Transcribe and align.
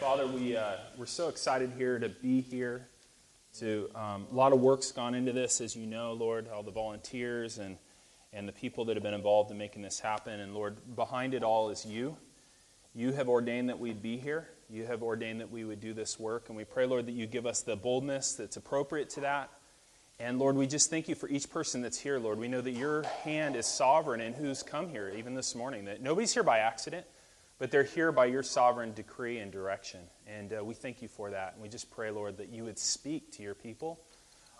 Father, 0.00 0.26
we, 0.26 0.54
uh, 0.54 0.76
we're 0.98 1.06
so 1.06 1.28
excited 1.28 1.72
here 1.74 1.98
to 1.98 2.10
be 2.10 2.42
here. 2.42 2.86
To, 3.60 3.88
um, 3.94 4.26
a 4.30 4.34
lot 4.34 4.52
of 4.52 4.60
work's 4.60 4.92
gone 4.92 5.14
into 5.14 5.32
this, 5.32 5.62
as 5.62 5.74
you 5.74 5.86
know, 5.86 6.12
Lord, 6.12 6.48
all 6.54 6.62
the 6.62 6.70
volunteers 6.70 7.56
and, 7.56 7.78
and 8.34 8.46
the 8.46 8.52
people 8.52 8.84
that 8.84 8.96
have 8.96 9.02
been 9.02 9.14
involved 9.14 9.50
in 9.50 9.56
making 9.56 9.80
this 9.80 9.98
happen. 9.98 10.38
And 10.40 10.52
Lord, 10.54 10.76
behind 10.94 11.32
it 11.32 11.42
all 11.42 11.70
is 11.70 11.86
you. 11.86 12.14
You 12.94 13.12
have 13.12 13.30
ordained 13.30 13.70
that 13.70 13.78
we'd 13.78 14.02
be 14.02 14.18
here. 14.18 14.48
You 14.68 14.84
have 14.84 15.02
ordained 15.02 15.40
that 15.40 15.50
we 15.50 15.64
would 15.64 15.80
do 15.80 15.94
this 15.94 16.20
work. 16.20 16.48
And 16.48 16.58
we 16.58 16.64
pray, 16.64 16.84
Lord, 16.84 17.06
that 17.06 17.12
you 17.12 17.26
give 17.26 17.46
us 17.46 17.62
the 17.62 17.74
boldness 17.74 18.34
that's 18.34 18.58
appropriate 18.58 19.08
to 19.10 19.20
that. 19.22 19.48
And 20.20 20.38
Lord, 20.38 20.56
we 20.56 20.66
just 20.66 20.90
thank 20.90 21.08
you 21.08 21.14
for 21.14 21.28
each 21.30 21.48
person 21.48 21.80
that's 21.80 21.98
here, 21.98 22.18
Lord. 22.18 22.38
We 22.38 22.48
know 22.48 22.60
that 22.60 22.72
your 22.72 23.04
hand 23.24 23.56
is 23.56 23.64
sovereign 23.64 24.20
in 24.20 24.34
who's 24.34 24.62
come 24.62 24.90
here, 24.90 25.10
even 25.16 25.34
this 25.34 25.54
morning. 25.54 25.86
That 25.86 26.02
nobody's 26.02 26.34
here 26.34 26.42
by 26.42 26.58
accident 26.58 27.06
but 27.58 27.70
they're 27.70 27.82
here 27.82 28.12
by 28.12 28.26
your 28.26 28.42
sovereign 28.42 28.92
decree 28.92 29.38
and 29.38 29.50
direction. 29.50 30.00
And 30.26 30.52
uh, 30.52 30.64
we 30.64 30.74
thank 30.74 31.00
you 31.00 31.08
for 31.08 31.30
that. 31.30 31.54
And 31.54 31.62
we 31.62 31.68
just 31.68 31.90
pray, 31.90 32.10
Lord, 32.10 32.36
that 32.36 32.50
you 32.50 32.64
would 32.64 32.78
speak 32.78 33.32
to 33.32 33.42
your 33.42 33.54
people. 33.54 34.00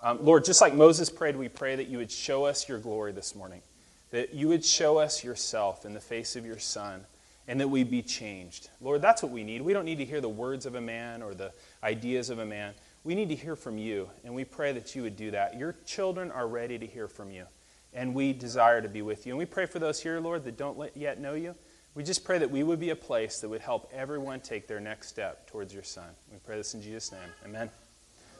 Um, 0.02 0.18
Lord, 0.24 0.44
just 0.44 0.60
like 0.60 0.74
Moses 0.74 1.10
prayed, 1.10 1.36
we 1.36 1.48
pray 1.48 1.76
that 1.76 1.88
you 1.88 1.98
would 1.98 2.10
show 2.10 2.44
us 2.44 2.68
your 2.68 2.78
glory 2.78 3.12
this 3.12 3.34
morning, 3.34 3.62
that 4.10 4.34
you 4.34 4.48
would 4.48 4.64
show 4.64 4.98
us 4.98 5.24
yourself 5.24 5.84
in 5.84 5.94
the 5.94 6.00
face 6.00 6.36
of 6.36 6.44
your 6.44 6.58
Son, 6.58 7.04
and 7.48 7.60
that 7.60 7.68
we 7.68 7.84
be 7.84 8.02
changed. 8.02 8.70
Lord, 8.80 9.02
that's 9.02 9.22
what 9.22 9.32
we 9.32 9.44
need. 9.44 9.62
We 9.62 9.72
don't 9.72 9.84
need 9.84 9.98
to 9.98 10.04
hear 10.04 10.20
the 10.20 10.28
words 10.28 10.66
of 10.66 10.74
a 10.74 10.80
man 10.80 11.22
or 11.22 11.34
the 11.34 11.52
ideas 11.82 12.28
of 12.28 12.38
a 12.38 12.46
man. 12.46 12.74
We 13.04 13.14
need 13.14 13.28
to 13.28 13.36
hear 13.36 13.56
from 13.56 13.78
you, 13.78 14.10
and 14.24 14.34
we 14.34 14.44
pray 14.44 14.72
that 14.72 14.94
you 14.94 15.02
would 15.02 15.16
do 15.16 15.30
that. 15.30 15.56
Your 15.56 15.76
children 15.86 16.30
are 16.32 16.48
ready 16.48 16.78
to 16.78 16.86
hear 16.86 17.08
from 17.08 17.30
you, 17.30 17.46
and 17.94 18.14
we 18.14 18.32
desire 18.32 18.82
to 18.82 18.88
be 18.88 19.00
with 19.00 19.26
you. 19.26 19.32
And 19.32 19.38
we 19.38 19.46
pray 19.46 19.66
for 19.66 19.78
those 19.78 20.02
here, 20.02 20.18
Lord, 20.18 20.44
that 20.44 20.56
don't 20.56 20.78
yet 20.96 21.20
know 21.20 21.34
you. 21.34 21.54
We 21.96 22.04
just 22.04 22.24
pray 22.24 22.36
that 22.36 22.50
we 22.50 22.62
would 22.62 22.78
be 22.78 22.90
a 22.90 22.96
place 22.96 23.40
that 23.40 23.48
would 23.48 23.62
help 23.62 23.90
everyone 23.90 24.40
take 24.40 24.68
their 24.68 24.80
next 24.80 25.08
step 25.08 25.46
towards 25.46 25.72
your 25.72 25.82
Son. 25.82 26.04
We 26.30 26.36
pray 26.44 26.58
this 26.58 26.74
in 26.74 26.82
Jesus' 26.82 27.10
name. 27.10 27.30
Amen. 27.46 27.70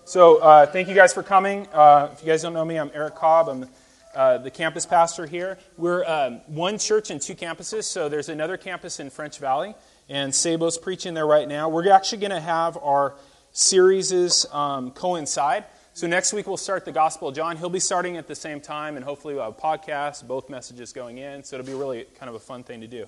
So, 0.04 0.36
uh, 0.42 0.66
thank 0.66 0.88
you 0.88 0.94
guys 0.94 1.14
for 1.14 1.22
coming. 1.22 1.66
Uh, 1.72 2.10
if 2.12 2.20
you 2.20 2.26
guys 2.26 2.42
don't 2.42 2.52
know 2.52 2.66
me, 2.66 2.78
I'm 2.78 2.90
Erick 2.92 3.14
Cobb. 3.14 3.48
I'm 3.48 3.66
uh, 4.14 4.36
the 4.36 4.50
campus 4.50 4.84
pastor 4.84 5.24
here. 5.24 5.56
We're 5.78 6.04
um, 6.04 6.42
one 6.48 6.76
church 6.76 7.08
and 7.08 7.18
two 7.18 7.34
campuses, 7.34 7.84
so 7.84 8.10
there's 8.10 8.28
another 8.28 8.58
campus 8.58 9.00
in 9.00 9.08
French 9.08 9.38
Valley, 9.38 9.74
and 10.10 10.34
Sabo's 10.34 10.76
preaching 10.76 11.14
there 11.14 11.26
right 11.26 11.48
now. 11.48 11.70
We're 11.70 11.90
actually 11.90 12.18
going 12.18 12.32
to 12.32 12.40
have 12.40 12.76
our 12.76 13.14
series 13.52 14.12
um, 14.52 14.90
coincide. 14.90 15.64
So 15.94 16.06
next 16.06 16.34
week 16.34 16.46
we'll 16.46 16.58
start 16.58 16.84
the 16.84 16.92
Gospel 16.92 17.28
of 17.28 17.34
John. 17.34 17.56
He'll 17.56 17.70
be 17.70 17.80
starting 17.80 18.18
at 18.18 18.28
the 18.28 18.34
same 18.34 18.60
time, 18.60 18.96
and 18.96 19.04
hopefully 19.04 19.32
we'll 19.32 19.44
have 19.44 19.56
podcasts, 19.56 20.22
both 20.22 20.50
messages 20.50 20.92
going 20.92 21.16
in. 21.16 21.42
So 21.42 21.56
it'll 21.56 21.66
be 21.66 21.72
really 21.72 22.04
kind 22.18 22.28
of 22.28 22.34
a 22.34 22.38
fun 22.38 22.62
thing 22.62 22.82
to 22.82 22.86
do. 22.86 23.06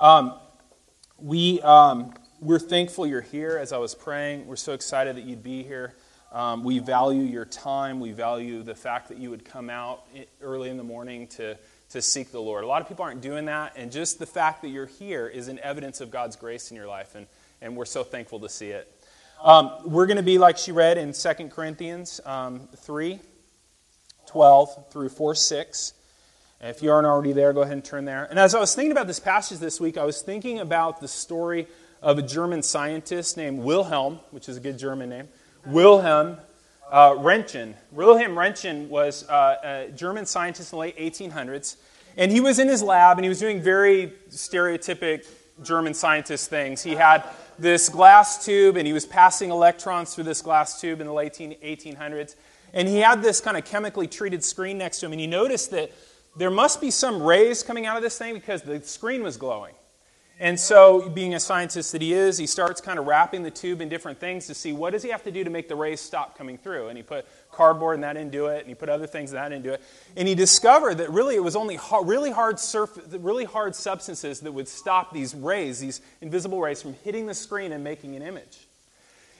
Um, 0.00 0.32
we, 1.18 1.60
um, 1.60 2.14
we're 2.40 2.58
thankful 2.58 3.06
you're 3.06 3.20
here 3.20 3.58
as 3.60 3.70
I 3.70 3.76
was 3.76 3.94
praying. 3.94 4.46
We're 4.46 4.56
so 4.56 4.72
excited 4.72 5.14
that 5.16 5.24
you'd 5.24 5.42
be 5.42 5.62
here. 5.62 5.94
Um, 6.32 6.64
we 6.64 6.78
value 6.78 7.20
your 7.20 7.44
time. 7.44 8.00
We 8.00 8.12
value 8.12 8.62
the 8.62 8.74
fact 8.74 9.10
that 9.10 9.18
you 9.18 9.28
would 9.28 9.44
come 9.44 9.68
out 9.68 10.06
early 10.40 10.70
in 10.70 10.78
the 10.78 10.82
morning 10.82 11.26
to, 11.26 11.58
to 11.90 12.00
seek 12.00 12.32
the 12.32 12.40
Lord. 12.40 12.64
A 12.64 12.66
lot 12.66 12.80
of 12.80 12.88
people 12.88 13.04
aren't 13.04 13.20
doing 13.20 13.44
that, 13.44 13.74
and 13.76 13.92
just 13.92 14.18
the 14.18 14.24
fact 14.24 14.62
that 14.62 14.68
you're 14.68 14.86
here 14.86 15.28
is 15.28 15.48
an 15.48 15.58
evidence 15.58 16.00
of 16.00 16.10
God's 16.10 16.34
grace 16.34 16.70
in 16.70 16.78
your 16.78 16.86
life, 16.86 17.14
and, 17.14 17.26
and 17.60 17.76
we're 17.76 17.84
so 17.84 18.02
thankful 18.02 18.40
to 18.40 18.48
see 18.48 18.70
it. 18.70 18.90
Um, 19.42 19.70
we're 19.84 20.06
going 20.06 20.16
to 20.16 20.22
be 20.22 20.38
like 20.38 20.56
she 20.56 20.72
read 20.72 20.96
in 20.96 21.12
2 21.12 21.48
Corinthians 21.50 22.22
um, 22.24 22.70
3 22.74 23.18
12 24.26 24.90
through 24.90 25.10
4 25.10 25.34
6. 25.34 25.92
If 26.62 26.82
you 26.82 26.92
aren't 26.92 27.06
already 27.06 27.32
there, 27.32 27.54
go 27.54 27.62
ahead 27.62 27.72
and 27.72 27.82
turn 27.82 28.04
there. 28.04 28.24
And 28.24 28.38
as 28.38 28.54
I 28.54 28.60
was 28.60 28.74
thinking 28.74 28.92
about 28.92 29.06
this 29.06 29.18
passage 29.18 29.60
this 29.60 29.80
week, 29.80 29.96
I 29.96 30.04
was 30.04 30.20
thinking 30.20 30.58
about 30.58 31.00
the 31.00 31.08
story 31.08 31.66
of 32.02 32.18
a 32.18 32.22
German 32.22 32.62
scientist 32.62 33.38
named 33.38 33.60
Wilhelm, 33.60 34.20
which 34.30 34.46
is 34.46 34.58
a 34.58 34.60
good 34.60 34.78
German 34.78 35.08
name, 35.08 35.28
Wilhelm 35.64 36.36
uh, 36.90 37.12
Röntgen. 37.12 37.76
Wilhelm 37.92 38.32
Röntgen 38.32 38.88
was 38.88 39.26
uh, 39.30 39.86
a 39.88 39.92
German 39.92 40.26
scientist 40.26 40.70
in 40.74 40.76
the 40.76 40.80
late 40.80 40.98
1800s, 40.98 41.76
and 42.18 42.30
he 42.30 42.40
was 42.40 42.58
in 42.58 42.68
his 42.68 42.82
lab 42.82 43.16
and 43.16 43.24
he 43.24 43.30
was 43.30 43.38
doing 43.38 43.62
very 43.62 44.12
stereotypic 44.28 45.26
German 45.62 45.94
scientist 45.94 46.50
things. 46.50 46.82
He 46.82 46.94
had 46.94 47.24
this 47.58 47.88
glass 47.88 48.44
tube 48.44 48.76
and 48.76 48.86
he 48.86 48.92
was 48.92 49.06
passing 49.06 49.50
electrons 49.50 50.14
through 50.14 50.24
this 50.24 50.42
glass 50.42 50.78
tube 50.78 51.00
in 51.00 51.06
the 51.06 51.12
late 51.14 51.32
1800s, 51.32 52.36
and 52.74 52.86
he 52.86 52.98
had 52.98 53.22
this 53.22 53.40
kind 53.40 53.56
of 53.56 53.64
chemically 53.64 54.06
treated 54.06 54.44
screen 54.44 54.76
next 54.76 55.00
to 55.00 55.06
him, 55.06 55.12
and 55.12 55.20
he 55.22 55.26
noticed 55.26 55.70
that 55.70 55.90
there 56.36 56.50
must 56.50 56.80
be 56.80 56.90
some 56.90 57.22
rays 57.22 57.62
coming 57.62 57.86
out 57.86 57.96
of 57.96 58.02
this 58.02 58.16
thing 58.18 58.34
because 58.34 58.62
the 58.62 58.80
screen 58.82 59.22
was 59.22 59.36
glowing. 59.36 59.74
And 60.42 60.58
so, 60.58 61.10
being 61.10 61.34
a 61.34 61.40
scientist 61.40 61.92
that 61.92 62.00
he 62.00 62.14
is, 62.14 62.38
he 62.38 62.46
starts 62.46 62.80
kind 62.80 62.98
of 62.98 63.06
wrapping 63.06 63.42
the 63.42 63.50
tube 63.50 63.82
in 63.82 63.90
different 63.90 64.18
things 64.18 64.46
to 64.46 64.54
see 64.54 64.72
what 64.72 64.94
does 64.94 65.02
he 65.02 65.10
have 65.10 65.22
to 65.24 65.30
do 65.30 65.44
to 65.44 65.50
make 65.50 65.68
the 65.68 65.76
rays 65.76 66.00
stop 66.00 66.38
coming 66.38 66.56
through. 66.56 66.88
And 66.88 66.96
he 66.96 67.02
put 67.02 67.26
cardboard 67.52 67.96
and 67.96 68.04
that 68.04 68.16
into 68.16 68.46
it, 68.46 68.60
and 68.60 68.66
he 68.66 68.74
put 68.74 68.88
other 68.88 69.06
things 69.06 69.32
and 69.32 69.38
that 69.38 69.52
into 69.52 69.74
it. 69.74 69.82
And 70.16 70.26
he 70.26 70.34
discovered 70.34 70.94
that 70.94 71.10
really 71.10 71.36
it 71.36 71.44
was 71.44 71.56
only 71.56 71.76
hard, 71.76 72.08
really 72.08 72.30
hard 72.30 72.58
surf, 72.58 72.98
really 73.10 73.44
hard 73.44 73.76
substances 73.76 74.40
that 74.40 74.52
would 74.52 74.66
stop 74.66 75.12
these 75.12 75.34
rays, 75.34 75.78
these 75.78 76.00
invisible 76.22 76.58
rays, 76.58 76.80
from 76.80 76.94
hitting 77.04 77.26
the 77.26 77.34
screen 77.34 77.72
and 77.72 77.84
making 77.84 78.16
an 78.16 78.22
image. 78.22 78.66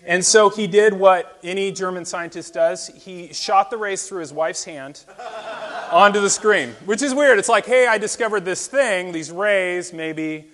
And 0.05 0.25
so 0.25 0.49
he 0.49 0.66
did 0.66 0.94
what 0.94 1.38
any 1.43 1.72
German 1.72 2.05
scientist 2.05 2.55
does. 2.55 2.88
He 2.88 3.33
shot 3.33 3.71
the 3.71 3.77
rays 3.77 4.09
through 4.09 4.21
his 4.21 4.33
wife's 4.33 4.65
hand 4.65 5.05
onto 5.93 6.21
the 6.21 6.31
screen, 6.31 6.71
which 6.84 7.03
is 7.03 7.15
weird. 7.15 7.38
It's 7.38 7.49
like, 7.49 7.66
hey, 7.66 7.87
I 7.87 7.99
discovered 7.99 8.44
this 8.44 8.66
thing, 8.66 9.12
these 9.12 9.31
rays, 9.31 9.93
maybe, 9.93 10.49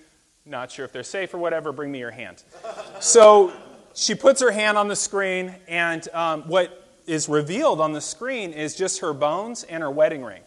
not 0.45 0.71
sure 0.71 0.85
if 0.85 0.91
they're 0.91 1.03
safe 1.03 1.33
or 1.33 1.37
whatever, 1.37 1.71
bring 1.71 1.91
me 1.91 1.99
your 1.99 2.11
hand. 2.11 2.43
So 2.99 3.53
she 3.93 4.15
puts 4.15 4.41
her 4.41 4.51
hand 4.51 4.77
on 4.77 4.87
the 4.87 4.95
screen, 4.95 5.55
and 5.67 6.07
um, 6.13 6.43
what 6.43 6.85
is 7.05 7.29
revealed 7.29 7.79
on 7.79 7.93
the 7.93 8.01
screen 8.01 8.51
is 8.51 8.75
just 8.75 8.99
her 8.99 9.13
bones 9.13 9.63
and 9.63 9.81
her 9.81 9.91
wedding 9.91 10.23
ring. 10.23 10.41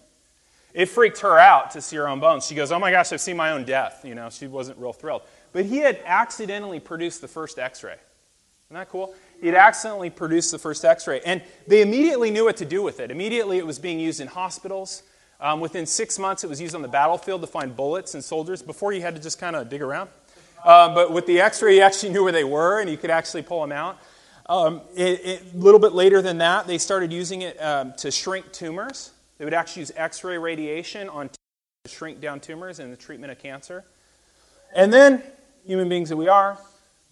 It 0.73 0.87
freaked 0.87 1.19
her 1.21 1.39
out 1.39 1.73
to 1.73 1.81
see 1.81 1.97
her 1.97 2.09
own 2.09 2.21
bones. 2.21 2.47
She 2.47 2.55
goes, 2.55 2.71
Oh 2.71 2.79
my 2.79 2.91
gosh, 2.91 3.13
I've 3.13 3.21
seen 3.21 3.37
my 3.37 3.51
own 3.51 3.65
death. 3.65 4.05
You 4.05 4.15
know, 4.15 4.31
she 4.31 4.47
wasn't 4.47 4.79
real 4.79 4.93
thrilled. 4.93 5.23
But 5.53 5.65
he 5.65 5.79
had 5.79 6.01
accidentally 6.05 6.79
produced 6.79 7.23
the 7.23 7.29
first 7.29 7.59
x 7.59 7.83
ray. 7.83 7.97
Isn't 8.71 8.83
that 8.83 8.89
cool? 8.89 9.13
He'd 9.41 9.57
accidentally 9.57 10.11
produced 10.11 10.53
the 10.53 10.59
first 10.59 10.85
x 10.85 11.09
ray. 11.09 11.21
And 11.27 11.43
they 11.67 11.83
immediately 11.83 12.31
knew 12.31 12.45
what 12.45 12.57
to 12.59 12.65
do 12.65 12.83
with 12.83 13.01
it. 13.01 13.11
Immediately, 13.11 13.59
it 13.59 13.67
was 13.67 13.81
being 13.81 13.99
used 13.99 14.21
in 14.21 14.29
hospitals. 14.29 15.03
Um, 15.41 15.59
within 15.59 15.87
six 15.87 16.21
months, 16.21 16.45
it 16.45 16.47
was 16.49 16.61
used 16.61 16.77
on 16.77 16.83
the 16.83 16.87
battlefield 16.87 17.41
to 17.41 17.49
find 17.49 17.75
bullets 17.75 18.15
and 18.15 18.23
soldiers. 18.23 18.63
Before, 18.63 18.93
you 18.93 19.01
had 19.03 19.17
to 19.17 19.21
just 19.21 19.41
kind 19.41 19.57
of 19.57 19.69
dig 19.69 19.83
around. 19.83 20.09
Um, 20.65 20.95
but 20.95 21.13
with 21.13 21.27
the 21.27 21.41
x 21.41 21.61
ray, 21.61 21.79
you 21.79 21.83
actually 21.83 22.13
knew 22.13 22.23
where 22.23 22.31
they 22.31 22.45
were 22.45 22.81
and 22.81 22.89
you 22.89 22.97
could 22.97 23.11
actually 23.11 23.43
pull 23.43 23.61
them 23.61 23.73
out. 23.73 23.99
Um, 24.47 24.83
a 24.97 25.41
little 25.53 25.81
bit 25.81 25.93
later 25.93 26.23
than 26.23 26.39
that, 26.39 26.69
they 26.69 26.79
started 26.79 27.13
using 27.13 27.43
it 27.43 27.61
um, 27.61 27.93
to 27.97 28.13
shrink 28.13 28.53
tumors. 28.53 29.11
They 29.39 29.45
would 29.45 29.55
actually 29.55 29.81
use 29.81 29.93
x 29.97 30.23
ray 30.23 30.39
radiation 30.39 31.09
on 31.09 31.29
to 31.29 31.91
shrink 31.91 32.21
down 32.21 32.39
tumors 32.39 32.79
in 32.79 32.93
the 32.93 32.97
treatment 32.97 33.33
of 33.33 33.41
cancer. 33.41 33.85
And 34.77 34.93
then, 34.93 35.25
human 35.67 35.89
beings 35.89 36.09
that 36.11 36.17
we 36.17 36.29
are, 36.29 36.57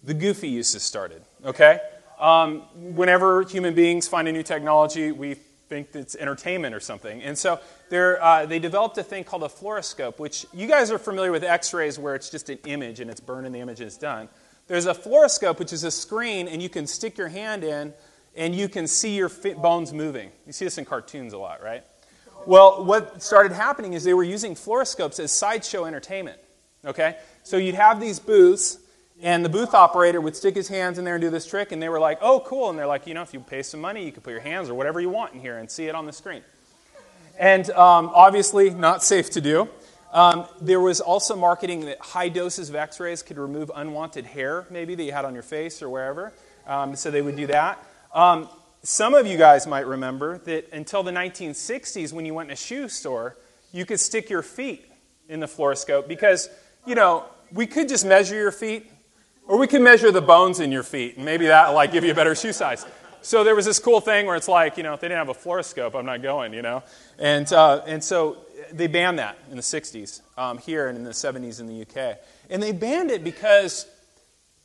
the 0.03 0.13
goofy 0.13 0.49
uses 0.49 0.83
started. 0.83 1.21
Okay? 1.43 1.79
Um, 2.19 2.61
whenever 2.95 3.43
human 3.43 3.73
beings 3.73 4.07
find 4.07 4.27
a 4.27 4.31
new 4.31 4.43
technology, 4.43 5.11
we 5.11 5.35
think 5.69 5.93
it's 5.93 6.15
entertainment 6.15 6.75
or 6.75 6.79
something. 6.79 7.21
And 7.21 7.37
so 7.37 7.59
uh, 7.91 8.45
they 8.45 8.59
developed 8.59 8.97
a 8.97 9.03
thing 9.03 9.23
called 9.23 9.43
a 9.43 9.47
fluoroscope, 9.47 10.19
which 10.19 10.45
you 10.53 10.67
guys 10.67 10.91
are 10.91 10.97
familiar 10.97 11.31
with 11.31 11.43
x 11.43 11.73
rays 11.73 11.99
where 11.99 12.15
it's 12.15 12.29
just 12.29 12.49
an 12.49 12.57
image 12.65 12.99
and 12.99 13.09
it's 13.09 13.21
burned 13.21 13.45
and 13.45 13.53
the 13.53 13.59
image 13.59 13.79
is 13.79 13.97
done. 13.97 14.27
There's 14.67 14.85
a 14.85 14.93
fluoroscope, 14.93 15.59
which 15.59 15.73
is 15.73 15.83
a 15.83 15.91
screen, 15.91 16.47
and 16.47 16.61
you 16.61 16.69
can 16.69 16.85
stick 16.85 17.17
your 17.17 17.27
hand 17.27 17.63
in 17.63 17.93
and 18.35 18.53
you 18.53 18.69
can 18.69 18.87
see 18.87 19.15
your 19.15 19.29
bones 19.29 19.93
moving. 19.93 20.31
You 20.45 20.53
see 20.53 20.65
this 20.65 20.77
in 20.77 20.85
cartoons 20.85 21.33
a 21.33 21.37
lot, 21.37 21.63
right? 21.63 21.83
Well, 22.45 22.83
what 22.83 23.21
started 23.21 23.51
happening 23.51 23.93
is 23.93 24.03
they 24.03 24.13
were 24.13 24.23
using 24.23 24.55
fluoroscopes 24.55 25.19
as 25.19 25.31
sideshow 25.31 25.85
entertainment. 25.85 26.39
Okay? 26.85 27.17
So 27.43 27.57
you'd 27.57 27.75
have 27.75 27.99
these 27.99 28.19
booths 28.19 28.77
and 29.21 29.43
the 29.43 29.49
booth 29.49 29.73
operator 29.73 30.21
would 30.21 30.35
stick 30.35 30.55
his 30.55 30.67
hands 30.67 30.97
in 30.97 31.05
there 31.05 31.15
and 31.15 31.21
do 31.21 31.29
this 31.29 31.45
trick, 31.45 31.71
and 31.71 31.81
they 31.81 31.89
were 31.89 31.99
like, 31.99 32.19
oh, 32.21 32.41
cool. 32.45 32.69
And 32.69 32.79
they're 32.79 32.87
like, 32.87 33.05
you 33.05 33.13
know, 33.13 33.21
if 33.21 33.33
you 33.33 33.39
pay 33.41 33.63
some 33.63 33.81
money, 33.81 34.05
you 34.05 34.11
can 34.11 34.21
put 34.21 34.31
your 34.31 34.39
hands 34.39 34.69
or 34.69 34.75
whatever 34.75 35.01
you 35.01 35.09
want 35.09 35.33
in 35.33 35.39
here 35.41 35.57
and 35.57 35.69
see 35.69 35.87
it 35.87 35.95
on 35.95 36.05
the 36.05 36.13
screen. 36.13 36.41
And 37.37 37.69
um, 37.71 38.11
obviously, 38.13 38.69
not 38.69 39.03
safe 39.03 39.29
to 39.31 39.41
do. 39.41 39.69
Um, 40.11 40.45
there 40.59 40.79
was 40.79 41.01
also 41.01 41.35
marketing 41.35 41.85
that 41.85 41.99
high 41.99 42.29
doses 42.29 42.69
of 42.69 42.75
x 42.75 42.99
rays 42.99 43.21
could 43.21 43.37
remove 43.37 43.71
unwanted 43.75 44.25
hair, 44.25 44.65
maybe, 44.69 44.95
that 44.95 45.03
you 45.03 45.11
had 45.11 45.25
on 45.25 45.33
your 45.33 45.43
face 45.43 45.81
or 45.81 45.89
wherever. 45.89 46.33
Um, 46.65 46.95
so 46.95 47.11
they 47.11 47.21
would 47.21 47.35
do 47.35 47.47
that. 47.47 47.83
Um, 48.13 48.49
some 48.81 49.13
of 49.13 49.27
you 49.27 49.37
guys 49.37 49.67
might 49.67 49.85
remember 49.85 50.37
that 50.39 50.71
until 50.71 51.03
the 51.03 51.11
1960s, 51.11 52.13
when 52.13 52.25
you 52.25 52.33
went 52.33 52.49
in 52.49 52.53
a 52.53 52.57
shoe 52.57 52.87
store, 52.87 53.35
you 53.71 53.85
could 53.85 53.99
stick 53.99 54.29
your 54.29 54.41
feet 54.41 54.89
in 55.27 55.41
the 55.41 55.45
fluoroscope 55.45 56.07
because, 56.07 56.49
you 56.85 56.95
know, 56.95 57.25
we 57.51 57.67
could 57.67 57.89
just 57.89 58.05
measure 58.05 58.35
your 58.35 58.51
feet 58.51 58.89
or 59.49 59.57
we 59.57 59.65
can 59.65 59.81
measure 59.81 60.11
the 60.11 60.21
bones 60.21 60.59
in 60.59 60.71
your 60.71 60.83
feet, 60.83 61.15
and 61.15 61.25
maybe 61.25 61.47
that 61.47 61.67
will 61.67 61.75
like 61.75 61.91
give 61.91 62.03
you 62.03 62.11
a 62.11 62.15
better 62.15 62.35
shoe 62.35 62.53
size. 62.53 62.85
So 63.21 63.43
there 63.43 63.55
was 63.55 63.65
this 63.65 63.79
cool 63.79 63.99
thing 63.99 64.27
where 64.27 64.35
it's 64.35 64.47
like, 64.47 64.77
you 64.77 64.83
know, 64.83 64.93
if 64.93 65.01
they 65.01 65.07
didn't 65.07 65.27
have 65.27 65.35
a 65.35 65.39
fluoroscope, 65.39 65.95
I'm 65.95 66.05
not 66.05 66.21
going, 66.21 66.53
you 66.53 66.61
know. 66.61 66.83
And, 67.17 67.51
uh, 67.51 67.81
and 67.85 68.01
so 68.01 68.37
they 68.71 68.85
banned 68.85 69.17
that 69.17 69.39
in 69.49 69.57
the 69.57 69.63
60s 69.63 70.21
um, 70.37 70.59
here 70.59 70.87
and 70.87 70.97
in 70.97 71.03
the 71.03 71.09
70s 71.09 71.59
in 71.59 71.65
the 71.65 71.81
UK. 71.81 72.19
And 72.51 72.61
they 72.61 72.71
banned 72.71 73.09
it 73.09 73.23
because 73.23 73.87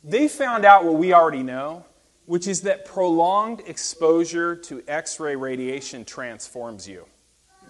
they 0.03 0.27
found 0.27 0.65
out 0.65 0.85
what 0.85 0.93
we 0.93 1.13
already 1.13 1.43
know, 1.43 1.83
which 2.27 2.47
is 2.47 2.61
that 2.61 2.85
prolonged 2.85 3.61
exposure 3.65 4.55
to 4.55 4.83
X 4.87 5.19
ray 5.19 5.35
radiation 5.35 6.05
transforms 6.05 6.87
you. 6.87 7.05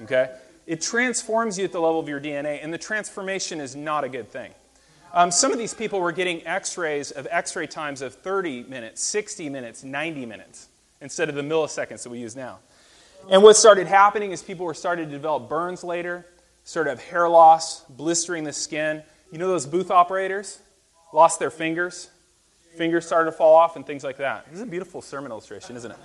Okay? 0.03 0.35
It 0.67 0.81
transforms 0.81 1.57
you 1.57 1.63
at 1.63 1.71
the 1.71 1.79
level 1.79 1.99
of 1.99 2.09
your 2.09 2.19
DNA, 2.19 2.59
and 2.61 2.73
the 2.73 2.77
transformation 2.77 3.61
is 3.61 3.73
not 3.73 4.03
a 4.03 4.09
good 4.09 4.29
thing. 4.29 4.51
Um, 5.15 5.31
some 5.31 5.53
of 5.53 5.57
these 5.57 5.73
people 5.73 6.01
were 6.01 6.11
getting 6.11 6.45
x 6.45 6.77
rays 6.77 7.11
of 7.11 7.25
x 7.31 7.55
ray 7.55 7.67
times 7.67 8.01
of 8.01 8.15
30 8.15 8.63
minutes, 8.63 9.01
60 9.01 9.47
minutes, 9.47 9.81
90 9.81 10.25
minutes, 10.25 10.67
instead 10.99 11.29
of 11.29 11.35
the 11.35 11.41
milliseconds 11.41 12.03
that 12.03 12.09
we 12.09 12.19
use 12.19 12.35
now. 12.35 12.59
And 13.29 13.41
what 13.41 13.55
started 13.55 13.87
happening 13.87 14.31
is 14.31 14.43
people 14.43 14.65
were 14.65 14.73
starting 14.73 15.05
to 15.05 15.11
develop 15.11 15.47
burns 15.47 15.85
later, 15.85 16.25
sort 16.65 16.89
of 16.89 17.01
hair 17.01 17.29
loss, 17.29 17.85
blistering 17.85 18.43
the 18.43 18.51
skin. 18.51 19.03
You 19.31 19.37
know 19.37 19.47
those 19.47 19.65
booth 19.65 19.89
operators? 19.89 20.59
Lost 21.13 21.39
their 21.39 21.49
fingers. 21.49 22.09
Fingers 22.75 23.05
started 23.05 23.31
to 23.31 23.37
fall 23.37 23.55
off 23.55 23.77
and 23.77 23.87
things 23.87 24.03
like 24.03 24.17
that. 24.17 24.43
This 24.47 24.55
is 24.55 24.63
a 24.63 24.65
beautiful 24.65 25.01
sermon 25.01 25.31
illustration, 25.31 25.77
isn't 25.77 25.91
it? 25.91 25.97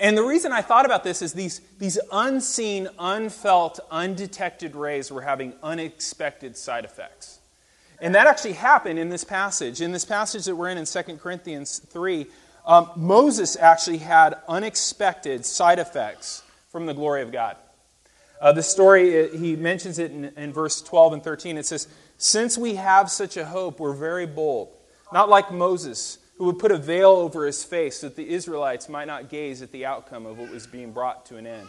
And 0.00 0.16
the 0.16 0.22
reason 0.22 0.52
I 0.52 0.62
thought 0.62 0.86
about 0.86 1.04
this 1.04 1.20
is 1.20 1.34
these, 1.34 1.60
these 1.78 1.98
unseen, 2.10 2.88
unfelt, 2.98 3.78
undetected 3.90 4.74
rays 4.74 5.12
were 5.12 5.20
having 5.20 5.52
unexpected 5.62 6.56
side 6.56 6.86
effects. 6.86 7.40
And 8.02 8.16
that 8.16 8.26
actually 8.26 8.54
happened 8.54 8.98
in 8.98 9.08
this 9.08 9.22
passage. 9.22 9.80
In 9.80 9.92
this 9.92 10.04
passage 10.04 10.44
that 10.46 10.56
we're 10.56 10.68
in 10.68 10.76
in 10.76 10.84
2 10.84 11.02
Corinthians 11.18 11.78
3, 11.78 12.26
um, 12.66 12.90
Moses 12.96 13.56
actually 13.56 13.98
had 13.98 14.34
unexpected 14.48 15.46
side 15.46 15.78
effects 15.78 16.42
from 16.68 16.86
the 16.86 16.94
glory 16.94 17.22
of 17.22 17.30
God. 17.30 17.56
Uh, 18.40 18.50
the 18.50 18.62
story, 18.62 19.28
he 19.38 19.54
mentions 19.54 20.00
it 20.00 20.10
in, 20.10 20.24
in 20.36 20.52
verse 20.52 20.82
12 20.82 21.12
and 21.12 21.22
13. 21.22 21.56
It 21.56 21.64
says, 21.64 21.86
Since 22.18 22.58
we 22.58 22.74
have 22.74 23.08
such 23.08 23.36
a 23.36 23.44
hope, 23.44 23.78
we're 23.78 23.94
very 23.94 24.26
bold. 24.26 24.76
Not 25.12 25.28
like 25.28 25.52
Moses 25.52 26.18
who 26.38 26.46
would 26.46 26.58
put 26.58 26.72
a 26.72 26.76
veil 26.76 27.10
over 27.10 27.46
his 27.46 27.62
face 27.62 28.00
so 28.00 28.08
that 28.08 28.16
the 28.16 28.28
Israelites 28.28 28.88
might 28.88 29.04
not 29.04 29.28
gaze 29.28 29.62
at 29.62 29.70
the 29.70 29.86
outcome 29.86 30.26
of 30.26 30.38
what 30.38 30.50
was 30.50 30.66
being 30.66 30.90
brought 30.90 31.24
to 31.26 31.36
an 31.36 31.46
end. 31.46 31.68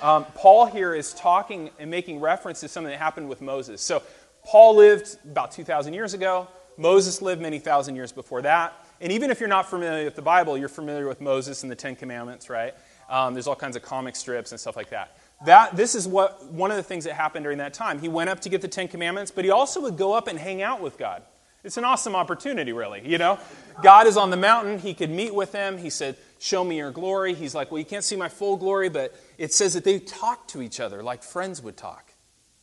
Um, 0.00 0.24
Paul 0.34 0.66
here 0.66 0.94
is 0.94 1.12
talking 1.12 1.70
and 1.78 1.90
making 1.90 2.20
reference 2.20 2.60
to 2.60 2.68
something 2.68 2.90
that 2.90 2.98
happened 2.98 3.28
with 3.28 3.42
Moses. 3.42 3.82
So, 3.82 4.02
Paul 4.44 4.76
lived 4.76 5.16
about 5.24 5.52
2,000 5.52 5.92
years 5.94 6.14
ago. 6.14 6.48
Moses 6.78 7.20
lived 7.20 7.42
many 7.42 7.58
thousand 7.58 7.96
years 7.96 8.12
before 8.12 8.42
that. 8.42 8.72
And 9.00 9.12
even 9.12 9.30
if 9.30 9.40
you're 9.40 9.48
not 9.48 9.68
familiar 9.68 10.04
with 10.04 10.16
the 10.16 10.22
Bible, 10.22 10.56
you're 10.56 10.68
familiar 10.68 11.06
with 11.08 11.20
Moses 11.20 11.62
and 11.62 11.70
the 11.70 11.76
Ten 11.76 11.96
Commandments, 11.96 12.48
right? 12.48 12.74
Um, 13.08 13.34
there's 13.34 13.46
all 13.46 13.56
kinds 13.56 13.76
of 13.76 13.82
comic 13.82 14.16
strips 14.16 14.52
and 14.52 14.60
stuff 14.60 14.76
like 14.76 14.90
that. 14.90 15.16
That 15.44 15.76
this 15.76 15.94
is 15.94 16.06
what 16.06 16.44
one 16.46 16.70
of 16.70 16.76
the 16.76 16.82
things 16.82 17.04
that 17.04 17.14
happened 17.14 17.44
during 17.44 17.58
that 17.58 17.74
time. 17.74 18.00
He 18.00 18.08
went 18.08 18.30
up 18.30 18.40
to 18.40 18.48
get 18.48 18.60
the 18.60 18.68
Ten 18.68 18.88
Commandments, 18.88 19.30
but 19.30 19.44
he 19.44 19.50
also 19.50 19.80
would 19.82 19.96
go 19.96 20.12
up 20.12 20.28
and 20.28 20.38
hang 20.38 20.62
out 20.62 20.80
with 20.80 20.98
God. 20.98 21.22
It's 21.64 21.76
an 21.76 21.84
awesome 21.84 22.14
opportunity, 22.14 22.72
really. 22.72 23.06
You 23.06 23.18
know, 23.18 23.38
God 23.82 24.06
is 24.06 24.16
on 24.16 24.30
the 24.30 24.36
mountain. 24.36 24.78
He 24.78 24.94
could 24.94 25.10
meet 25.10 25.34
with 25.34 25.52
him. 25.52 25.78
He 25.78 25.90
said, 25.90 26.16
Show 26.38 26.62
me 26.62 26.76
your 26.76 26.92
glory. 26.92 27.34
He's 27.34 27.54
like, 27.54 27.70
Well, 27.70 27.78
you 27.78 27.84
can't 27.84 28.04
see 28.04 28.16
my 28.16 28.28
full 28.28 28.56
glory, 28.56 28.88
but 28.88 29.14
it 29.38 29.52
says 29.52 29.74
that 29.74 29.84
they 29.84 29.98
talked 29.98 30.50
to 30.50 30.62
each 30.62 30.78
other 30.78 31.02
like 31.02 31.22
friends 31.22 31.60
would 31.62 31.76
talk. 31.76 32.12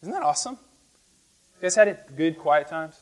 Isn't 0.02 0.14
that 0.14 0.24
awesome? 0.24 0.58
You 1.58 1.62
guys 1.62 1.76
had 1.76 1.88
it 1.88 2.16
good, 2.18 2.38
quiet 2.38 2.68
times? 2.68 3.02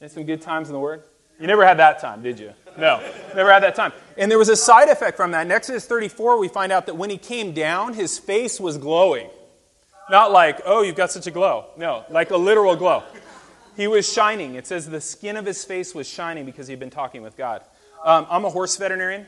Had 0.00 0.10
some 0.10 0.24
good 0.24 0.40
times 0.40 0.68
in 0.68 0.74
the 0.74 0.80
Word? 0.80 1.04
You 1.38 1.46
never 1.46 1.64
had 1.64 1.78
that 1.78 2.00
time, 2.00 2.22
did 2.22 2.38
you? 2.38 2.52
No, 2.78 3.00
never 3.34 3.50
had 3.52 3.62
that 3.62 3.74
time. 3.74 3.92
And 4.18 4.30
there 4.30 4.38
was 4.38 4.48
a 4.48 4.56
side 4.56 4.88
effect 4.88 5.16
from 5.16 5.30
that. 5.30 5.46
In 5.46 5.52
Exodus 5.52 5.86
34, 5.86 6.38
we 6.38 6.48
find 6.48 6.72
out 6.72 6.86
that 6.86 6.96
when 6.96 7.10
he 7.10 7.16
came 7.16 7.52
down, 7.52 7.94
his 7.94 8.18
face 8.18 8.60
was 8.60 8.76
glowing. 8.76 9.30
Not 10.10 10.32
like, 10.32 10.60
oh, 10.66 10.82
you've 10.82 10.96
got 10.96 11.12
such 11.12 11.26
a 11.26 11.30
glow. 11.30 11.66
No, 11.76 12.04
like 12.10 12.30
a 12.30 12.36
literal 12.36 12.76
glow. 12.76 13.04
He 13.76 13.86
was 13.86 14.12
shining. 14.12 14.56
It 14.56 14.66
says 14.66 14.88
the 14.88 15.00
skin 15.00 15.36
of 15.36 15.46
his 15.46 15.64
face 15.64 15.94
was 15.94 16.08
shining 16.08 16.44
because 16.44 16.66
he'd 16.66 16.80
been 16.80 16.90
talking 16.90 17.22
with 17.22 17.36
God. 17.36 17.62
Um, 18.04 18.26
I'm 18.28 18.44
a 18.44 18.50
horse 18.50 18.76
veterinarian, 18.76 19.26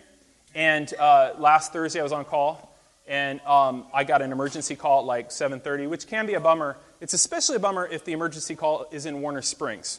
and 0.54 0.92
uh, 0.98 1.34
last 1.38 1.72
Thursday 1.72 2.00
I 2.00 2.02
was 2.02 2.12
on 2.12 2.24
call, 2.24 2.74
and 3.06 3.40
um, 3.42 3.86
I 3.94 4.04
got 4.04 4.22
an 4.22 4.32
emergency 4.32 4.74
call 4.74 5.00
at 5.00 5.06
like 5.06 5.30
7:30, 5.30 5.88
which 5.88 6.06
can 6.06 6.26
be 6.26 6.34
a 6.34 6.40
bummer. 6.40 6.76
It's 7.02 7.14
especially 7.14 7.56
a 7.56 7.58
bummer 7.58 7.84
if 7.84 8.04
the 8.04 8.12
emergency 8.12 8.54
call 8.54 8.86
is 8.92 9.06
in 9.06 9.22
Warner 9.22 9.42
Springs. 9.42 9.98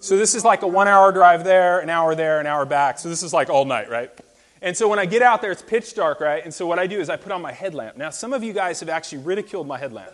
So 0.00 0.16
this 0.16 0.34
is 0.34 0.44
like 0.44 0.62
a 0.62 0.66
one-hour 0.66 1.12
drive 1.12 1.44
there, 1.44 1.78
an 1.78 1.88
hour 1.88 2.16
there, 2.16 2.40
an 2.40 2.48
hour 2.48 2.66
back. 2.66 2.98
So 2.98 3.08
this 3.08 3.22
is 3.22 3.32
like 3.32 3.48
all 3.48 3.64
night, 3.64 3.88
right? 3.88 4.10
And 4.60 4.76
so 4.76 4.88
when 4.88 4.98
I 4.98 5.06
get 5.06 5.22
out 5.22 5.40
there, 5.40 5.52
it's 5.52 5.62
pitch 5.62 5.94
dark, 5.94 6.18
right? 6.18 6.44
And 6.44 6.52
so 6.52 6.66
what 6.66 6.80
I 6.80 6.88
do 6.88 6.98
is 6.98 7.08
I 7.08 7.14
put 7.14 7.30
on 7.30 7.42
my 7.42 7.52
headlamp. 7.52 7.96
Now, 7.96 8.10
some 8.10 8.32
of 8.32 8.42
you 8.42 8.52
guys 8.52 8.80
have 8.80 8.88
actually 8.88 9.22
ridiculed 9.22 9.68
my 9.68 9.78
headlamp. 9.78 10.10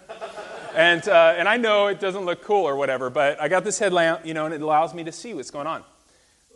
And, 0.75 1.09
uh, 1.09 1.35
and 1.39 1.49
I 1.49 1.57
know 1.57 1.87
it 1.87 1.99
doesn't 1.99 2.27
look 2.27 2.43
cool 2.43 2.69
or 2.69 2.77
whatever, 2.77 3.09
but 3.09 3.41
I 3.41 3.49
got 3.49 3.65
this 3.65 3.79
headlamp, 3.79 4.27
you 4.27 4.35
know, 4.35 4.45
and 4.45 4.53
it 4.53 4.61
allows 4.61 4.93
me 4.93 5.05
to 5.05 5.13
see 5.13 5.33
what's 5.33 5.51
going 5.51 5.67
on. 5.67 5.83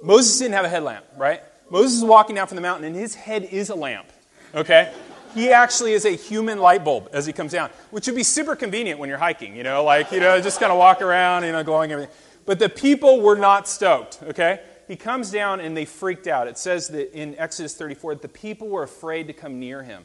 Moses 0.03 0.39
didn't 0.39 0.53
have 0.53 0.67
a 0.67 0.69
headlamp, 0.69 1.07
right? 1.17 1.41
Moses 1.71 1.97
is 1.97 2.05
walking 2.05 2.37
down 2.37 2.47
from 2.47 2.57
the 2.57 2.63
mountain, 2.63 2.85
and 2.85 2.95
his 2.95 3.15
head 3.15 3.45
is 3.45 3.71
a 3.71 3.75
lamp, 3.75 4.13
okay? 4.55 4.93
He 5.35 5.51
actually 5.51 5.93
is 5.93 6.05
a 6.05 6.11
human 6.11 6.59
light 6.59 6.85
bulb 6.85 7.09
as 7.13 7.27
he 7.27 7.33
comes 7.33 7.53
down, 7.53 7.71
which 7.91 8.07
would 8.07 8.17
be 8.17 8.23
super 8.23 8.55
convenient 8.57 8.99
when 8.99 9.09
you're 9.09 9.19
hiking, 9.19 9.57
you 9.57 9.63
know, 9.63 9.85
like, 9.85 10.13
you 10.13 10.21
know, 10.21 10.41
just 10.41 10.61
kind 10.61 10.73
of 10.73 10.79
walk 10.79 11.03
around, 11.03 11.45
you 11.45 11.53
know, 11.53 11.63
glowing 11.63 11.93
everything. 11.93 12.15
But 12.45 12.59
the 12.59 12.69
people 12.69 13.21
were 13.21 13.37
not 13.37 13.69
stoked, 13.69 14.21
okay? 14.23 14.61
He 14.89 14.97
comes 14.97 15.31
down 15.31 15.61
and 15.61 15.77
they 15.77 15.85
freaked 15.85 16.27
out. 16.27 16.49
It 16.49 16.59
says 16.59 16.89
that 16.89 17.13
in 17.13 17.39
Exodus 17.39 17.75
34 17.75 18.17
that 18.17 18.23
the 18.23 18.29
people 18.29 18.69
were 18.69 18.83
afraid 18.83 19.27
to 19.29 19.33
come 19.33 19.59
near 19.59 19.83
him. 19.83 20.05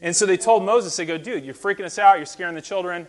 And 0.00 0.14
so 0.14 0.26
they 0.26 0.36
told 0.36 0.64
Moses, 0.64 0.96
they 0.96 1.06
go, 1.06 1.18
dude, 1.18 1.44
you're 1.44 1.54
freaking 1.54 1.84
us 1.84 1.98
out, 1.98 2.16
you're 2.16 2.26
scaring 2.26 2.54
the 2.54 2.62
children 2.62 3.06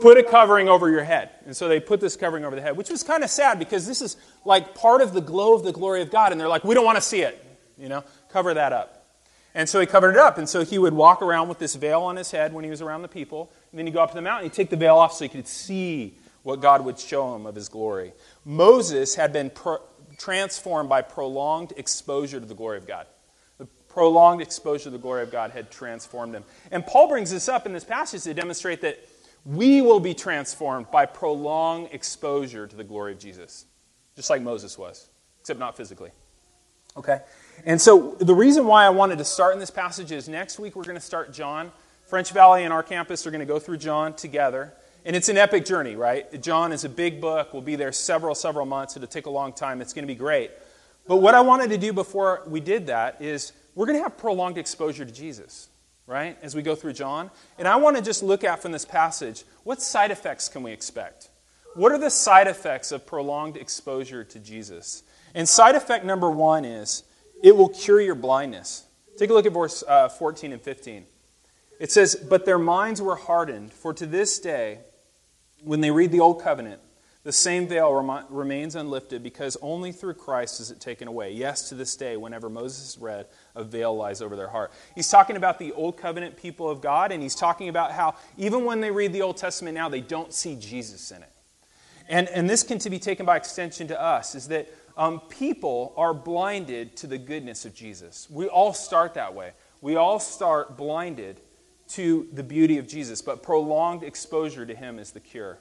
put 0.00 0.18
a 0.18 0.22
covering 0.22 0.68
over 0.68 0.90
your 0.90 1.04
head. 1.04 1.30
And 1.46 1.56
so 1.56 1.68
they 1.68 1.80
put 1.80 2.00
this 2.00 2.16
covering 2.16 2.44
over 2.44 2.56
the 2.56 2.62
head, 2.62 2.76
which 2.76 2.90
was 2.90 3.02
kind 3.02 3.24
of 3.24 3.30
sad 3.30 3.58
because 3.58 3.86
this 3.86 4.02
is 4.02 4.16
like 4.44 4.74
part 4.74 5.00
of 5.00 5.12
the 5.12 5.20
glow 5.20 5.54
of 5.54 5.64
the 5.64 5.72
glory 5.72 6.02
of 6.02 6.10
God. 6.10 6.32
And 6.32 6.40
they're 6.40 6.48
like, 6.48 6.64
we 6.64 6.74
don't 6.74 6.84
want 6.84 6.96
to 6.96 7.02
see 7.02 7.22
it. 7.22 7.44
You 7.78 7.88
know, 7.88 8.04
cover 8.28 8.54
that 8.54 8.72
up. 8.72 9.03
And 9.54 9.68
so 9.68 9.80
he 9.80 9.86
covered 9.86 10.12
it 10.12 10.16
up. 10.16 10.38
And 10.38 10.48
so 10.48 10.64
he 10.64 10.78
would 10.78 10.94
walk 10.94 11.22
around 11.22 11.48
with 11.48 11.58
this 11.58 11.74
veil 11.74 12.02
on 12.02 12.16
his 12.16 12.30
head 12.30 12.52
when 12.52 12.64
he 12.64 12.70
was 12.70 12.82
around 12.82 13.02
the 13.02 13.08
people. 13.08 13.52
And 13.70 13.78
then 13.78 13.86
he'd 13.86 13.92
go 13.92 14.02
up 14.02 14.10
to 14.10 14.16
the 14.16 14.22
mountain, 14.22 14.50
he'd 14.50 14.54
take 14.54 14.70
the 14.70 14.76
veil 14.76 14.96
off 14.96 15.12
so 15.12 15.24
he 15.24 15.28
could 15.28 15.46
see 15.46 16.16
what 16.42 16.60
God 16.60 16.84
would 16.84 16.98
show 16.98 17.34
him 17.34 17.46
of 17.46 17.54
his 17.54 17.68
glory. 17.68 18.12
Moses 18.44 19.14
had 19.14 19.32
been 19.32 19.50
pro- 19.50 19.80
transformed 20.18 20.88
by 20.88 21.02
prolonged 21.02 21.72
exposure 21.76 22.38
to 22.38 22.46
the 22.46 22.54
glory 22.54 22.78
of 22.78 22.86
God. 22.86 23.06
The 23.58 23.66
prolonged 23.88 24.42
exposure 24.42 24.84
to 24.84 24.90
the 24.90 24.98
glory 24.98 25.22
of 25.22 25.32
God 25.32 25.52
had 25.52 25.70
transformed 25.70 26.34
him. 26.34 26.44
And 26.70 26.86
Paul 26.86 27.08
brings 27.08 27.30
this 27.30 27.48
up 27.48 27.66
in 27.66 27.72
this 27.72 27.84
passage 27.84 28.24
to 28.24 28.34
demonstrate 28.34 28.82
that 28.82 28.98
we 29.44 29.82
will 29.82 30.00
be 30.00 30.14
transformed 30.14 30.90
by 30.90 31.06
prolonged 31.06 31.88
exposure 31.92 32.66
to 32.66 32.76
the 32.76 32.84
glory 32.84 33.12
of 33.12 33.18
Jesus, 33.18 33.66
just 34.16 34.30
like 34.30 34.42
Moses 34.42 34.76
was, 34.78 35.08
except 35.40 35.58
not 35.58 35.76
physically. 35.76 36.10
Okay? 36.96 37.20
And 37.64 37.80
so 37.80 38.16
the 38.18 38.34
reason 38.34 38.66
why 38.66 38.84
I 38.84 38.90
wanted 38.90 39.18
to 39.18 39.24
start 39.24 39.54
in 39.54 39.60
this 39.60 39.70
passage 39.70 40.12
is 40.12 40.28
next 40.28 40.58
week 40.58 40.76
we're 40.76 40.84
going 40.84 40.96
to 40.96 41.00
start 41.00 41.32
John. 41.32 41.72
French 42.06 42.30
Valley 42.32 42.64
and 42.64 42.72
our 42.72 42.82
campus 42.82 43.26
are 43.26 43.30
going 43.30 43.40
to 43.40 43.46
go 43.46 43.58
through 43.58 43.78
John 43.78 44.14
together. 44.14 44.72
And 45.04 45.14
it's 45.14 45.28
an 45.28 45.36
epic 45.36 45.64
journey, 45.64 45.96
right? 45.96 46.40
John 46.42 46.72
is 46.72 46.84
a 46.84 46.88
big 46.88 47.20
book. 47.20 47.52
We'll 47.52 47.62
be 47.62 47.76
there 47.76 47.92
several, 47.92 48.34
several 48.34 48.66
months. 48.66 48.96
It'll 48.96 49.08
take 49.08 49.26
a 49.26 49.30
long 49.30 49.52
time. 49.52 49.80
It's 49.80 49.92
going 49.92 50.04
to 50.04 50.12
be 50.12 50.14
great. 50.14 50.50
But 51.06 51.16
what 51.16 51.34
I 51.34 51.40
wanted 51.40 51.70
to 51.70 51.78
do 51.78 51.92
before 51.92 52.42
we 52.46 52.60
did 52.60 52.86
that 52.86 53.20
is 53.20 53.52
we're 53.74 53.86
going 53.86 53.98
to 53.98 54.02
have 54.02 54.16
prolonged 54.16 54.58
exposure 54.58 55.04
to 55.04 55.12
Jesus 55.12 55.68
right, 56.06 56.36
as 56.42 56.54
we 56.54 56.62
go 56.62 56.74
through 56.74 56.92
John. 56.92 57.30
And 57.58 57.66
I 57.66 57.76
want 57.76 57.96
to 57.96 58.02
just 58.02 58.22
look 58.22 58.44
at 58.44 58.60
from 58.60 58.72
this 58.72 58.84
passage 58.84 59.44
what 59.64 59.80
side 59.80 60.10
effects 60.10 60.48
can 60.48 60.62
we 60.62 60.72
expect? 60.72 61.30
What 61.74 61.92
are 61.92 61.98
the 61.98 62.10
side 62.10 62.46
effects 62.46 62.92
of 62.92 63.06
prolonged 63.06 63.56
exposure 63.56 64.22
to 64.24 64.38
Jesus? 64.38 65.02
And 65.34 65.48
side 65.48 65.74
effect 65.74 66.04
number 66.04 66.30
one 66.30 66.64
is 66.64 67.02
it 67.44 67.54
will 67.54 67.68
cure 67.68 68.00
your 68.00 68.14
blindness. 68.14 68.84
Take 69.18 69.28
a 69.28 69.34
look 69.34 69.44
at 69.44 69.52
verse 69.52 69.84
uh, 69.86 70.08
14 70.08 70.52
and 70.52 70.62
15. 70.62 71.04
It 71.78 71.92
says, 71.92 72.16
But 72.16 72.46
their 72.46 72.58
minds 72.58 73.02
were 73.02 73.16
hardened, 73.16 73.70
for 73.70 73.92
to 73.92 74.06
this 74.06 74.38
day, 74.38 74.78
when 75.62 75.82
they 75.82 75.90
read 75.90 76.10
the 76.10 76.20
Old 76.20 76.42
Covenant, 76.42 76.80
the 77.22 77.32
same 77.32 77.68
veil 77.68 77.92
rem- 77.92 78.24
remains 78.30 78.76
unlifted 78.76 79.22
because 79.22 79.58
only 79.60 79.92
through 79.92 80.14
Christ 80.14 80.58
is 80.58 80.70
it 80.70 80.80
taken 80.80 81.06
away. 81.06 81.32
Yes, 81.32 81.68
to 81.68 81.74
this 81.74 81.96
day, 81.96 82.16
whenever 82.16 82.48
Moses 82.48 82.96
read, 82.98 83.26
a 83.54 83.62
veil 83.62 83.94
lies 83.94 84.22
over 84.22 84.36
their 84.36 84.48
heart. 84.48 84.72
He's 84.94 85.10
talking 85.10 85.36
about 85.36 85.58
the 85.58 85.72
Old 85.72 85.98
Covenant 85.98 86.38
people 86.38 86.70
of 86.70 86.80
God, 86.80 87.12
and 87.12 87.22
he's 87.22 87.34
talking 87.34 87.68
about 87.68 87.92
how 87.92 88.14
even 88.38 88.64
when 88.64 88.80
they 88.80 88.90
read 88.90 89.12
the 89.12 89.20
Old 89.20 89.36
Testament 89.36 89.74
now, 89.74 89.90
they 89.90 90.00
don't 90.00 90.32
see 90.32 90.56
Jesus 90.56 91.10
in 91.10 91.22
it. 91.22 91.30
And, 92.08 92.26
and 92.28 92.48
this 92.48 92.62
can 92.62 92.78
to 92.80 92.90
be 92.90 92.98
taken 92.98 93.26
by 93.26 93.36
extension 93.36 93.88
to 93.88 94.00
us, 94.00 94.34
is 94.34 94.48
that 94.48 94.68
um, 94.96 95.20
people 95.28 95.92
are 95.96 96.14
blinded 96.14 96.96
to 96.96 97.06
the 97.06 97.18
goodness 97.18 97.64
of 97.64 97.74
Jesus. 97.74 98.28
We 98.30 98.46
all 98.46 98.72
start 98.72 99.14
that 99.14 99.34
way. 99.34 99.52
We 99.80 99.96
all 99.96 100.18
start 100.18 100.76
blinded 100.76 101.40
to 101.88 102.28
the 102.32 102.42
beauty 102.42 102.78
of 102.78 102.86
Jesus, 102.86 103.20
but 103.22 103.42
prolonged 103.42 104.02
exposure 104.02 104.64
to 104.64 104.74
him 104.74 104.98
is 104.98 105.12
the 105.12 105.20
cure. 105.20 105.58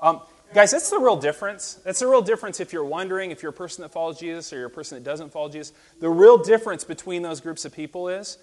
Um, 0.00 0.20
Guys, 0.52 0.72
that's 0.72 0.90
the 0.90 0.98
real 0.98 1.16
difference. 1.16 1.74
That's 1.84 2.00
the 2.00 2.08
real 2.08 2.22
difference 2.22 2.58
if 2.58 2.72
you're 2.72 2.84
wondering 2.84 3.30
if 3.30 3.40
you're 3.40 3.50
a 3.50 3.54
person 3.54 3.82
that 3.82 3.92
follows 3.92 4.18
Jesus 4.18 4.52
or 4.52 4.56
you're 4.56 4.66
a 4.66 4.70
person 4.70 4.98
that 4.98 5.08
doesn't 5.08 5.30
follow 5.30 5.48
Jesus. 5.48 5.72
The 6.00 6.10
real 6.10 6.38
difference 6.38 6.82
between 6.82 7.22
those 7.22 7.40
groups 7.40 7.64
of 7.64 7.72
people 7.72 8.08
is, 8.08 8.36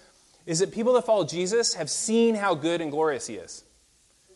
is 0.46 0.60
that 0.60 0.72
people 0.72 0.94
that 0.94 1.04
follow 1.04 1.26
Jesus 1.26 1.74
have 1.74 1.90
seen 1.90 2.34
how 2.34 2.54
good 2.54 2.80
and 2.80 2.90
glorious 2.90 3.26
he 3.26 3.34
is. 3.34 3.62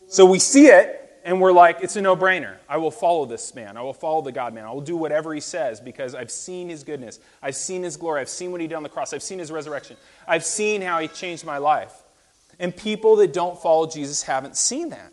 So 0.06 0.26
we 0.26 0.38
see 0.38 0.66
it, 0.66 1.01
and 1.24 1.40
we're 1.40 1.52
like, 1.52 1.78
it's 1.82 1.96
a 1.96 2.02
no 2.02 2.16
brainer. 2.16 2.56
I 2.68 2.78
will 2.78 2.90
follow 2.90 3.26
this 3.26 3.54
man. 3.54 3.76
I 3.76 3.82
will 3.82 3.92
follow 3.92 4.22
the 4.22 4.32
God 4.32 4.54
man. 4.54 4.64
I 4.64 4.72
will 4.72 4.80
do 4.80 4.96
whatever 4.96 5.32
he 5.32 5.40
says 5.40 5.80
because 5.80 6.14
I've 6.14 6.30
seen 6.30 6.68
his 6.68 6.82
goodness. 6.82 7.20
I've 7.40 7.54
seen 7.54 7.82
his 7.82 7.96
glory. 7.96 8.20
I've 8.20 8.28
seen 8.28 8.50
what 8.50 8.60
he 8.60 8.66
did 8.66 8.74
on 8.74 8.82
the 8.82 8.88
cross. 8.88 9.12
I've 9.12 9.22
seen 9.22 9.38
his 9.38 9.50
resurrection. 9.52 9.96
I've 10.26 10.44
seen 10.44 10.82
how 10.82 10.98
he 10.98 11.08
changed 11.08 11.44
my 11.44 11.58
life. 11.58 11.92
And 12.58 12.76
people 12.76 13.16
that 13.16 13.32
don't 13.32 13.60
follow 13.60 13.86
Jesus 13.86 14.22
haven't 14.22 14.56
seen 14.56 14.90
that. 14.90 15.12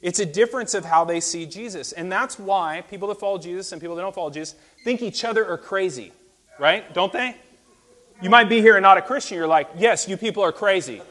It's 0.00 0.20
a 0.20 0.26
difference 0.26 0.74
of 0.74 0.84
how 0.84 1.04
they 1.04 1.20
see 1.20 1.44
Jesus. 1.46 1.92
And 1.92 2.10
that's 2.12 2.38
why 2.38 2.84
people 2.88 3.08
that 3.08 3.18
follow 3.18 3.38
Jesus 3.38 3.72
and 3.72 3.80
people 3.80 3.96
that 3.96 4.02
don't 4.02 4.14
follow 4.14 4.30
Jesus 4.30 4.54
think 4.84 5.02
each 5.02 5.24
other 5.24 5.44
are 5.46 5.58
crazy, 5.58 6.12
right? 6.58 6.92
Don't 6.94 7.12
they? 7.12 7.36
You 8.20 8.30
might 8.30 8.48
be 8.48 8.60
here 8.60 8.76
and 8.76 8.82
not 8.82 8.98
a 8.98 9.02
Christian. 9.02 9.36
You're 9.36 9.46
like, 9.46 9.68
yes, 9.76 10.08
you 10.08 10.16
people 10.16 10.42
are 10.42 10.52
crazy. 10.52 11.02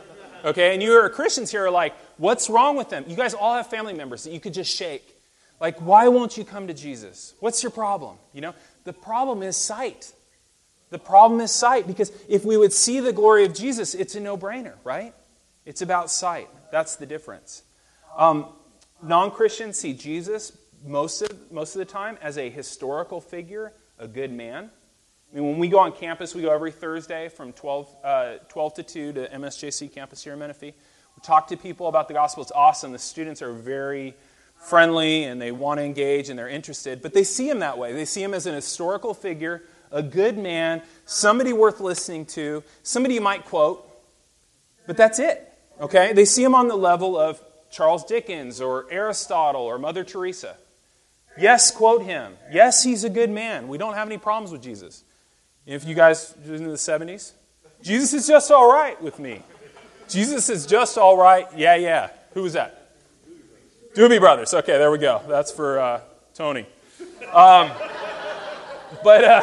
Okay? 0.46 0.74
And 0.74 0.82
you 0.82 0.94
are 0.94 1.10
Christians 1.10 1.52
here 1.52 1.66
are 1.66 1.72
like, 1.72 1.94
what's 2.18 2.50
wrong 2.50 2.76
with 2.76 2.90
them? 2.90 3.06
You 3.08 3.16
guys 3.16 3.34
all 3.34 3.56
have 3.56 3.68
family 3.68 3.94
members 3.94 4.24
that 4.24 4.34
you 4.34 4.40
could 4.40 4.54
just 4.54 4.76
shake. 4.76 5.16
Like, 5.60 5.80
why 5.80 6.08
won't 6.08 6.38
you 6.38 6.44
come 6.44 6.68
to 6.68 6.74
Jesus? 6.74 7.34
What's 7.40 7.64
your 7.64 7.72
problem? 7.72 8.18
You 8.34 8.42
know, 8.42 8.54
the 8.84 8.94
problem 8.94 9.42
is 9.42 9.58
sight. 9.58 10.14
The 10.90 11.00
problem 11.00 11.42
is 11.42 11.52
sight 11.52 11.88
because 11.88 12.12
if 12.30 12.46
we 12.46 12.58
would 12.58 12.72
see 12.72 13.00
the 13.00 13.12
glory 13.12 13.44
of 13.44 13.54
Jesus, 13.54 13.96
it's 13.96 14.16
a 14.16 14.20
no 14.20 14.38
brainer, 14.38 14.74
right? 14.84 15.14
It's 15.66 15.82
about 15.82 16.12
sight. 16.12 16.48
That's 16.72 16.96
the 16.96 17.06
difference. 17.06 17.64
Um, 18.16 18.48
non 19.02 19.32
Christians 19.32 19.78
see 19.78 19.94
Jesus 19.94 20.58
most 20.86 21.22
of, 21.22 21.52
most 21.52 21.76
of 21.76 21.80
the 21.80 21.86
time 21.86 22.18
as 22.22 22.38
a 22.38 22.50
historical 22.50 23.20
figure, 23.20 23.74
a 24.00 24.08
good 24.08 24.32
man. 24.32 24.70
I 25.32 25.36
mean, 25.36 25.46
when 25.46 25.58
we 25.60 25.68
go 25.68 25.80
on 25.80 25.92
campus, 25.92 26.34
we 26.34 26.42
go 26.42 26.54
every 26.54 26.72
Thursday 26.72 27.30
from 27.30 27.52
12, 27.52 27.96
uh, 28.04 28.34
12 28.48 28.74
to 28.76 28.84
2 28.84 29.14
to 29.14 29.28
MSJC 29.30 29.94
campus 29.94 30.24
here 30.24 30.34
in 30.34 30.40
Menifee. 30.40 30.74
Talk 31.24 31.48
to 31.48 31.58
people 31.58 31.88
about 31.88 32.08
the 32.08 32.14
gospel. 32.14 32.44
It's 32.44 32.52
awesome. 32.52 32.92
The 32.92 33.00
students 33.00 33.42
are 33.42 33.54
very 33.54 34.16
friendly 34.58 35.24
and 35.24 35.42
they 35.42 35.52
want 35.52 35.80
to 35.80 35.84
engage 35.84 36.30
and 36.30 36.38
they're 36.38 36.50
interested, 36.50 37.02
but 37.02 37.14
they 37.14 37.24
see 37.24 37.50
him 37.50 37.60
that 37.60 37.78
way. 37.78 37.94
They 37.94 38.06
see 38.06 38.24
him 38.24 38.34
as 38.34 38.46
an 38.46 38.54
historical 38.54 39.14
figure, 39.14 39.64
a 39.92 40.04
good 40.04 40.38
man, 40.38 40.82
somebody 41.06 41.54
worth 41.54 41.80
listening 41.80 42.26
to, 42.28 42.64
somebody 42.84 43.16
you 43.16 43.22
might 43.22 43.46
quote, 43.46 43.88
but 44.86 44.98
that's 44.98 45.20
it. 45.20 45.54
Okay? 45.80 46.14
They 46.14 46.26
see 46.26 46.44
him 46.44 46.56
on 46.56 46.68
the 46.68 46.76
level 46.76 47.18
of 47.18 47.42
Charles 47.70 48.04
Dickens 48.06 48.62
or 48.62 48.86
Aristotle 48.90 49.62
or 49.62 49.78
Mother 49.78 50.04
Teresa. 50.04 50.58
Yes, 51.38 51.70
quote 51.70 52.02
him. 52.02 52.34
Yes, 52.52 52.84
he's 52.84 53.04
a 53.04 53.10
good 53.10 53.30
man. 53.30 53.68
We 53.68 53.78
don't 53.78 53.94
have 53.94 54.08
any 54.08 54.18
problems 54.18 54.52
with 54.52 54.62
Jesus. 54.62 55.04
If 55.66 55.86
you 55.86 55.94
guys 55.94 56.34
in 56.46 56.64
the 56.64 56.74
70s, 56.74 57.34
Jesus 57.84 58.14
is 58.14 58.28
just 58.28 58.50
all 58.52 58.72
right 58.72 59.00
with 59.02 59.20
me. 59.20 59.44
Jesus 60.08 60.50
is 60.50 60.66
just 60.66 60.98
all 60.98 61.18
right. 61.18 61.48
Yeah, 61.56 61.76
yeah. 61.76 62.10
Who 62.34 62.44
was 62.44 62.54
that? 62.54 62.92
Doobie 63.96 64.20
Brothers. 64.20 64.54
Okay, 64.54 64.78
there 64.78 64.92
we 64.92 65.00
go. 65.00 65.22
That's 65.28 65.52
for 65.52 65.80
uh, 65.80 66.02
Tony. 66.34 66.66
Um, 67.34 67.72
but 69.04 69.24
uh, 69.24 69.42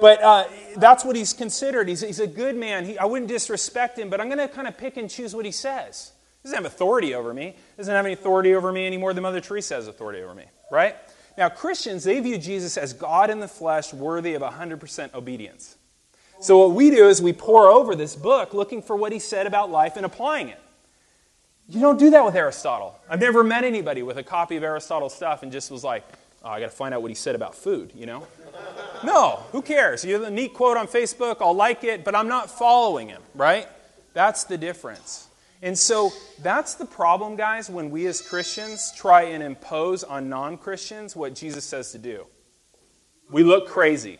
but 0.00 0.22
uh, 0.22 0.44
that's 0.76 1.04
what 1.04 1.16
he's 1.16 1.32
considered. 1.32 1.88
He's, 1.88 2.00
he's 2.00 2.20
a 2.20 2.26
good 2.26 2.56
man. 2.56 2.84
He, 2.84 2.98
I 2.98 3.04
wouldn't 3.04 3.28
disrespect 3.28 3.98
him, 3.98 4.10
but 4.10 4.20
I'm 4.20 4.28
going 4.28 4.38
to 4.38 4.48
kind 4.48 4.66
of 4.66 4.76
pick 4.76 4.96
and 4.96 5.08
choose 5.08 5.34
what 5.34 5.44
he 5.44 5.52
says. 5.52 6.12
He 6.42 6.48
doesn't 6.48 6.62
have 6.62 6.70
authority 6.70 7.14
over 7.14 7.32
me. 7.32 7.46
He 7.46 7.76
doesn't 7.76 7.94
have 7.94 8.04
any 8.04 8.14
authority 8.14 8.54
over 8.54 8.72
me 8.72 8.86
any 8.86 8.96
more 8.96 9.14
than 9.14 9.22
Mother 9.22 9.40
Teresa 9.40 9.76
has 9.76 9.88
authority 9.88 10.20
over 10.20 10.34
me, 10.34 10.44
right? 10.70 10.96
Now, 11.38 11.48
Christians, 11.48 12.04
they 12.04 12.20
view 12.20 12.38
Jesus 12.38 12.76
as 12.76 12.92
God 12.92 13.30
in 13.30 13.40
the 13.40 13.48
flesh, 13.48 13.92
worthy 13.92 14.34
of 14.34 14.42
100% 14.42 15.14
obedience. 15.14 15.76
So, 16.40 16.58
what 16.58 16.72
we 16.72 16.90
do 16.90 17.08
is 17.08 17.22
we 17.22 17.32
pore 17.32 17.68
over 17.68 17.94
this 17.94 18.16
book 18.16 18.52
looking 18.54 18.82
for 18.82 18.96
what 18.96 19.12
he 19.12 19.18
said 19.18 19.46
about 19.46 19.70
life 19.70 19.96
and 19.96 20.04
applying 20.04 20.48
it. 20.48 20.60
You 21.68 21.80
don't 21.80 21.98
do 21.98 22.10
that 22.10 22.24
with 22.24 22.34
Aristotle. 22.34 22.98
I've 23.08 23.20
never 23.20 23.42
met 23.42 23.64
anybody 23.64 24.02
with 24.02 24.18
a 24.18 24.22
copy 24.22 24.56
of 24.56 24.62
Aristotle's 24.62 25.14
stuff 25.14 25.42
and 25.42 25.50
just 25.50 25.70
was 25.70 25.82
like, 25.82 26.04
oh, 26.42 26.50
I 26.50 26.60
got 26.60 26.70
to 26.70 26.76
find 26.76 26.92
out 26.92 27.00
what 27.00 27.10
he 27.10 27.14
said 27.14 27.34
about 27.34 27.54
food, 27.54 27.92
you 27.94 28.04
know? 28.04 28.26
no, 29.02 29.42
who 29.52 29.62
cares? 29.62 30.04
You 30.04 30.14
have 30.14 30.24
a 30.24 30.30
neat 30.30 30.52
quote 30.52 30.76
on 30.76 30.86
Facebook, 30.86 31.36
I'll 31.40 31.54
like 31.54 31.82
it, 31.82 32.04
but 32.04 32.14
I'm 32.14 32.28
not 32.28 32.50
following 32.50 33.08
him, 33.08 33.22
right? 33.34 33.66
That's 34.12 34.44
the 34.44 34.58
difference. 34.58 35.28
And 35.62 35.78
so 35.78 36.12
that's 36.42 36.74
the 36.74 36.84
problem, 36.84 37.36
guys, 37.36 37.70
when 37.70 37.90
we 37.90 38.06
as 38.06 38.20
Christians 38.20 38.92
try 38.94 39.22
and 39.22 39.42
impose 39.42 40.04
on 40.04 40.28
non 40.28 40.58
Christians 40.58 41.16
what 41.16 41.34
Jesus 41.34 41.64
says 41.64 41.92
to 41.92 41.98
do. 41.98 42.26
We 43.30 43.42
look 43.42 43.66
crazy. 43.66 44.18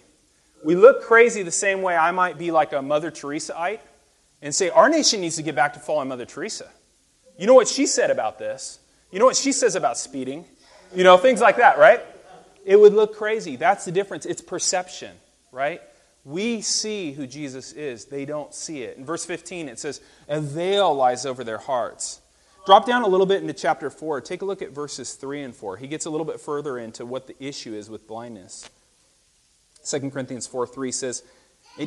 We 0.64 0.74
look 0.74 1.02
crazy 1.02 1.42
the 1.42 1.50
same 1.50 1.82
way 1.82 1.94
I 1.94 2.10
might 2.10 2.38
be 2.38 2.50
like 2.50 2.72
a 2.72 2.80
Mother 2.80 3.10
Teresaite 3.10 3.80
and 4.40 4.54
say, 4.54 4.70
Our 4.70 4.88
nation 4.88 5.20
needs 5.20 5.36
to 5.36 5.42
get 5.42 5.54
back 5.54 5.74
to 5.74 5.78
following 5.78 6.08
Mother 6.08 6.24
Teresa. 6.24 6.68
You 7.38 7.46
know 7.46 7.54
what 7.54 7.68
she 7.68 7.86
said 7.86 8.10
about 8.10 8.38
this? 8.38 8.78
You 9.10 9.18
know 9.18 9.26
what 9.26 9.36
she 9.36 9.52
says 9.52 9.76
about 9.76 9.98
speeding? 9.98 10.46
You 10.94 11.04
know, 11.04 11.18
things 11.18 11.40
like 11.40 11.58
that, 11.58 11.78
right? 11.78 12.00
It 12.64 12.80
would 12.80 12.94
look 12.94 13.14
crazy. 13.16 13.56
That's 13.56 13.84
the 13.84 13.92
difference. 13.92 14.24
It's 14.24 14.40
perception, 14.40 15.12
right? 15.52 15.82
We 16.24 16.62
see 16.62 17.12
who 17.12 17.26
Jesus 17.26 17.72
is, 17.72 18.06
they 18.06 18.24
don't 18.24 18.54
see 18.54 18.82
it. 18.82 18.96
In 18.96 19.04
verse 19.04 19.26
15, 19.26 19.68
it 19.68 19.78
says, 19.78 20.00
A 20.28 20.40
veil 20.40 20.94
lies 20.94 21.26
over 21.26 21.44
their 21.44 21.58
hearts. 21.58 22.22
Drop 22.64 22.86
down 22.86 23.02
a 23.02 23.08
little 23.08 23.26
bit 23.26 23.42
into 23.42 23.52
chapter 23.52 23.90
4. 23.90 24.22
Take 24.22 24.40
a 24.40 24.46
look 24.46 24.62
at 24.62 24.70
verses 24.70 25.12
3 25.12 25.42
and 25.42 25.54
4. 25.54 25.76
He 25.76 25.86
gets 25.86 26.06
a 26.06 26.10
little 26.10 26.24
bit 26.24 26.40
further 26.40 26.78
into 26.78 27.04
what 27.04 27.26
the 27.26 27.36
issue 27.38 27.74
is 27.74 27.90
with 27.90 28.08
blindness. 28.08 28.70
2 29.84 30.10
Corinthians 30.10 30.46
4 30.46 30.66
3 30.66 30.92
says, 30.92 31.22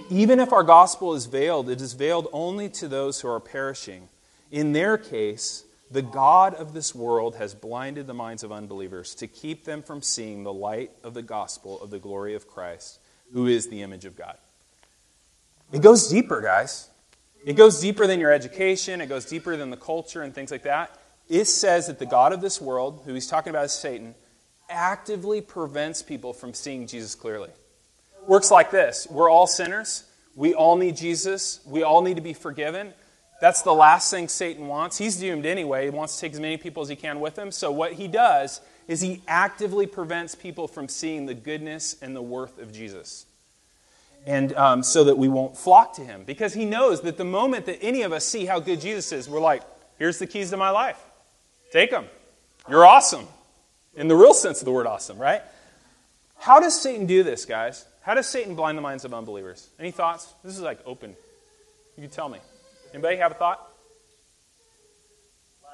Even 0.09 0.39
if 0.39 0.53
our 0.53 0.63
gospel 0.63 1.13
is 1.13 1.25
veiled, 1.25 1.69
it 1.69 1.81
is 1.81 1.93
veiled 1.93 2.27
only 2.31 2.69
to 2.69 2.87
those 2.87 3.21
who 3.21 3.29
are 3.29 3.39
perishing. 3.39 4.09
In 4.51 4.73
their 4.73 4.97
case, 4.97 5.65
the 5.89 6.01
God 6.01 6.53
of 6.53 6.73
this 6.73 6.93
world 6.93 7.35
has 7.35 7.53
blinded 7.53 8.07
the 8.07 8.13
minds 8.13 8.43
of 8.43 8.51
unbelievers 8.51 9.15
to 9.15 9.27
keep 9.27 9.63
them 9.63 9.81
from 9.81 10.01
seeing 10.01 10.43
the 10.43 10.53
light 10.53 10.91
of 11.03 11.13
the 11.13 11.21
gospel 11.21 11.81
of 11.81 11.89
the 11.89 11.99
glory 11.99 12.35
of 12.35 12.47
Christ 12.47 12.99
who 13.33 13.47
is 13.47 13.67
the 13.67 13.81
image 13.81 14.05
of 14.05 14.15
God. 14.15 14.37
It 15.71 15.81
goes 15.81 16.07
deeper, 16.07 16.41
guys. 16.41 16.89
It 17.45 17.53
goes 17.53 17.79
deeper 17.79 18.07
than 18.07 18.19
your 18.19 18.31
education, 18.31 18.99
it 18.99 19.07
goes 19.07 19.25
deeper 19.25 19.55
than 19.55 19.69
the 19.69 19.77
culture 19.77 20.21
and 20.21 20.33
things 20.33 20.51
like 20.51 20.63
that. 20.63 20.97
It 21.29 21.45
says 21.45 21.87
that 21.87 21.99
the 21.99 22.05
God 22.05 22.33
of 22.33 22.41
this 22.41 22.59
world, 22.61 23.01
who 23.05 23.13
he's 23.13 23.27
talking 23.27 23.51
about 23.51 23.65
is 23.65 23.73
Satan, 23.73 24.15
actively 24.69 25.41
prevents 25.41 26.01
people 26.01 26.33
from 26.33 26.53
seeing 26.53 26.87
Jesus 26.87 27.15
clearly. 27.15 27.49
Works 28.27 28.51
like 28.51 28.69
this 28.71 29.07
We're 29.09 29.29
all 29.29 29.47
sinners. 29.47 30.03
We 30.35 30.53
all 30.53 30.75
need 30.75 30.95
Jesus. 30.95 31.61
We 31.65 31.81
all 31.81 32.03
need 32.03 32.17
to 32.17 32.21
be 32.21 32.33
forgiven. 32.33 32.93
That's 33.39 33.61
the 33.61 33.73
last 33.73 34.11
thing 34.11 34.27
Satan 34.27 34.67
wants. 34.67 34.97
He's 34.97 35.17
doomed 35.17 35.45
anyway. 35.45 35.85
He 35.85 35.89
wants 35.89 36.15
to 36.15 36.21
take 36.21 36.33
as 36.33 36.39
many 36.39 36.57
people 36.57 36.83
as 36.83 36.89
he 36.89 36.95
can 36.95 37.19
with 37.19 37.37
him. 37.37 37.51
So, 37.51 37.71
what 37.71 37.93
he 37.93 38.07
does 38.07 38.61
is 38.87 39.01
he 39.01 39.21
actively 39.27 39.85
prevents 39.85 40.35
people 40.35 40.67
from 40.67 40.87
seeing 40.87 41.25
the 41.25 41.33
goodness 41.33 41.95
and 42.01 42.15
the 42.15 42.21
worth 42.21 42.59
of 42.59 42.71
Jesus. 42.71 43.25
And 44.25 44.53
um, 44.55 44.83
so 44.83 45.05
that 45.05 45.17
we 45.17 45.27
won't 45.27 45.57
flock 45.57 45.93
to 45.93 46.01
him. 46.01 46.23
Because 46.25 46.53
he 46.53 46.65
knows 46.65 47.01
that 47.01 47.17
the 47.17 47.25
moment 47.25 47.65
that 47.67 47.79
any 47.81 48.01
of 48.01 48.11
us 48.11 48.25
see 48.25 48.45
how 48.45 48.59
good 48.59 48.81
Jesus 48.81 49.11
is, 49.11 49.29
we're 49.29 49.39
like, 49.39 49.63
here's 49.99 50.19
the 50.19 50.27
keys 50.27 50.49
to 50.49 50.57
my 50.57 50.69
life. 50.69 51.01
Take 51.71 51.91
them. 51.91 52.05
You're 52.69 52.85
awesome. 52.85 53.27
In 53.95 54.07
the 54.07 54.15
real 54.15 54.33
sense 54.33 54.61
of 54.61 54.65
the 54.65 54.71
word 54.71 54.87
awesome, 54.87 55.17
right? 55.17 55.41
How 56.39 56.59
does 56.59 56.79
Satan 56.79 57.05
do 57.05 57.23
this, 57.23 57.45
guys? 57.45 57.85
How 58.07 58.13
does 58.13 58.25
Satan 58.25 58.55
blind 58.55 58.77
the 58.77 58.81
minds 58.81 59.03
of 59.03 59.13
unbelievers? 59.13 59.67
Any 59.77 59.91
thoughts? 59.91 60.33
This 60.41 60.55
is 60.55 60.61
like 60.61 60.79
open. 60.85 61.13
You 61.97 62.03
can 62.03 62.09
tell 62.09 62.29
me. 62.29 62.39
Anybody 62.93 63.17
have 63.17 63.31
a 63.31 63.35
thought? 63.35 63.69
Lies, 65.61 65.73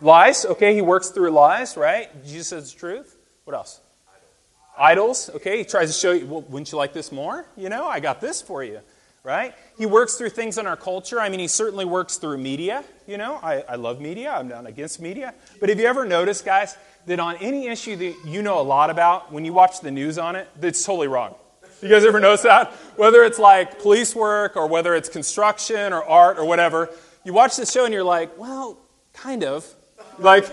Lies. 0.00 0.44
okay, 0.52 0.72
he 0.72 0.82
works 0.82 1.08
through 1.08 1.32
lies, 1.32 1.76
right? 1.76 2.24
Jesus 2.24 2.46
says 2.46 2.72
the 2.72 2.78
truth. 2.78 3.16
What 3.42 3.56
else? 3.56 3.80
Idols, 4.78 5.30
okay, 5.34 5.58
he 5.58 5.64
tries 5.64 5.88
to 5.88 5.98
show 5.98 6.12
you, 6.12 6.28
well, 6.28 6.42
wouldn't 6.42 6.70
you 6.70 6.78
like 6.78 6.92
this 6.92 7.10
more? 7.10 7.44
You 7.56 7.68
know, 7.68 7.88
I 7.88 7.98
got 7.98 8.20
this 8.20 8.40
for 8.40 8.62
you, 8.62 8.78
right? 9.24 9.52
He 9.76 9.84
works 9.84 10.14
through 10.14 10.30
things 10.30 10.58
in 10.58 10.66
our 10.68 10.76
culture. 10.76 11.18
I 11.18 11.28
mean, 11.28 11.40
he 11.40 11.48
certainly 11.48 11.84
works 11.84 12.18
through 12.18 12.38
media, 12.38 12.84
you 13.08 13.18
know. 13.18 13.40
I, 13.42 13.64
I 13.68 13.74
love 13.74 14.00
media, 14.00 14.30
I'm 14.30 14.46
not 14.46 14.64
against 14.64 15.00
media. 15.00 15.34
But 15.58 15.70
have 15.70 15.80
you 15.80 15.86
ever 15.86 16.04
noticed, 16.04 16.44
guys, 16.44 16.76
that 17.06 17.18
on 17.18 17.34
any 17.38 17.66
issue 17.66 17.96
that 17.96 18.14
you 18.26 18.42
know 18.42 18.60
a 18.60 18.62
lot 18.62 18.90
about, 18.90 19.32
when 19.32 19.44
you 19.44 19.52
watch 19.52 19.80
the 19.80 19.90
news 19.90 20.18
on 20.18 20.36
it, 20.36 20.46
that's 20.60 20.84
totally 20.84 21.08
wrong? 21.08 21.34
You 21.80 21.88
guys 21.88 22.04
ever 22.04 22.18
notice 22.18 22.42
that? 22.42 22.72
Whether 22.96 23.22
it's 23.22 23.38
like 23.38 23.78
police 23.78 24.12
work 24.12 24.56
or 24.56 24.66
whether 24.66 24.96
it's 24.96 25.08
construction 25.08 25.92
or 25.92 26.02
art 26.02 26.36
or 26.36 26.44
whatever, 26.44 26.90
you 27.24 27.32
watch 27.32 27.56
the 27.56 27.66
show 27.66 27.84
and 27.84 27.94
you're 27.94 28.02
like, 28.02 28.36
well, 28.36 28.76
kind 29.12 29.44
of 29.44 29.64
like, 30.18 30.44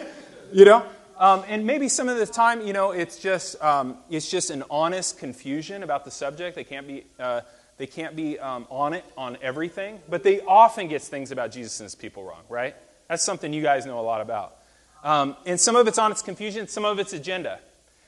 you 0.53 0.65
know? 0.65 0.85
Um, 1.17 1.43
and 1.47 1.65
maybe 1.65 1.89
some 1.89 2.09
of 2.09 2.17
the 2.17 2.27
time, 2.27 2.61
you 2.61 2.73
know, 2.73 2.91
it's 2.91 3.17
just, 3.17 3.59
um, 3.63 3.97
it's 4.09 4.29
just 4.29 4.51
an 4.51 4.63
honest 4.69 5.17
confusion 5.17 5.81
about 5.81 6.05
the 6.05 6.11
subject. 6.11 6.55
They 6.55 6.63
can't 6.63 6.85
be, 6.85 7.05
uh, 7.19 7.41
they 7.77 7.87
can't 7.87 8.15
be 8.15 8.37
um, 8.37 8.67
on 8.69 8.93
it 8.93 9.03
on 9.17 9.37
everything, 9.41 10.01
but 10.07 10.21
they 10.21 10.41
often 10.41 10.89
get 10.89 11.01
things 11.01 11.31
about 11.31 11.51
Jesus 11.51 11.79
and 11.79 11.85
his 11.85 11.95
people 11.95 12.23
wrong, 12.23 12.43
right? 12.49 12.75
That's 13.07 13.23
something 13.23 13.51
you 13.51 13.63
guys 13.63 13.87
know 13.87 13.99
a 13.99 14.01
lot 14.01 14.21
about. 14.21 14.57
Um, 15.03 15.35
and 15.47 15.59
some 15.59 15.75
of 15.75 15.87
it's 15.87 15.97
on 15.97 16.11
its 16.11 16.21
confusion, 16.21 16.67
some 16.67 16.85
of 16.85 16.99
it's 16.99 17.13
agenda. 17.13 17.59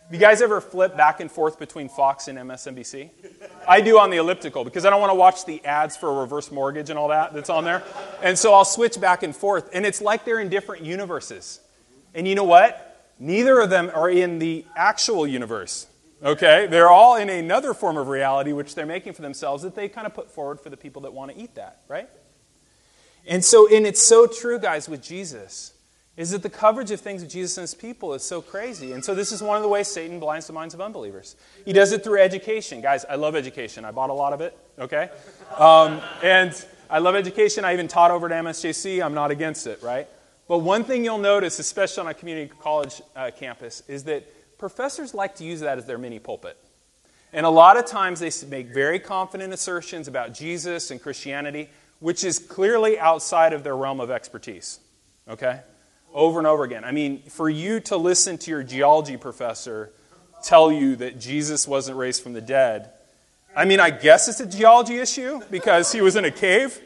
You 0.10 0.20
guys 0.20 0.42
ever 0.42 0.62
flip 0.62 0.96
back 0.96 1.20
and 1.20 1.30
forth 1.30 1.60
between 1.60 1.90
Fox 1.90 2.30
and 2.30 2.40
MSNBC? 2.40 3.10
I 3.68 3.82
do 3.82 4.00
on 4.00 4.10
the 4.10 4.18
elliptical 4.18 4.64
because 4.64 4.86
I 4.86 4.90
don't 4.90 5.02
want 5.02 5.12
to 5.12 5.16
watch 5.16 5.46
the 5.46 5.64
ads 5.66 5.98
for 5.98 6.10
a 6.10 6.22
reverse 6.22 6.50
mortgage 6.50 6.90
and 6.90 6.98
all 6.98 7.10
that 7.10 7.34
that's 7.34 7.50
on 7.50 7.66
there. 7.66 7.84
And 8.24 8.40
so 8.40 8.54
I'll 8.54 8.64
switch 8.64 9.02
back 9.02 9.24
and 9.24 9.36
forth. 9.36 9.70
And 9.74 9.86
it's 9.86 10.00
like 10.00 10.24
they're 10.24 10.40
in 10.40 10.48
different 10.48 10.86
universes. 10.86 11.60
And 12.16 12.26
you 12.26 12.36
know 12.36 12.46
what? 12.46 13.06
Neither 13.20 13.60
of 13.60 13.70
them 13.70 13.92
are 13.94 14.10
in 14.10 14.40
the 14.40 14.66
actual 14.78 15.28
universe. 15.28 15.88
Okay? 16.24 16.68
They're 16.68 16.90
all 16.90 17.18
in 17.18 17.30
another 17.30 17.74
form 17.74 17.98
of 17.98 18.08
reality 18.08 18.54
which 18.54 18.76
they're 18.76 18.86
making 18.86 19.12
for 19.12 19.24
themselves 19.24 19.64
that 19.64 19.76
they 19.76 19.90
kind 19.90 20.08
of 20.08 20.14
put 20.14 20.32
forward 20.32 20.62
for 20.62 20.70
the 20.70 20.78
people 20.78 21.02
that 21.02 21.12
want 21.12 21.32
to 21.32 21.38
eat 21.38 21.56
that, 21.56 21.82
right? 21.90 22.10
And 23.28 23.44
so, 23.44 23.68
and 23.70 23.86
it's 23.86 24.02
so 24.02 24.26
true, 24.26 24.58
guys, 24.58 24.88
with 24.88 25.04
Jesus, 25.04 25.74
is 26.18 26.32
that 26.32 26.42
the 26.42 26.50
coverage 26.50 26.90
of 26.90 27.00
things 27.00 27.22
of 27.22 27.30
Jesus 27.30 27.58
and 27.58 27.64
his 27.64 27.76
people 27.76 28.16
is 28.16 28.24
so 28.24 28.42
crazy. 28.42 28.92
And 28.92 29.06
so, 29.06 29.14
this 29.14 29.32
is 29.32 29.42
one 29.42 29.56
of 29.56 29.62
the 29.62 29.70
ways 29.70 29.88
Satan 29.88 30.20
blinds 30.20 30.48
the 30.48 30.54
minds 30.54 30.74
of 30.74 30.82
unbelievers. 30.82 31.36
He 31.64 31.74
does 31.74 31.92
it 31.92 32.04
through 32.04 32.20
education. 32.20 32.82
Guys, 32.82 33.06
I 33.06 33.16
love 33.16 33.36
education. 33.36 33.86
I 33.86 33.92
bought 33.92 34.10
a 34.10 34.14
lot 34.14 34.34
of 34.34 34.42
it, 34.42 34.58
okay? 34.80 35.10
Um, 35.58 36.02
and 36.24 36.66
I 36.90 36.98
love 37.00 37.16
education. 37.16 37.64
I 37.64 37.74
even 37.74 37.88
taught 37.88 38.10
over 38.10 38.26
at 38.32 38.44
MSJC. 38.44 39.04
I'm 39.04 39.14
not 39.14 39.30
against 39.30 39.68
it, 39.68 39.82
right? 39.84 40.08
But 40.48 40.60
one 40.60 40.84
thing 40.84 41.06
you'll 41.06 41.18
notice, 41.20 41.60
especially 41.60 42.02
on 42.02 42.08
a 42.08 42.14
community 42.14 42.52
college 42.62 43.02
uh, 43.16 43.30
campus, 43.38 43.84
is 43.88 44.06
that 44.06 44.58
professors 44.58 45.14
like 45.14 45.36
to 45.36 45.44
use 45.44 45.60
that 45.60 45.78
as 45.78 45.86
their 45.86 45.98
mini 46.00 46.20
pulpit. 46.20 46.58
And 47.32 47.46
a 47.46 47.50
lot 47.50 47.78
of 47.78 47.86
times 47.86 48.20
they 48.20 48.32
make 48.48 48.68
very 48.68 49.00
confident 49.00 49.54
assertions 49.54 50.08
about 50.08 50.34
Jesus 50.34 50.90
and 50.90 51.00
Christianity, 51.02 51.70
which 52.00 52.24
is 52.24 52.40
clearly 52.40 52.98
outside 52.98 53.54
of 53.54 53.64
their 53.64 53.76
realm 53.76 54.00
of 54.00 54.10
expertise. 54.10 54.80
Okay? 55.28 55.60
Over 56.18 56.40
and 56.40 56.48
over 56.48 56.64
again. 56.64 56.84
I 56.84 56.92
mean, 56.92 57.22
for 57.30 57.48
you 57.48 57.80
to 57.82 57.96
listen 57.96 58.40
to 58.40 58.50
your 58.50 58.64
geology 58.64 59.18
professor 59.18 59.92
tell 60.44 60.72
you 60.72 60.96
that 60.96 61.20
Jesus 61.20 61.68
wasn't 61.68 61.96
raised 61.96 62.24
from 62.24 62.34
the 62.34 62.42
dead, 62.42 62.90
I 63.56 63.66
mean, 63.66 63.80
I 63.80 63.92
guess 63.92 64.28
it's 64.28 64.40
a 64.40 64.48
geology 64.48 64.98
issue 64.98 65.42
because 65.52 65.92
he 65.92 66.02
was 66.02 66.16
in 66.16 66.26
a 66.26 66.32
cave. 66.32 66.82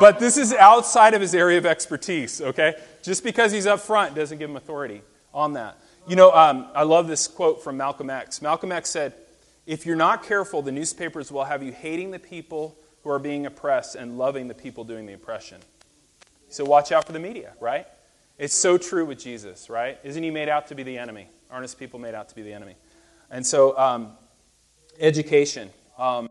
But 0.00 0.18
this 0.18 0.38
is 0.38 0.54
outside 0.54 1.12
of 1.12 1.20
his 1.20 1.34
area 1.34 1.58
of 1.58 1.66
expertise, 1.66 2.40
okay? 2.40 2.76
Just 3.02 3.22
because 3.22 3.52
he's 3.52 3.66
up 3.66 3.80
front 3.80 4.14
doesn't 4.14 4.38
give 4.38 4.48
him 4.48 4.56
authority 4.56 5.02
on 5.34 5.52
that. 5.52 5.76
You 6.06 6.16
know, 6.16 6.32
um, 6.32 6.68
I 6.74 6.84
love 6.84 7.06
this 7.06 7.28
quote 7.28 7.62
from 7.62 7.76
Malcolm 7.76 8.08
X. 8.08 8.40
Malcolm 8.40 8.72
X 8.72 8.88
said, 8.88 9.12
If 9.66 9.84
you're 9.84 9.94
not 9.94 10.22
careful, 10.22 10.62
the 10.62 10.72
newspapers 10.72 11.30
will 11.30 11.44
have 11.44 11.62
you 11.62 11.72
hating 11.72 12.12
the 12.12 12.18
people 12.18 12.78
who 13.04 13.10
are 13.10 13.18
being 13.18 13.44
oppressed 13.44 13.94
and 13.94 14.16
loving 14.16 14.48
the 14.48 14.54
people 14.54 14.84
doing 14.84 15.04
the 15.04 15.12
oppression. 15.12 15.60
So 16.48 16.64
watch 16.64 16.92
out 16.92 17.04
for 17.04 17.12
the 17.12 17.20
media, 17.20 17.52
right? 17.60 17.86
It's 18.38 18.54
so 18.54 18.78
true 18.78 19.04
with 19.04 19.18
Jesus, 19.18 19.68
right? 19.68 19.98
Isn't 20.04 20.22
he 20.22 20.30
made 20.30 20.48
out 20.48 20.68
to 20.68 20.76
be 20.76 20.84
the 20.84 20.96
enemy? 20.96 21.28
Aren't 21.50 21.62
his 21.62 21.74
people 21.74 21.98
made 21.98 22.14
out 22.14 22.28
to 22.28 22.34
be 22.34 22.42
the 22.42 22.52
enemy? 22.52 22.76
And 23.30 23.44
so, 23.44 23.76
um, 23.76 24.12
education. 24.98 25.70
Um, 25.98 26.30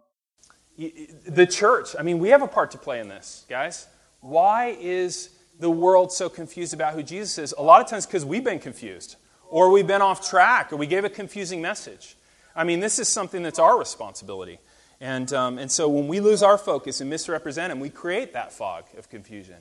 the 1.27 1.47
church, 1.47 1.95
I 1.97 2.03
mean, 2.03 2.19
we 2.19 2.29
have 2.29 2.41
a 2.41 2.47
part 2.47 2.71
to 2.71 2.77
play 2.77 2.99
in 2.99 3.09
this, 3.09 3.45
guys. 3.49 3.87
Why 4.21 4.77
is 4.79 5.29
the 5.59 5.69
world 5.69 6.11
so 6.11 6.29
confused 6.29 6.73
about 6.73 6.93
who 6.93 7.03
Jesus 7.03 7.37
is? 7.37 7.53
A 7.57 7.61
lot 7.61 7.81
of 7.81 7.87
times 7.87 8.05
because 8.05 8.23
we've 8.23 8.43
been 8.43 8.59
confused, 8.59 9.15
or 9.49 9.71
we've 9.71 9.87
been 9.87 10.01
off 10.01 10.27
track, 10.27 10.71
or 10.71 10.77
we 10.77 10.87
gave 10.87 11.03
a 11.03 11.09
confusing 11.09 11.61
message. 11.61 12.15
I 12.55 12.63
mean, 12.63 12.79
this 12.79 12.99
is 12.99 13.07
something 13.07 13.43
that's 13.43 13.59
our 13.59 13.77
responsibility. 13.77 14.59
And, 15.01 15.31
um, 15.33 15.57
and 15.57 15.69
so 15.69 15.89
when 15.89 16.07
we 16.07 16.19
lose 16.19 16.41
our 16.41 16.57
focus 16.57 17.01
and 17.01 17.09
misrepresent 17.09 17.71
Him, 17.71 17.79
we 17.79 17.89
create 17.89 18.33
that 18.33 18.53
fog 18.53 18.85
of 18.97 19.09
confusion. 19.09 19.57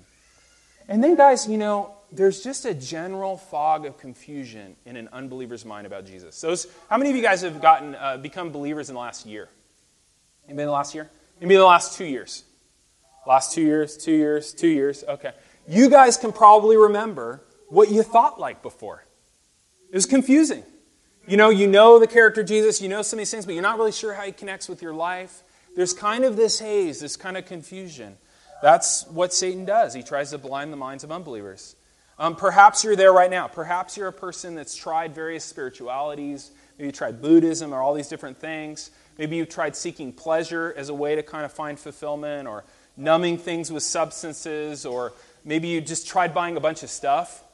And 0.89 1.03
then, 1.03 1.17
guys, 1.17 1.49
you 1.49 1.59
know, 1.59 1.96
there's 2.13 2.43
just 2.43 2.65
a 2.65 2.75
general 2.75 3.37
fog 3.37 3.85
of 3.85 3.99
confusion 3.99 4.77
in 4.85 4.97
an 4.97 5.09
unbeliever's 5.13 5.65
mind 5.65 5.87
about 5.87 6.07
Jesus. 6.07 6.45
How 6.89 6.99
many 6.99 7.11
of 7.11 7.17
you 7.17 7.23
guys 7.23 7.43
have 7.43 7.61
gotten 7.61 7.95
uh, 7.95 8.17
become 8.17 8.51
believers 8.51 8.89
in 8.89 8.95
the 8.95 9.01
last 9.01 9.27
year? 9.27 9.49
Maybe 10.47 10.63
in 10.63 10.67
the 10.67 10.73
last 10.73 10.95
year? 10.95 11.11
Maybe 11.41 11.55
in 11.55 11.61
the 11.61 11.67
last 11.67 11.97
two 11.97 12.05
years. 12.05 12.45
Last 13.27 13.53
two 13.53 13.63
years, 13.63 13.97
two 13.97 14.13
years, 14.13 14.55
two 14.55 14.69
years. 14.69 15.05
Okay. 15.09 15.33
You 15.67 15.91
guys 15.91 16.17
can 16.17 16.33
probably 16.33 16.77
remember 16.77 17.43
what 17.69 17.91
you 17.91 18.03
thought 18.03 18.39
like 18.39 18.63
before. 18.63 19.05
It 19.91 19.95
was 19.95 20.07
confusing. 20.07 20.63
You 21.27 21.37
know, 21.37 21.51
you 21.51 21.67
know 21.67 21.99
the 21.99 22.07
character 22.07 22.45
Jesus, 22.45 22.81
you 22.81 22.89
know 22.89 23.03
some 23.03 23.19
of 23.19 23.23
these 23.23 23.33
things, 23.33 23.47
but 23.47 23.55
you're 23.55 23.63
not 23.63 23.79
really 23.79 23.91
sure 23.91 24.15
how 24.15 24.23
he 24.23 24.31
connects 24.31 24.69
with 24.69 24.81
your 24.81 24.95
life. 24.95 25.43
There's 25.75 25.93
kind 25.93 26.25
of 26.25 26.37
this 26.37 26.61
haze, 26.61 27.01
this 27.01 27.17
kind 27.17 27.37
of 27.37 27.47
confusion. 27.47 28.17
That's 28.63 29.07
what 29.09 29.35
Satan 29.35 29.65
does. 29.65 29.93
He 29.93 30.05
tries 30.05 30.31
to 30.31 30.39
blind 30.39 30.73
the 30.73 30.77
minds 30.77 31.03
of 31.03 31.11
unbelievers. 31.11 31.75
Um, 32.19 32.35
perhaps 32.35 32.83
you're 32.83 32.97
there 32.97 33.13
right 33.13 33.31
now. 33.31 33.47
Perhaps 33.47 33.97
you're 33.97 34.09
a 34.09 34.13
person 34.13 34.55
that's 34.55 34.75
tried 34.75 35.15
various 35.15 35.45
spiritualities. 35.45 36.51
Maybe 36.79 36.87
you 36.87 36.93
tried 36.93 37.21
Buddhism 37.21 37.75
or 37.75 37.83
all 37.83 37.95
these 37.95 38.09
different 38.09 38.39
things. 38.39 38.91
Maybe 39.19 39.37
you've 39.37 39.49
tried 39.49 39.77
seeking 39.77 40.13
pleasure 40.13 40.75
as 40.77 40.89
a 40.89 40.95
way 40.95 41.15
to 41.15 41.23
kind 41.23 41.45
of 41.45 41.53
find 41.53 41.79
fulfillment 41.79 42.49
or 42.49 42.65
numbing 42.97 43.39
things 43.39 43.71
with 43.71 43.83
substances, 43.83 44.87
or 44.87 45.13
maybe 45.45 45.69
you 45.69 45.81
just 45.81 46.07
tried 46.07 46.35
buying 46.35 46.57
a 46.57 46.61
bunch 46.61 46.83
of 46.83 46.91
stuff. 46.91 47.45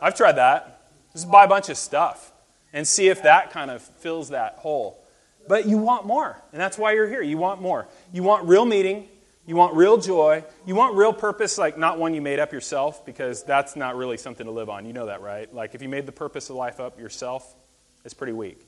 I've 0.00 0.16
tried 0.16 0.32
that. 0.32 0.82
Just 1.12 1.30
buy 1.30 1.44
a 1.44 1.48
bunch 1.48 1.68
of 1.68 1.76
stuff 1.76 2.32
and 2.72 2.86
see 2.86 3.08
if 3.08 3.22
that 3.22 3.50
kind 3.50 3.70
of 3.70 3.82
fills 3.82 4.30
that 4.30 4.54
hole. 4.54 5.04
But 5.48 5.66
you 5.66 5.78
want 5.78 6.06
more, 6.06 6.36
and 6.52 6.60
that's 6.60 6.76
why 6.76 6.92
you're 6.92 7.08
here. 7.08 7.22
You 7.22 7.38
want 7.38 7.62
more. 7.62 7.88
You 8.12 8.22
want 8.22 8.46
real 8.46 8.64
meaning. 8.64 9.08
You 9.48 9.56
want 9.56 9.74
real 9.74 9.96
joy. 9.96 10.44
You 10.66 10.74
want 10.74 10.94
real 10.94 11.14
purpose, 11.14 11.56
like 11.56 11.78
not 11.78 11.98
one 11.98 12.12
you 12.12 12.20
made 12.20 12.38
up 12.38 12.52
yourself, 12.52 13.06
because 13.06 13.42
that's 13.42 13.76
not 13.76 13.96
really 13.96 14.18
something 14.18 14.44
to 14.44 14.52
live 14.52 14.68
on. 14.68 14.84
You 14.84 14.92
know 14.92 15.06
that, 15.06 15.22
right? 15.22 15.52
Like 15.54 15.74
if 15.74 15.80
you 15.80 15.88
made 15.88 16.04
the 16.04 16.12
purpose 16.12 16.50
of 16.50 16.56
life 16.56 16.80
up 16.80 17.00
yourself, 17.00 17.56
it's 18.04 18.12
pretty 18.12 18.34
weak. 18.34 18.60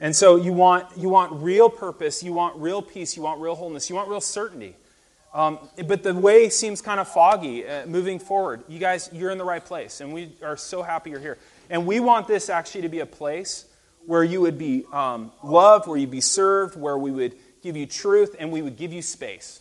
And 0.00 0.14
so 0.14 0.34
you 0.34 0.52
want, 0.52 0.88
you 0.98 1.08
want 1.08 1.40
real 1.40 1.70
purpose, 1.70 2.24
you 2.24 2.32
want 2.32 2.56
real 2.56 2.82
peace, 2.82 3.16
you 3.16 3.22
want 3.22 3.40
real 3.40 3.54
wholeness, 3.54 3.88
you 3.88 3.94
want 3.94 4.08
real 4.08 4.20
certainty. 4.20 4.74
Um, 5.32 5.60
but 5.86 6.02
the 6.02 6.12
way 6.12 6.48
seems 6.48 6.82
kind 6.82 6.98
of 6.98 7.06
foggy 7.06 7.64
uh, 7.64 7.86
moving 7.86 8.18
forward. 8.18 8.64
You 8.66 8.80
guys, 8.80 9.08
you're 9.12 9.30
in 9.30 9.38
the 9.38 9.44
right 9.44 9.64
place, 9.64 10.00
and 10.00 10.12
we 10.12 10.32
are 10.42 10.56
so 10.56 10.82
happy 10.82 11.10
you're 11.10 11.20
here. 11.20 11.38
And 11.70 11.86
we 11.86 12.00
want 12.00 12.26
this 12.26 12.50
actually 12.50 12.82
to 12.82 12.88
be 12.88 12.98
a 12.98 13.06
place 13.06 13.66
where 14.04 14.24
you 14.24 14.40
would 14.40 14.58
be 14.58 14.84
um, 14.92 15.30
loved, 15.44 15.86
where 15.86 15.96
you'd 15.96 16.10
be 16.10 16.20
served, 16.20 16.76
where 16.76 16.98
we 16.98 17.12
would 17.12 17.36
give 17.62 17.76
you 17.76 17.86
truth, 17.86 18.34
and 18.36 18.50
we 18.50 18.62
would 18.62 18.76
give 18.76 18.92
you 18.92 19.00
space. 19.00 19.60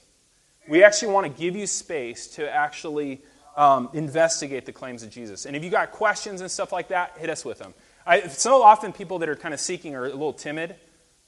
We 0.68 0.84
actually 0.84 1.14
want 1.14 1.28
to 1.28 1.42
give 1.42 1.56
you 1.56 1.68
space 1.68 2.28
to 2.36 2.50
actually 2.50 3.22
um, 3.56 3.90
investigate 3.94 4.66
the 4.66 4.72
claims 4.72 5.04
of 5.04 5.10
Jesus. 5.10 5.46
And 5.46 5.56
if 5.56 5.64
you 5.64 5.70
got 5.70 5.92
questions 5.92 6.42
and 6.42 6.50
stuff 6.50 6.72
like 6.72 6.88
that, 6.90 7.18
hit 7.18 7.30
us 7.30 7.44
with 7.44 7.60
them. 7.60 7.74
I, 8.06 8.28
so 8.28 8.64
often 8.64 8.94
people 8.94 9.20
that 9.20 9.30
are 9.30 9.36
kind 9.36 9.54
of 9.54 9.60
seeking 9.60 9.96
are 9.96 10.06
a 10.06 10.10
little 10.10 10.34
timid. 10.34 10.76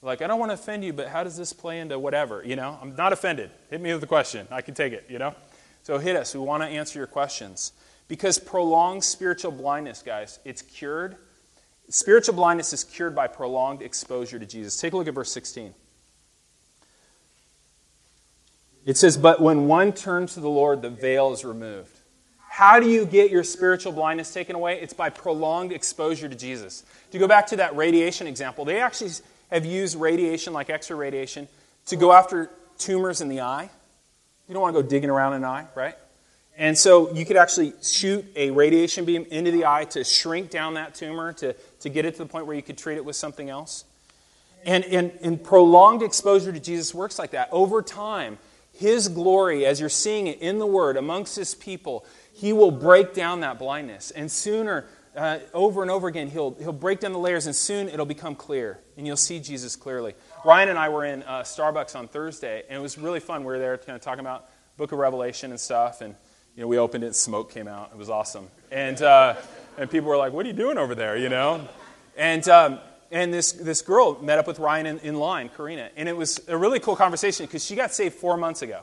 Like, 0.02 0.22
I 0.22 0.28
don't 0.28 0.40
want 0.40 0.52
to 0.52 0.54
offend 0.54 0.84
you, 0.84 0.94
but 0.94 1.08
how 1.08 1.24
does 1.24 1.38
this 1.38 1.54
play 1.54 1.80
into 1.80 1.98
whatever? 1.98 2.44
You 2.46 2.56
know, 2.56 2.78
I'm 2.82 2.96
not 2.96 3.14
offended. 3.14 3.50
Hit 3.70 3.82
me 3.82 3.94
with 3.94 4.04
a 4.04 4.08
question. 4.08 4.48
I 4.52 4.62
can 4.62 4.74
take 4.74 4.94
it, 4.94 5.06
you 5.10 5.20
know? 5.20 5.36
So 5.84 5.98
hit 5.98 6.16
us. 6.16 6.34
We 6.34 6.42
want 6.42 6.64
to 6.64 6.68
answer 6.68 7.00
your 7.00 7.08
questions. 7.08 7.72
Because 8.08 8.38
prolonged 8.38 9.04
spiritual 9.04 9.52
blindness, 9.52 10.02
guys, 10.02 10.40
it's 10.46 10.62
cured. 10.62 11.16
Spiritual 11.90 12.36
blindness 12.36 12.74
is 12.74 12.84
cured 12.84 13.16
by 13.16 13.28
prolonged 13.28 13.82
exposure 13.82 14.38
to 14.38 14.46
Jesus. 14.46 14.80
Take 14.80 14.94
a 14.94 14.98
look 14.98 15.08
at 15.08 15.14
verse 15.14 15.32
16. 15.32 15.74
It 18.86 18.98
says, 18.98 19.18
But 19.18 19.42
when 19.42 19.68
one 19.68 19.94
turns 19.94 20.36
to 20.36 20.40
the 20.40 20.50
Lord, 20.50 20.82
the 20.82 20.90
veil 20.90 21.34
is 21.34 21.44
removed. 21.44 21.98
How 22.50 22.80
do 22.80 22.90
you 22.90 23.06
get 23.06 23.32
your 23.32 23.44
spiritual 23.44 23.92
blindness 23.92 24.34
taken 24.34 24.56
away? 24.56 24.80
It's 24.80 24.94
by 24.94 25.10
prolonged 25.10 25.74
exposure 25.74 26.30
to 26.30 26.36
Jesus. 26.36 26.86
To 27.12 27.18
go 27.20 27.28
back 27.28 27.48
to 27.48 27.58
that 27.58 27.76
radiation 27.76 28.28
example, 28.28 28.64
they 28.64 28.80
actually 28.80 29.12
have 29.52 29.66
used 29.66 30.00
radiation, 30.00 30.54
like 30.54 30.70
X 30.70 30.90
ray 30.90 30.98
radiation, 30.98 31.48
to 31.88 31.96
go 31.96 32.14
after 32.14 32.50
tumors 32.78 33.20
in 33.20 33.28
the 33.28 33.42
eye. 33.42 33.70
You 34.48 34.54
don't 34.54 34.62
want 34.62 34.76
to 34.76 34.82
go 34.82 34.88
digging 34.88 35.10
around 35.10 35.34
an 35.34 35.44
eye, 35.44 35.66
right? 35.76 35.96
And 36.58 36.78
so 36.78 37.14
you 37.14 37.26
could 37.26 37.36
actually 37.36 37.74
shoot 37.82 38.26
a 38.36 38.52
radiation 38.52 39.04
beam 39.04 39.26
into 39.30 39.52
the 39.52 39.66
eye 39.66 39.86
to 39.86 40.04
shrink 40.04 40.50
down 40.50 40.76
that 40.76 40.96
tumor, 40.96 41.34
to, 41.34 41.54
to 41.82 41.90
get 41.90 42.06
it 42.06 42.12
to 42.14 42.20
the 42.20 42.26
point 42.26 42.46
where 42.46 42.56
you 42.56 42.62
could 42.62 42.78
treat 42.78 42.96
it 42.96 43.04
with 43.04 43.18
something 43.18 43.50
else. 43.50 43.84
And, 44.64 44.86
and, 44.86 45.12
and 45.22 45.44
prolonged 45.44 46.02
exposure 46.02 46.54
to 46.54 46.60
Jesus 46.60 46.94
works 46.94 47.20
like 47.20 47.32
that. 47.32 47.50
Over 47.52 47.82
time, 47.82 48.38
His 48.78 49.08
glory, 49.08 49.66
as 49.66 49.80
you're 49.80 49.90
seeing 49.90 50.28
it 50.28 50.42
in 50.42 50.60
the 50.60 50.66
Word 50.66 50.98
amongst 50.98 51.36
His 51.36 51.56
people, 51.56 52.06
he 52.34 52.54
will 52.54 52.72
break 52.72 53.14
down 53.14 53.40
that 53.42 53.58
blindness. 53.58 54.12
And 54.12 54.30
sooner, 54.30 54.86
uh, 55.16 55.40
over 55.54 55.82
and 55.82 55.90
over 55.90 56.08
again, 56.08 56.28
he'll, 56.28 56.56
he'll 56.56 56.74
break 56.74 57.00
down 57.00 57.14
the 57.14 57.20
layers, 57.20 57.46
and 57.46 57.56
soon 57.56 57.88
it'll 57.88 58.06
become 58.06 58.36
clear, 58.36 58.80
and 58.98 59.08
you'll 59.08 59.16
see 59.16 59.40
Jesus 59.40 59.76
clearly. 59.76 60.14
Ryan 60.44 60.70
and 60.70 60.78
I 60.78 60.90
were 60.90 61.06
in 61.06 61.24
uh, 61.24 61.42
Starbucks 61.44 61.96
on 61.96 62.08
Thursday, 62.08 62.64
and 62.68 62.78
it 62.78 62.82
was 62.82 62.98
really 62.98 63.22
fun. 63.22 63.42
We 63.42 63.48
were 63.48 63.60
there 63.60 63.78
kind 63.78 63.96
of 63.96 64.02
talking 64.02 64.20
about 64.20 64.50
Book 64.78 64.92
of 64.92 65.00
Revelation 65.00 65.52
and 65.52 65.60
stuff, 65.60 66.02
and 66.02 66.16
you 66.56 66.62
know, 66.62 66.68
we 66.68 66.78
opened 66.78 67.04
it, 67.04 67.16
smoke 67.16 67.52
came 67.52 67.68
out. 67.68 67.92
It 67.92 67.98
was 67.98 68.10
awesome. 68.10 68.50
And, 68.72 69.02
uh, 69.02 69.36
and 69.78 69.90
people 69.90 70.10
were 70.10 70.18
like, 70.18 70.34
What 70.34 70.46
are 70.46 70.50
you 70.50 70.56
doing 70.56 70.78
over 70.78 70.96
there? 70.96 71.18
You 71.18 71.30
know? 71.30 71.68
And, 72.18 72.48
um, 72.48 72.80
and 73.12 73.34
this, 73.34 73.52
this 73.52 73.82
girl 73.82 74.22
met 74.22 74.40
up 74.40 74.48
with 74.48 74.60
Ryan 74.60 74.86
in, 74.86 75.00
in 75.00 75.16
line, 75.16 75.50
Karina, 75.50 75.90
and 75.96 76.10
it 76.10 76.16
was 76.16 76.42
a 76.48 76.58
really 76.58 76.80
cool 76.80 76.96
conversation 76.96 77.46
because 77.46 77.64
she 77.64 77.76
got 77.76 77.94
saved 77.94 78.16
four 78.16 78.38
months 78.38 78.62
ago. 78.62 78.82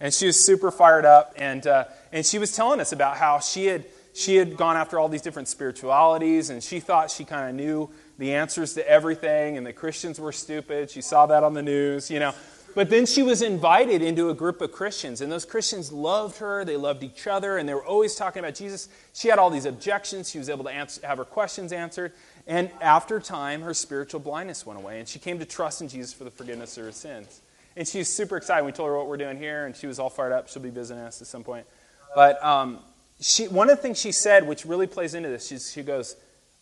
And 0.00 0.14
she 0.14 0.26
was 0.26 0.42
super 0.42 0.70
fired 0.70 1.04
up. 1.04 1.34
And, 1.36 1.66
uh, 1.66 1.84
and 2.12 2.24
she 2.24 2.38
was 2.38 2.54
telling 2.54 2.80
us 2.80 2.92
about 2.92 3.16
how 3.16 3.40
she 3.40 3.66
had, 3.66 3.84
she 4.14 4.36
had 4.36 4.56
gone 4.56 4.76
after 4.76 4.98
all 4.98 5.08
these 5.08 5.22
different 5.22 5.48
spiritualities, 5.48 6.50
and 6.50 6.62
she 6.62 6.80
thought 6.80 7.10
she 7.10 7.24
kind 7.24 7.48
of 7.48 7.56
knew 7.56 7.90
the 8.18 8.34
answers 8.34 8.74
to 8.74 8.88
everything, 8.88 9.56
and 9.56 9.66
that 9.66 9.74
Christians 9.74 10.20
were 10.20 10.32
stupid. 10.32 10.90
She 10.90 11.00
saw 11.00 11.26
that 11.26 11.42
on 11.42 11.54
the 11.54 11.62
news, 11.62 12.10
you 12.10 12.20
know. 12.20 12.34
But 12.74 12.90
then 12.90 13.06
she 13.06 13.22
was 13.22 13.42
invited 13.42 14.02
into 14.02 14.30
a 14.30 14.34
group 14.34 14.60
of 14.60 14.70
Christians, 14.70 15.20
and 15.20 15.32
those 15.32 15.44
Christians 15.44 15.90
loved 15.90 16.38
her. 16.38 16.64
They 16.64 16.76
loved 16.76 17.02
each 17.02 17.26
other, 17.26 17.58
and 17.58 17.68
they 17.68 17.74
were 17.74 17.84
always 17.84 18.14
talking 18.14 18.40
about 18.40 18.54
Jesus. 18.54 18.88
She 19.14 19.28
had 19.28 19.38
all 19.38 19.50
these 19.50 19.64
objections. 19.64 20.30
She 20.30 20.38
was 20.38 20.48
able 20.48 20.64
to 20.64 20.70
answer, 20.70 21.04
have 21.04 21.18
her 21.18 21.24
questions 21.24 21.72
answered. 21.72 22.12
And 22.48 22.70
after 22.80 23.20
time, 23.20 23.60
her 23.60 23.74
spiritual 23.74 24.20
blindness 24.20 24.64
went 24.64 24.80
away, 24.80 24.98
and 24.98 25.06
she 25.06 25.18
came 25.18 25.38
to 25.38 25.44
trust 25.44 25.82
in 25.82 25.88
Jesus 25.88 26.14
for 26.14 26.24
the 26.24 26.30
forgiveness 26.30 26.78
of 26.78 26.84
her 26.84 26.92
sins. 26.92 27.42
And 27.76 27.86
she 27.86 27.98
was 27.98 28.12
super 28.12 28.38
excited. 28.38 28.64
We 28.64 28.72
told 28.72 28.88
her 28.88 28.96
what 28.96 29.06
we're 29.06 29.18
doing 29.18 29.36
here, 29.36 29.66
and 29.66 29.76
she 29.76 29.86
was 29.86 29.98
all 29.98 30.08
fired 30.08 30.32
up. 30.32 30.48
She'll 30.48 30.62
be 30.62 30.70
visiting 30.70 31.02
us 31.02 31.20
at 31.20 31.28
some 31.28 31.44
point. 31.44 31.66
But 32.14 32.42
um, 32.42 32.78
she, 33.20 33.48
one 33.48 33.68
of 33.68 33.76
the 33.76 33.82
things 33.82 34.00
she 34.00 34.12
said, 34.12 34.48
which 34.48 34.64
really 34.64 34.86
plays 34.86 35.12
into 35.12 35.28
this, 35.28 35.46
she, 35.46 35.58
she 35.58 35.82
goes, 35.82 36.16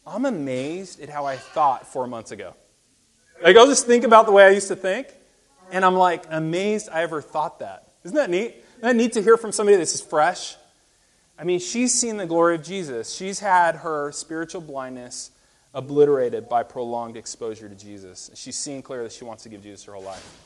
I'm 0.05 0.25
amazed 0.25 1.01
at 1.01 1.09
how 1.09 1.25
I 1.25 1.37
thought 1.37 1.87
four 1.87 2.09
months 2.09 2.33
ago. 2.33 2.55
Like, 3.40 3.57
I'll 3.57 3.66
just 3.66 3.87
think 3.87 4.03
about 4.03 4.27
the 4.27 4.33
way 4.33 4.44
I 4.44 4.51
used 4.51 4.68
to 4.68 4.77
think, 4.77 5.07
and 5.70 5.85
I'm 5.85 5.94
like, 5.94 6.25
amazed 6.31 6.88
I 6.92 7.03
ever 7.03 7.22
thought 7.22 7.61
that. 7.61 7.92
Isn't 8.05 8.16
that 8.16 8.29
neat? 8.29 8.57
Isn't 8.79 8.83
that 8.83 8.96
neat 8.96 9.12
to 9.12 9.22
hear 9.22 9.37
from 9.37 9.53
somebody 9.53 9.77
that's 9.77 10.01
fresh? 10.01 10.57
I 11.38 11.44
mean, 11.44 11.61
she's 11.61 11.94
seen 11.94 12.16
the 12.16 12.27
glory 12.27 12.57
of 12.57 12.64
Jesus. 12.64 13.14
She's 13.14 13.38
had 13.38 13.77
her 13.77 14.11
spiritual 14.11 14.62
blindness 14.62 15.31
obliterated 15.74 16.48
by 16.48 16.62
prolonged 16.62 17.16
exposure 17.16 17.68
to 17.68 17.74
Jesus. 17.74 18.31
She's 18.35 18.57
seen 18.57 18.83
clearly 18.83 19.07
that 19.07 19.12
she 19.12 19.24
wants 19.24 19.42
to 19.42 19.48
give 19.48 19.62
Jesus 19.62 19.85
her 19.85 19.92
whole 19.92 20.02
life. 20.02 20.42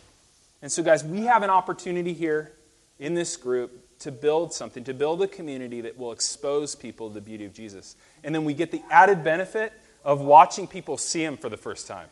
And 0.63 0.71
so, 0.71 0.83
guys, 0.83 1.05
we 1.05 1.23
have 1.23 1.43
an 1.43 1.51
opportunity 1.51 2.13
here 2.13 2.53
in 2.99 3.15
this 3.15 3.37
group 3.37 3.99
to 4.01 4.11
build 4.11 4.53
something, 4.53 4.85
to 4.85 4.95
build 4.95 5.23
a 5.23 5.29
community 5.29 5.81
that 5.83 5.97
will 5.99 6.13
expose 6.13 6.75
people 6.75 7.09
to 7.09 7.15
the 7.15 7.21
beauty 7.21 7.45
of 7.45 7.53
Jesus. 7.53 7.97
And 8.25 8.35
then 8.35 8.45
we 8.45 8.55
get 8.55 8.71
the 8.71 8.83
added 8.91 9.23
benefit 9.23 9.73
of 10.05 10.21
watching 10.21 10.67
people 10.67 10.97
see 10.97 11.23
him 11.23 11.37
for 11.37 11.49
the 11.49 11.57
first 11.57 11.87
time, 11.87 12.09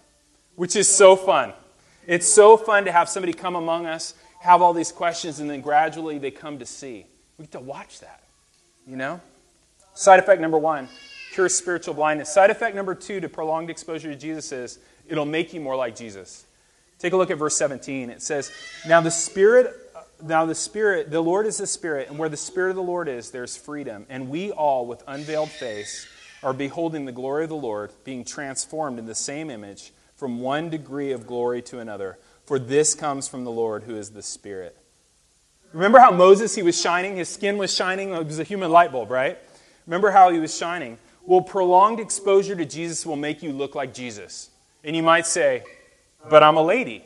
which 0.56 0.76
is 0.76 0.88
so 0.88 1.16
fun. 1.16 1.52
It's 2.06 2.26
so 2.26 2.56
fun 2.56 2.84
to 2.84 2.92
have 2.92 3.08
somebody 3.08 3.32
come 3.32 3.56
among 3.56 3.86
us, 3.86 4.14
have 4.40 4.62
all 4.62 4.72
these 4.72 4.92
questions, 4.92 5.40
and 5.40 5.50
then 5.50 5.60
gradually 5.60 6.18
they 6.18 6.30
come 6.30 6.58
to 6.58 6.66
see. 6.66 7.06
We 7.38 7.44
get 7.44 7.52
to 7.52 7.60
watch 7.60 8.00
that, 8.00 8.22
you 8.86 8.96
know? 8.96 9.20
Side 9.94 10.20
effect 10.20 10.40
number 10.40 10.58
one 10.58 10.88
cure 11.32 11.48
spiritual 11.48 11.94
blindness. 11.94 12.32
Side 12.32 12.50
effect 12.50 12.74
number 12.74 12.94
two 12.94 13.20
to 13.20 13.28
prolonged 13.28 13.70
exposure 13.70 14.10
to 14.10 14.16
Jesus 14.16 14.52
is 14.52 14.78
it'll 15.08 15.24
make 15.24 15.52
you 15.52 15.60
more 15.60 15.76
like 15.76 15.96
Jesus. 15.96 16.46
Take 16.98 17.12
a 17.12 17.16
look 17.16 17.30
at 17.30 17.38
verse 17.38 17.56
17. 17.56 18.10
It 18.10 18.22
says, 18.22 18.50
Now 18.86 19.00
the 19.00 19.10
Spirit, 19.10 19.72
now 20.22 20.46
the 20.46 20.54
Spirit, 20.54 21.10
the 21.10 21.20
Lord 21.20 21.46
is 21.46 21.58
the 21.58 21.66
Spirit, 21.66 22.08
and 22.08 22.18
where 22.18 22.28
the 22.28 22.36
Spirit 22.36 22.70
of 22.70 22.76
the 22.76 22.82
Lord 22.82 23.08
is, 23.08 23.30
there's 23.30 23.56
freedom. 23.56 24.04
And 24.08 24.28
we 24.28 24.50
all, 24.50 24.86
with 24.86 25.02
unveiled 25.06 25.50
face, 25.50 26.08
are 26.42 26.52
beholding 26.52 27.04
the 27.04 27.12
glory 27.12 27.44
of 27.44 27.50
the 27.50 27.56
Lord, 27.56 27.92
being 28.04 28.24
transformed 28.24 28.98
in 28.98 29.06
the 29.06 29.14
same 29.14 29.50
image 29.50 29.92
from 30.16 30.40
one 30.40 30.70
degree 30.70 31.12
of 31.12 31.26
glory 31.26 31.62
to 31.62 31.78
another. 31.78 32.18
For 32.44 32.58
this 32.58 32.94
comes 32.94 33.28
from 33.28 33.44
the 33.44 33.50
Lord 33.50 33.84
who 33.84 33.96
is 33.96 34.10
the 34.10 34.22
Spirit. 34.22 34.76
Remember 35.72 35.98
how 35.98 36.10
Moses, 36.10 36.54
he 36.54 36.62
was 36.62 36.80
shining? 36.80 37.16
His 37.16 37.28
skin 37.28 37.58
was 37.58 37.72
shining. 37.72 38.12
It 38.12 38.26
was 38.26 38.38
a 38.38 38.44
human 38.44 38.70
light 38.70 38.90
bulb, 38.90 39.10
right? 39.10 39.38
Remember 39.86 40.10
how 40.10 40.30
he 40.30 40.38
was 40.38 40.56
shining? 40.56 40.98
Well, 41.28 41.42
prolonged 41.42 42.00
exposure 42.00 42.56
to 42.56 42.64
Jesus 42.64 43.04
will 43.04 43.14
make 43.14 43.42
you 43.42 43.52
look 43.52 43.74
like 43.74 43.92
Jesus. 43.92 44.48
And 44.82 44.96
you 44.96 45.02
might 45.02 45.26
say, 45.26 45.62
but 46.30 46.42
I'm 46.42 46.56
a 46.56 46.62
lady. 46.62 47.04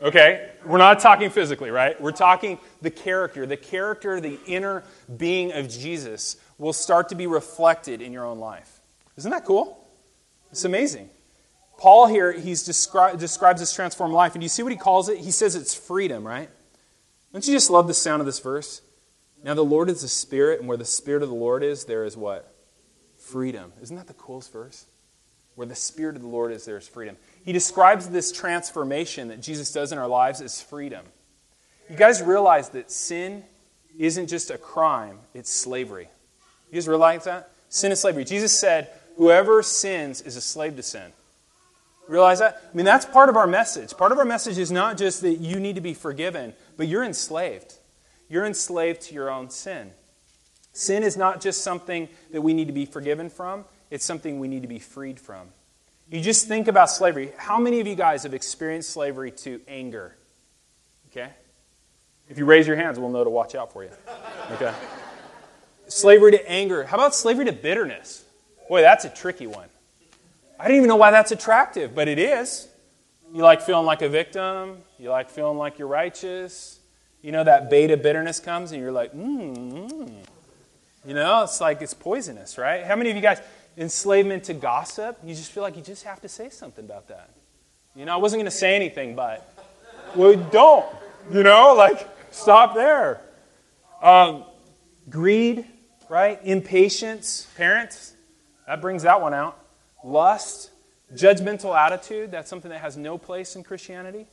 Okay? 0.00 0.50
We're 0.64 0.78
not 0.78 1.00
talking 1.00 1.28
physically, 1.28 1.70
right? 1.70 2.00
We're 2.00 2.12
talking 2.12 2.58
the 2.80 2.90
character. 2.90 3.44
The 3.44 3.58
character, 3.58 4.18
the 4.18 4.38
inner 4.46 4.82
being 5.14 5.52
of 5.52 5.68
Jesus 5.68 6.38
will 6.56 6.72
start 6.72 7.10
to 7.10 7.14
be 7.14 7.26
reflected 7.26 8.00
in 8.00 8.14
your 8.14 8.24
own 8.24 8.38
life. 8.38 8.80
Isn't 9.18 9.30
that 9.30 9.44
cool? 9.44 9.86
It's 10.50 10.64
amazing. 10.64 11.10
Paul 11.76 12.06
here, 12.06 12.32
he 12.32 12.52
descri- 12.52 13.18
describes 13.18 13.60
this 13.60 13.74
transformed 13.74 14.14
life. 14.14 14.32
And 14.32 14.40
do 14.40 14.46
you 14.46 14.48
see 14.48 14.62
what 14.62 14.72
he 14.72 14.78
calls 14.78 15.10
it? 15.10 15.18
He 15.18 15.30
says 15.30 15.54
it's 15.54 15.74
freedom, 15.74 16.26
right? 16.26 16.48
Don't 17.34 17.46
you 17.46 17.52
just 17.52 17.68
love 17.68 17.88
the 17.88 17.92
sound 17.92 18.20
of 18.20 18.26
this 18.26 18.40
verse? 18.40 18.80
Now, 19.42 19.52
the 19.52 19.62
Lord 19.62 19.90
is 19.90 20.00
the 20.00 20.08
Spirit, 20.08 20.60
and 20.60 20.66
where 20.66 20.78
the 20.78 20.86
Spirit 20.86 21.22
of 21.22 21.28
the 21.28 21.34
Lord 21.34 21.62
is, 21.62 21.84
there 21.84 22.06
is 22.06 22.16
what? 22.16 22.53
Freedom. 23.24 23.72
Isn't 23.80 23.96
that 23.96 24.06
the 24.06 24.14
coolest 24.14 24.52
verse? 24.52 24.84
Where 25.54 25.66
the 25.66 25.74
Spirit 25.74 26.16
of 26.16 26.22
the 26.22 26.28
Lord 26.28 26.52
is, 26.52 26.64
there 26.64 26.76
is 26.76 26.86
freedom. 26.86 27.16
He 27.44 27.52
describes 27.52 28.08
this 28.08 28.30
transformation 28.32 29.28
that 29.28 29.40
Jesus 29.40 29.72
does 29.72 29.92
in 29.92 29.98
our 29.98 30.08
lives 30.08 30.40
as 30.40 30.60
freedom. 30.60 31.06
You 31.88 31.96
guys 31.96 32.22
realize 32.22 32.68
that 32.70 32.90
sin 32.90 33.44
isn't 33.98 34.26
just 34.26 34.50
a 34.50 34.58
crime, 34.58 35.18
it's 35.32 35.50
slavery. 35.50 36.08
You 36.70 36.74
guys 36.74 36.88
realize 36.88 37.24
that? 37.24 37.50
Sin 37.68 37.92
is 37.92 38.00
slavery. 38.00 38.24
Jesus 38.24 38.52
said, 38.52 38.90
Whoever 39.16 39.62
sins 39.62 40.20
is 40.20 40.36
a 40.36 40.40
slave 40.40 40.76
to 40.76 40.82
sin. 40.82 41.12
Realize 42.08 42.40
that? 42.40 42.62
I 42.72 42.76
mean, 42.76 42.84
that's 42.84 43.06
part 43.06 43.28
of 43.28 43.36
our 43.36 43.46
message. 43.46 43.96
Part 43.96 44.12
of 44.12 44.18
our 44.18 44.24
message 44.24 44.58
is 44.58 44.70
not 44.70 44.98
just 44.98 45.22
that 45.22 45.34
you 45.34 45.60
need 45.60 45.76
to 45.76 45.80
be 45.80 45.94
forgiven, 45.94 46.52
but 46.76 46.88
you're 46.88 47.04
enslaved. 47.04 47.74
You're 48.28 48.44
enslaved 48.44 49.02
to 49.02 49.14
your 49.14 49.30
own 49.30 49.48
sin. 49.50 49.92
Sin 50.74 51.04
is 51.04 51.16
not 51.16 51.40
just 51.40 51.62
something 51.62 52.08
that 52.32 52.42
we 52.42 52.52
need 52.52 52.66
to 52.66 52.72
be 52.72 52.84
forgiven 52.84 53.30
from, 53.30 53.64
it's 53.90 54.04
something 54.04 54.40
we 54.40 54.48
need 54.48 54.62
to 54.62 54.68
be 54.68 54.80
freed 54.80 55.20
from. 55.20 55.48
You 56.10 56.20
just 56.20 56.48
think 56.48 56.66
about 56.66 56.90
slavery. 56.90 57.32
How 57.38 57.58
many 57.58 57.78
of 57.80 57.86
you 57.86 57.94
guys 57.94 58.24
have 58.24 58.34
experienced 58.34 58.90
slavery 58.90 59.30
to 59.30 59.60
anger? 59.68 60.16
Okay? 61.10 61.30
If 62.28 62.38
you 62.38 62.44
raise 62.44 62.66
your 62.66 62.74
hands, 62.74 62.98
we'll 62.98 63.10
know 63.10 63.22
to 63.22 63.30
watch 63.30 63.54
out 63.54 63.72
for 63.72 63.84
you. 63.84 63.90
Okay? 64.50 64.74
slavery 65.86 66.32
to 66.32 66.50
anger. 66.50 66.82
How 66.82 66.96
about 66.96 67.14
slavery 67.14 67.44
to 67.44 67.52
bitterness? 67.52 68.24
Boy, 68.68 68.80
that's 68.80 69.04
a 69.04 69.10
tricky 69.10 69.46
one. 69.46 69.68
I 70.58 70.66
don't 70.66 70.76
even 70.76 70.88
know 70.88 70.96
why 70.96 71.12
that's 71.12 71.30
attractive, 71.30 71.94
but 71.94 72.08
it 72.08 72.18
is. 72.18 72.66
You 73.32 73.42
like 73.42 73.62
feeling 73.62 73.86
like 73.86 74.02
a 74.02 74.08
victim. 74.08 74.78
You 74.98 75.10
like 75.10 75.30
feeling 75.30 75.56
like 75.56 75.78
you're 75.78 75.88
righteous. 75.88 76.80
You 77.22 77.30
know, 77.30 77.44
that 77.44 77.70
beta 77.70 77.96
bitterness 77.96 78.40
comes 78.40 78.72
and 78.72 78.80
you're 78.80 78.92
like, 78.92 79.12
mmm. 79.12 80.12
You 81.06 81.14
know, 81.14 81.44
it's 81.44 81.60
like 81.60 81.82
it's 81.82 81.94
poisonous, 81.94 82.56
right? 82.56 82.84
How 82.84 82.96
many 82.96 83.10
of 83.10 83.16
you 83.16 83.22
guys, 83.22 83.40
enslavement 83.76 84.44
to 84.44 84.54
gossip, 84.54 85.18
you 85.22 85.34
just 85.34 85.50
feel 85.50 85.62
like 85.62 85.76
you 85.76 85.82
just 85.82 86.04
have 86.04 86.20
to 86.22 86.28
say 86.28 86.48
something 86.48 86.84
about 86.84 87.08
that? 87.08 87.30
You 87.94 88.06
know, 88.06 88.14
I 88.14 88.16
wasn't 88.16 88.40
going 88.40 88.50
to 88.50 88.56
say 88.56 88.74
anything, 88.74 89.14
but, 89.14 89.46
well, 90.16 90.34
don't. 90.50 90.86
You 91.30 91.42
know, 91.42 91.74
like, 91.74 92.08
stop 92.30 92.74
there. 92.74 93.20
Um, 94.02 94.44
greed, 95.10 95.66
right? 96.08 96.40
Impatience, 96.42 97.46
parents, 97.56 98.14
that 98.66 98.80
brings 98.80 99.02
that 99.02 99.20
one 99.20 99.34
out. 99.34 99.58
Lust, 100.02 100.70
judgmental 101.14 101.76
attitude, 101.78 102.30
that's 102.30 102.48
something 102.48 102.70
that 102.70 102.80
has 102.80 102.96
no 102.96 103.18
place 103.18 103.56
in 103.56 103.62
Christianity. 103.62 104.26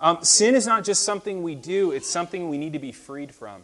Um, 0.00 0.24
sin 0.24 0.56
is 0.56 0.66
not 0.66 0.84
just 0.84 1.04
something 1.04 1.42
we 1.44 1.54
do, 1.54 1.92
it's 1.92 2.08
something 2.08 2.48
we 2.48 2.58
need 2.58 2.72
to 2.72 2.80
be 2.80 2.90
freed 2.90 3.32
from. 3.32 3.62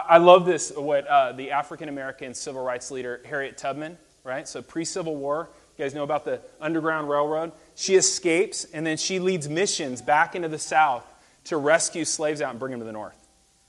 I 0.00 0.18
love 0.18 0.44
this, 0.44 0.72
what 0.76 1.06
uh, 1.06 1.32
the 1.32 1.52
African 1.52 1.88
American 1.88 2.34
civil 2.34 2.62
rights 2.62 2.90
leader 2.90 3.20
Harriet 3.24 3.56
Tubman, 3.56 3.96
right? 4.24 4.46
So 4.46 4.60
pre 4.60 4.84
Civil 4.84 5.16
War, 5.16 5.48
you 5.76 5.84
guys 5.84 5.94
know 5.94 6.02
about 6.02 6.24
the 6.24 6.40
Underground 6.60 7.08
Railroad? 7.08 7.52
She 7.74 7.94
escapes 7.94 8.64
and 8.72 8.86
then 8.86 8.96
she 8.96 9.18
leads 9.18 9.48
missions 9.48 10.02
back 10.02 10.34
into 10.34 10.48
the 10.48 10.58
South 10.58 11.04
to 11.44 11.56
rescue 11.56 12.04
slaves 12.04 12.40
out 12.40 12.50
and 12.50 12.58
bring 12.58 12.72
them 12.72 12.80
to 12.80 12.86
the 12.86 12.92
North. 12.92 13.16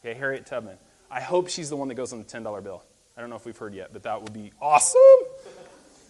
Okay, 0.01 0.17
Harriet 0.17 0.45
Tubman. 0.45 0.77
I 1.09 1.21
hope 1.21 1.49
she's 1.49 1.69
the 1.69 1.77
one 1.77 1.87
that 1.87 1.95
goes 1.95 2.11
on 2.11 2.19
the 2.19 2.25
$10 2.25 2.63
bill. 2.63 2.83
I 3.15 3.21
don't 3.21 3.29
know 3.29 3.35
if 3.35 3.45
we've 3.45 3.57
heard 3.57 3.73
yet, 3.73 3.93
but 3.93 4.03
that 4.03 4.21
would 4.21 4.33
be 4.33 4.51
awesome. 4.61 4.99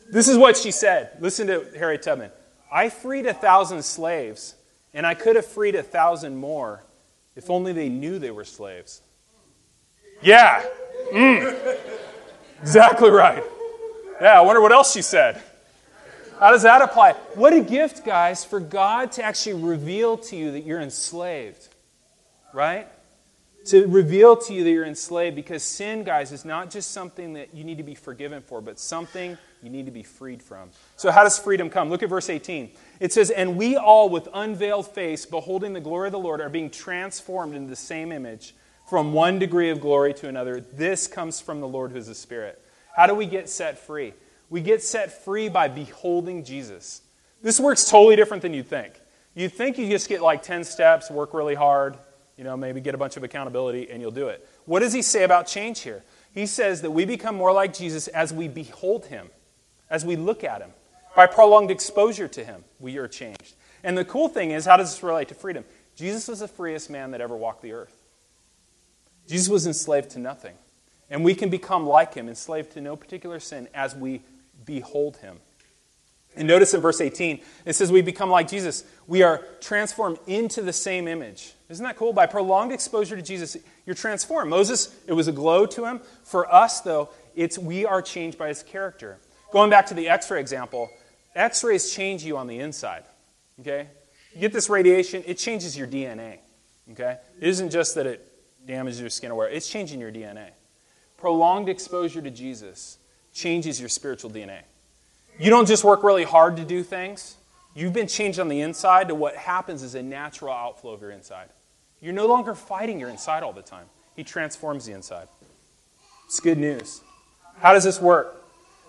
This 0.09 0.27
is 0.27 0.37
what 0.37 0.57
she 0.57 0.71
said. 0.71 1.11
Listen 1.19 1.47
to 1.47 1.65
Harriet 1.77 2.01
Tubman. 2.01 2.31
I 2.71 2.89
freed 2.89 3.25
a 3.25 3.33
thousand 3.33 3.83
slaves, 3.83 4.55
and 4.93 5.05
I 5.05 5.13
could 5.13 5.35
have 5.35 5.45
freed 5.45 5.75
a 5.75 5.83
thousand 5.83 6.37
more 6.37 6.83
if 7.35 7.49
only 7.49 7.71
they 7.71 7.87
knew 7.87 8.19
they 8.19 8.31
were 8.31 8.45
slaves. 8.45 9.01
Yeah. 10.21 10.63
Mm. 11.13 11.77
Exactly 12.61 13.09
right. 13.09 13.43
Yeah, 14.19 14.39
I 14.39 14.41
wonder 14.41 14.61
what 14.61 14.71
else 14.71 14.91
she 14.91 15.01
said. 15.01 15.41
How 16.39 16.51
does 16.51 16.63
that 16.63 16.81
apply? 16.81 17.13
What 17.33 17.53
a 17.53 17.61
gift, 17.61 18.05
guys, 18.05 18.43
for 18.43 18.59
God 18.59 19.11
to 19.13 19.23
actually 19.23 19.61
reveal 19.61 20.17
to 20.17 20.35
you 20.35 20.51
that 20.51 20.65
you're 20.65 20.81
enslaved. 20.81 21.67
Right? 22.53 22.87
To 23.65 23.87
reveal 23.87 24.37
to 24.37 24.53
you 24.53 24.63
that 24.63 24.69
you're 24.69 24.85
enslaved 24.85 25.35
because 25.35 25.61
sin, 25.63 26.03
guys, 26.03 26.31
is 26.31 26.45
not 26.45 26.69
just 26.69 26.91
something 26.91 27.33
that 27.33 27.53
you 27.53 27.63
need 27.63 27.77
to 27.77 27.83
be 27.83 27.95
forgiven 27.95 28.41
for, 28.41 28.61
but 28.61 28.79
something 28.79 29.37
you 29.61 29.69
need 29.69 29.85
to 29.85 29.91
be 29.91 30.03
freed 30.03 30.41
from. 30.41 30.69
So, 30.95 31.11
how 31.11 31.23
does 31.23 31.37
freedom 31.37 31.69
come? 31.69 31.89
Look 31.89 32.03
at 32.03 32.09
verse 32.09 32.29
18. 32.29 32.71
It 32.99 33.11
says, 33.11 33.29
And 33.29 33.57
we 33.57 33.75
all, 33.75 34.09
with 34.09 34.27
unveiled 34.33 34.87
face, 34.87 35.25
beholding 35.25 35.73
the 35.73 35.81
glory 35.81 36.07
of 36.07 36.11
the 36.13 36.19
Lord, 36.19 36.39
are 36.39 36.49
being 36.49 36.69
transformed 36.69 37.55
into 37.55 37.69
the 37.69 37.75
same 37.75 38.11
image 38.11 38.53
from 38.87 39.13
one 39.13 39.37
degree 39.37 39.69
of 39.69 39.81
glory 39.81 40.13
to 40.15 40.27
another. 40.27 40.61
This 40.61 41.07
comes 41.07 41.41
from 41.41 41.59
the 41.59 41.67
Lord 41.67 41.91
who 41.91 41.97
is 41.97 42.07
the 42.07 42.15
Spirit. 42.15 42.61
How 42.95 43.05
do 43.05 43.13
we 43.13 43.25
get 43.25 43.49
set 43.49 43.77
free? 43.77 44.13
We 44.49 44.61
get 44.61 44.81
set 44.81 45.23
free 45.23 45.49
by 45.49 45.67
beholding 45.67 46.43
Jesus. 46.43 47.01
This 47.41 47.59
works 47.59 47.89
totally 47.89 48.15
different 48.15 48.41
than 48.41 48.53
you'd 48.53 48.67
think. 48.67 48.93
You'd 49.35 49.53
think 49.53 49.77
you 49.77 49.89
just 49.89 50.09
get 50.09 50.21
like 50.21 50.41
10 50.41 50.63
steps, 50.63 51.11
work 51.11 51.33
really 51.33 51.53
hard, 51.53 51.97
you 52.37 52.43
know, 52.43 52.55
maybe 52.55 52.79
get 52.81 52.95
a 52.95 52.97
bunch 52.97 53.17
of 53.17 53.23
accountability, 53.23 53.91
and 53.91 54.01
you'll 54.01 54.11
do 54.11 54.29
it. 54.29 54.47
What 54.65 54.79
does 54.79 54.93
he 54.93 55.01
say 55.01 55.23
about 55.23 55.47
change 55.47 55.81
here? 55.81 56.03
He 56.33 56.45
says 56.45 56.81
that 56.81 56.91
we 56.91 57.05
become 57.05 57.35
more 57.35 57.51
like 57.51 57.73
Jesus 57.73 58.07
as 58.07 58.33
we 58.33 58.47
behold 58.47 59.05
him, 59.07 59.29
as 59.89 60.05
we 60.05 60.15
look 60.15 60.43
at 60.43 60.61
him. 60.61 60.71
By 61.15 61.27
prolonged 61.27 61.71
exposure 61.71 62.27
to 62.27 62.45
him, 62.45 62.63
we 62.79 62.97
are 62.97 63.07
changed. 63.07 63.55
And 63.83 63.97
the 63.97 64.05
cool 64.05 64.27
thing 64.27 64.51
is, 64.51 64.65
how 64.65 64.77
does 64.77 64.91
this 64.91 65.03
relate 65.03 65.27
to 65.29 65.35
freedom? 65.35 65.65
Jesus 65.95 66.27
was 66.27 66.39
the 66.39 66.47
freest 66.47 66.89
man 66.89 67.11
that 67.11 67.21
ever 67.21 67.35
walked 67.35 67.63
the 67.63 67.73
earth. 67.73 67.96
Jesus 69.27 69.49
was 69.49 69.67
enslaved 69.67 70.11
to 70.11 70.19
nothing. 70.19 70.55
And 71.09 71.23
we 71.23 71.35
can 71.35 71.49
become 71.49 71.85
like 71.85 72.13
him, 72.13 72.27
enslaved 72.27 72.71
to 72.73 72.81
no 72.81 72.95
particular 72.95 73.39
sin, 73.39 73.67
as 73.73 73.95
we 73.95 74.21
behold 74.65 75.17
him. 75.17 75.37
And 76.35 76.47
notice 76.47 76.73
in 76.73 76.81
verse 76.81 77.01
18, 77.01 77.41
it 77.65 77.73
says, 77.73 77.91
We 77.91 78.01
become 78.01 78.29
like 78.29 78.47
Jesus. 78.47 78.83
We 79.07 79.23
are 79.23 79.43
transformed 79.59 80.19
into 80.27 80.61
the 80.61 80.73
same 80.73 81.07
image. 81.07 81.53
Isn't 81.69 81.83
that 81.83 81.97
cool? 81.97 82.13
By 82.13 82.27
prolonged 82.27 82.71
exposure 82.71 83.15
to 83.15 83.21
Jesus, 83.21 83.57
you're 83.85 83.95
transformed. 83.95 84.49
Moses, 84.49 84.95
it 85.07 85.13
was 85.13 85.27
a 85.27 85.31
glow 85.31 85.65
to 85.65 85.85
him. 85.85 86.01
For 86.23 86.53
us, 86.53 86.81
though, 86.81 87.09
it's 87.35 87.57
we 87.57 87.85
are 87.85 88.01
changed 88.01 88.37
by 88.37 88.49
his 88.49 88.61
character. 88.61 89.17
Going 89.51 89.69
back 89.69 89.87
to 89.87 89.93
the 89.93 90.09
x 90.09 90.29
ray 90.29 90.39
example, 90.39 90.89
x 91.35 91.63
rays 91.63 91.91
change 91.91 92.23
you 92.23 92.37
on 92.37 92.47
the 92.47 92.59
inside. 92.59 93.03
Okay? 93.59 93.87
You 94.33 94.41
get 94.41 94.53
this 94.53 94.69
radiation, 94.69 95.23
it 95.25 95.37
changes 95.37 95.77
your 95.77 95.87
DNA. 95.87 96.39
Okay? 96.91 97.17
It 97.39 97.47
isn't 97.47 97.71
just 97.71 97.95
that 97.95 98.05
it 98.05 98.31
damages 98.67 98.99
your 98.99 99.09
skin 99.09 99.31
or 99.31 99.35
whatever, 99.35 99.55
it's 99.55 99.69
changing 99.69 99.99
your 99.99 100.11
DNA. 100.11 100.49
Prolonged 101.17 101.69
exposure 101.69 102.21
to 102.21 102.29
Jesus 102.29 102.97
changes 103.33 103.79
your 103.79 103.89
spiritual 103.89 104.29
DNA. 104.29 104.59
You 105.39 105.49
don't 105.49 105.67
just 105.67 105.83
work 105.83 106.03
really 106.03 106.23
hard 106.23 106.57
to 106.57 106.65
do 106.65 106.83
things. 106.83 107.37
You've 107.75 107.93
been 107.93 108.07
changed 108.07 108.39
on 108.39 108.47
the 108.47 108.61
inside 108.61 109.07
to 109.09 109.15
what 109.15 109.35
happens 109.35 109.83
is 109.83 109.95
a 109.95 110.01
natural 110.01 110.51
outflow 110.51 110.93
of 110.93 111.01
your 111.01 111.11
inside. 111.11 111.49
You're 112.01 112.13
no 112.13 112.27
longer 112.27 112.55
fighting 112.55 112.99
your 112.99 113.09
inside 113.09 113.43
all 113.43 113.53
the 113.53 113.61
time. 113.61 113.85
He 114.15 114.23
transforms 114.23 114.85
the 114.85 114.93
inside. 114.93 115.27
It's 116.25 116.39
good 116.39 116.57
news. 116.57 117.01
How 117.59 117.73
does 117.73 117.83
this 117.83 118.01
work? 118.01 118.43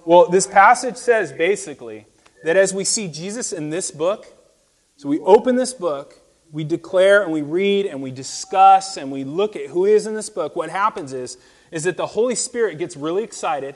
Well, 0.04 0.28
this 0.28 0.46
passage 0.46 0.96
says 0.96 1.32
basically 1.32 2.06
that 2.44 2.56
as 2.56 2.72
we 2.72 2.84
see 2.84 3.08
Jesus 3.08 3.52
in 3.52 3.70
this 3.70 3.90
book, 3.90 4.26
so 4.96 5.08
we 5.08 5.20
open 5.20 5.56
this 5.56 5.74
book, 5.74 6.18
we 6.52 6.64
declare 6.64 7.22
and 7.22 7.32
we 7.32 7.42
read 7.42 7.86
and 7.86 8.02
we 8.02 8.10
discuss 8.10 8.96
and 8.96 9.12
we 9.12 9.24
look 9.24 9.56
at 9.56 9.66
who 9.66 9.84
is 9.84 10.06
in 10.06 10.14
this 10.14 10.30
book, 10.30 10.56
what 10.56 10.70
happens 10.70 11.12
is, 11.12 11.36
is 11.70 11.84
that 11.84 11.96
the 11.96 12.06
Holy 12.06 12.34
Spirit 12.34 12.78
gets 12.78 12.96
really 12.96 13.22
excited. 13.22 13.74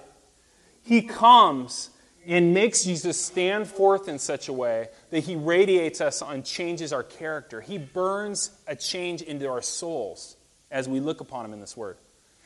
He 0.83 1.03
comes 1.03 1.91
and 2.27 2.55
makes 2.55 2.85
Jesus 2.85 3.23
stand 3.23 3.67
forth 3.67 4.09
in 4.09 4.19
such 4.19 4.49
a 4.49 4.53
way 4.53 4.89
that 5.11 5.21
he 5.21 5.37
radiates 5.37 6.01
us 6.01 6.23
and 6.23 6.45
changes 6.45 6.93
our 6.93 7.03
character. 7.03 7.61
He 7.61 7.79
burns 7.79 8.51
a 8.67 8.77
change 8.77 9.23
into 9.23 9.49
our 9.49 9.63
souls 9.63 10.37
as 10.71 10.89
we 10.89 11.01
look 11.01 11.21
upon 11.21 11.45
him 11.45 11.53
in 11.53 11.61
this 11.61 11.77
word. 11.77 11.97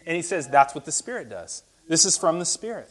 And 0.06 0.16
he 0.16 0.22
says 0.22 0.48
that's 0.48 0.74
what 0.74 0.84
the 0.84 0.92
Spirit 0.92 1.28
does. 1.28 1.62
This 1.88 2.04
is 2.04 2.16
from 2.16 2.38
the 2.38 2.44
Spirit. 2.44 2.88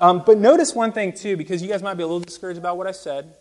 Um, 0.00 0.22
but 0.24 0.38
notice 0.38 0.74
one 0.74 0.92
thing, 0.92 1.12
too, 1.12 1.36
because 1.36 1.62
you 1.62 1.68
guys 1.68 1.82
might 1.82 1.94
be 1.94 2.02
a 2.02 2.06
little 2.06 2.20
discouraged 2.20 2.58
about 2.58 2.76
what 2.76 2.86
I 2.86 2.92
said, 2.92 3.34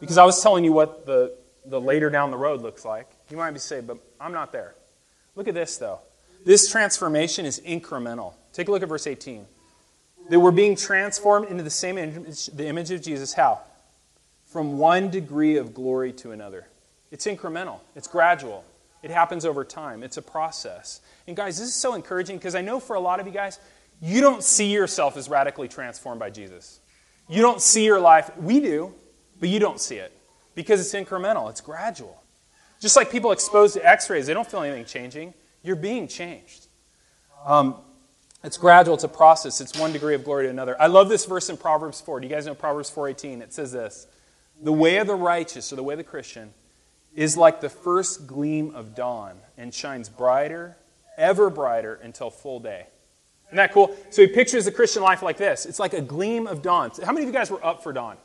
because 0.00 0.18
I 0.18 0.24
was 0.24 0.42
telling 0.42 0.64
you 0.64 0.72
what 0.72 1.06
the, 1.06 1.36
the 1.66 1.80
later 1.80 2.10
down 2.10 2.30
the 2.30 2.36
road 2.36 2.60
looks 2.60 2.84
like. 2.84 3.08
You 3.30 3.36
might 3.36 3.52
be 3.52 3.58
saying, 3.58 3.86
but 3.86 3.98
I'm 4.20 4.32
not 4.32 4.52
there. 4.52 4.74
Look 5.34 5.48
at 5.48 5.54
this, 5.54 5.76
though. 5.76 6.00
This 6.44 6.70
transformation 6.70 7.46
is 7.46 7.60
incremental. 7.60 8.34
Take 8.52 8.68
a 8.68 8.70
look 8.70 8.82
at 8.82 8.88
verse 8.88 9.06
18 9.06 9.46
They 10.28 10.36
we're 10.36 10.50
being 10.50 10.76
transformed 10.76 11.48
into 11.48 11.62
the 11.62 11.70
same 11.70 11.98
image, 11.98 12.46
the 12.46 12.66
image 12.66 12.90
of 12.90 13.02
Jesus. 13.02 13.32
How? 13.32 13.60
From 14.46 14.78
one 14.78 15.10
degree 15.10 15.56
of 15.56 15.74
glory 15.74 16.12
to 16.14 16.32
another. 16.32 16.66
It's 17.10 17.26
incremental, 17.26 17.78
it's 17.94 18.08
gradual, 18.08 18.64
it 19.02 19.10
happens 19.10 19.44
over 19.44 19.64
time, 19.64 20.02
it's 20.02 20.16
a 20.16 20.22
process. 20.22 21.00
And 21.26 21.36
guys, 21.36 21.58
this 21.58 21.68
is 21.68 21.74
so 21.74 21.94
encouraging 21.94 22.38
because 22.38 22.54
I 22.54 22.60
know 22.60 22.80
for 22.80 22.96
a 22.96 23.00
lot 23.00 23.20
of 23.20 23.26
you 23.26 23.32
guys, 23.32 23.58
you 24.00 24.20
don't 24.20 24.42
see 24.42 24.72
yourself 24.72 25.16
as 25.16 25.28
radically 25.28 25.68
transformed 25.68 26.18
by 26.18 26.30
Jesus. 26.30 26.80
You 27.28 27.40
don't 27.40 27.60
see 27.60 27.84
your 27.84 28.00
life. 28.00 28.36
We 28.36 28.60
do, 28.60 28.94
but 29.44 29.50
you 29.50 29.58
don't 29.58 29.78
see 29.78 29.96
it 29.96 30.10
because 30.54 30.80
it's 30.80 30.94
incremental, 30.94 31.50
it's 31.50 31.60
gradual. 31.60 32.22
Just 32.80 32.96
like 32.96 33.10
people 33.10 33.30
exposed 33.30 33.74
to 33.74 33.86
x 33.86 34.08
rays, 34.08 34.26
they 34.26 34.32
don't 34.32 34.50
feel 34.50 34.62
anything 34.62 34.86
changing. 34.86 35.34
You're 35.62 35.76
being 35.76 36.08
changed. 36.08 36.68
Um, 37.44 37.74
it's 38.42 38.56
gradual, 38.56 38.94
it's 38.94 39.04
a 39.04 39.08
process. 39.08 39.60
It's 39.60 39.78
one 39.78 39.92
degree 39.92 40.14
of 40.14 40.24
glory 40.24 40.44
to 40.46 40.48
another. 40.48 40.80
I 40.80 40.86
love 40.86 41.10
this 41.10 41.26
verse 41.26 41.50
in 41.50 41.58
Proverbs 41.58 42.00
4. 42.00 42.20
Do 42.20 42.26
you 42.26 42.34
guys 42.34 42.46
know 42.46 42.54
Proverbs 42.54 42.88
4:18? 42.88 43.42
It 43.42 43.52
says 43.52 43.70
this: 43.70 44.06
"The 44.62 44.72
way 44.72 44.96
of 44.96 45.08
the 45.08 45.14
righteous, 45.14 45.70
or 45.70 45.76
the 45.76 45.82
way 45.82 45.92
of 45.92 45.98
the 45.98 46.04
Christian, 46.04 46.54
is 47.14 47.36
like 47.36 47.60
the 47.60 47.68
first 47.68 48.26
gleam 48.26 48.74
of 48.74 48.94
dawn 48.94 49.38
and 49.58 49.74
shines 49.74 50.08
brighter, 50.08 50.78
ever 51.18 51.50
brighter 51.50 52.00
until 52.02 52.30
full 52.30 52.60
day." 52.60 52.86
Isn't 53.48 53.56
that 53.56 53.74
cool? 53.74 53.94
So 54.08 54.22
he 54.22 54.28
pictures 54.28 54.64
the 54.64 54.72
Christian 54.72 55.02
life 55.02 55.20
like 55.20 55.36
this. 55.36 55.66
It's 55.66 55.78
like 55.78 55.92
a 55.92 56.00
gleam 56.00 56.46
of 56.46 56.62
dawn. 56.62 56.92
How 57.04 57.12
many 57.12 57.26
of 57.26 57.28
you 57.28 57.38
guys 57.38 57.50
were 57.50 57.62
up 57.62 57.82
for 57.82 57.92
dawn? 57.92 58.16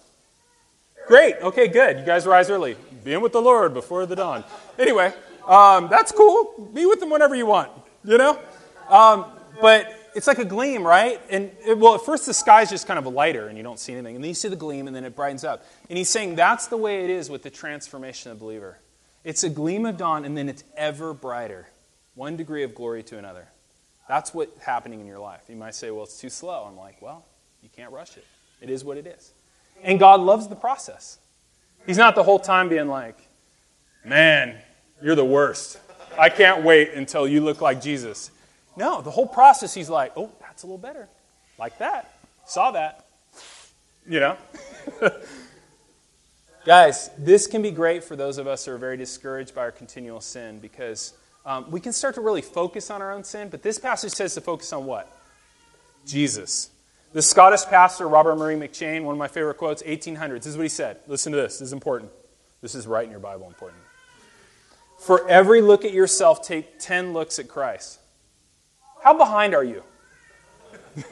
Great. 1.09 1.37
Okay, 1.41 1.67
good. 1.67 1.97
You 1.97 2.05
guys 2.05 2.27
rise 2.27 2.51
early. 2.51 2.77
Being 3.03 3.21
with 3.21 3.31
the 3.31 3.41
Lord 3.41 3.73
before 3.73 4.05
the 4.05 4.15
dawn. 4.15 4.43
Anyway, 4.77 5.11
um, 5.47 5.87
that's 5.89 6.11
cool. 6.11 6.69
Be 6.71 6.85
with 6.85 6.99
them 6.99 7.09
whenever 7.09 7.33
you 7.33 7.47
want. 7.47 7.71
You 8.03 8.19
know. 8.19 8.39
Um, 8.87 9.25
but 9.59 9.91
it's 10.13 10.27
like 10.27 10.37
a 10.37 10.45
gleam, 10.45 10.85
right? 10.85 11.19
And 11.31 11.49
it, 11.65 11.75
well, 11.79 11.95
at 11.95 12.01
first 12.01 12.27
the 12.27 12.33
sky's 12.35 12.69
just 12.69 12.85
kind 12.85 12.99
of 12.99 13.07
lighter 13.07 13.47
and 13.47 13.57
you 13.57 13.63
don't 13.63 13.79
see 13.79 13.93
anything. 13.93 14.17
And 14.17 14.23
then 14.23 14.29
you 14.29 14.35
see 14.35 14.49
the 14.49 14.55
gleam 14.55 14.85
and 14.85 14.95
then 14.95 15.03
it 15.03 15.15
brightens 15.15 15.43
up. 15.43 15.65
And 15.89 15.97
he's 15.97 16.09
saying 16.09 16.35
that's 16.35 16.67
the 16.67 16.77
way 16.77 17.03
it 17.03 17.09
is 17.09 17.27
with 17.27 17.41
the 17.41 17.49
transformation 17.49 18.31
of 18.31 18.37
the 18.37 18.45
believer. 18.45 18.77
It's 19.23 19.43
a 19.43 19.49
gleam 19.49 19.87
of 19.87 19.97
dawn 19.97 20.25
and 20.25 20.37
then 20.37 20.47
it's 20.47 20.63
ever 20.77 21.15
brighter. 21.15 21.67
One 22.13 22.37
degree 22.37 22.61
of 22.61 22.75
glory 22.75 23.01
to 23.01 23.17
another. 23.17 23.47
That's 24.07 24.31
what's 24.31 24.63
happening 24.63 24.99
in 24.99 25.07
your 25.07 25.19
life. 25.19 25.41
You 25.49 25.55
might 25.55 25.73
say, 25.73 25.89
well, 25.89 26.03
it's 26.03 26.19
too 26.19 26.29
slow. 26.29 26.65
I'm 26.69 26.77
like, 26.77 27.01
well, 27.01 27.25
you 27.63 27.69
can't 27.75 27.91
rush 27.91 28.15
it. 28.15 28.25
It 28.61 28.69
is 28.69 28.83
what 28.83 28.97
it 28.97 29.07
is. 29.07 29.33
And 29.83 29.99
God 29.99 30.19
loves 30.21 30.47
the 30.47 30.55
process. 30.55 31.19
He's 31.85 31.97
not 31.97 32.15
the 32.15 32.23
whole 32.23 32.39
time 32.39 32.69
being 32.69 32.87
like, 32.87 33.17
man, 34.05 34.57
you're 35.01 35.15
the 35.15 35.25
worst. 35.25 35.79
I 36.17 36.29
can't 36.29 36.63
wait 36.63 36.93
until 36.93 37.27
you 37.27 37.41
look 37.41 37.61
like 37.61 37.81
Jesus. 37.81 38.31
No, 38.75 39.01
the 39.01 39.11
whole 39.11 39.27
process, 39.27 39.73
he's 39.73 39.89
like, 39.89 40.13
oh, 40.15 40.31
that's 40.39 40.63
a 40.63 40.65
little 40.65 40.77
better. 40.77 41.07
Like 41.57 41.77
that. 41.79 42.13
Saw 42.45 42.71
that. 42.71 43.05
You 44.07 44.19
know? 44.19 44.37
Guys, 46.65 47.09
this 47.17 47.47
can 47.47 47.61
be 47.61 47.71
great 47.71 48.03
for 48.03 48.15
those 48.15 48.37
of 48.37 48.47
us 48.47 48.65
who 48.65 48.71
are 48.71 48.77
very 48.77 48.97
discouraged 48.97 49.55
by 49.55 49.61
our 49.61 49.71
continual 49.71 50.21
sin 50.21 50.59
because 50.59 51.13
um, 51.45 51.71
we 51.71 51.79
can 51.79 51.93
start 51.93 52.15
to 52.15 52.21
really 52.21 52.41
focus 52.41 52.91
on 52.91 53.01
our 53.01 53.11
own 53.11 53.23
sin, 53.23 53.49
but 53.49 53.63
this 53.63 53.79
passage 53.79 54.11
says 54.11 54.35
to 54.35 54.41
focus 54.41 54.71
on 54.73 54.85
what? 54.85 55.11
Jesus. 56.05 56.69
The 57.11 57.21
Scottish 57.23 57.65
pastor, 57.65 58.07
Robert 58.07 58.35
Murray 58.35 58.55
McCheyne, 58.55 59.03
one 59.03 59.13
of 59.13 59.19
my 59.19 59.27
favorite 59.27 59.55
quotes, 59.55 59.81
1800s, 59.81 60.37
this 60.37 60.47
is 60.47 60.57
what 60.57 60.63
he 60.63 60.69
said. 60.69 60.99
Listen 61.07 61.31
to 61.31 61.37
this. 61.37 61.53
This 61.57 61.67
is 61.67 61.73
important. 61.73 62.11
This 62.61 62.75
is 62.75 62.85
right 62.85 63.03
in 63.03 63.09
your 63.09 63.19
Bible 63.19 63.47
important. 63.47 63.81
For 64.99 65.27
every 65.27 65.61
look 65.61 65.85
at 65.85 65.93
yourself, 65.93 66.45
take 66.45 66.77
10 66.77 67.13
looks 67.13 67.39
at 67.39 67.47
Christ. 67.47 67.99
How 69.03 69.17
behind 69.17 69.55
are 69.55 69.63
you? 69.63 69.81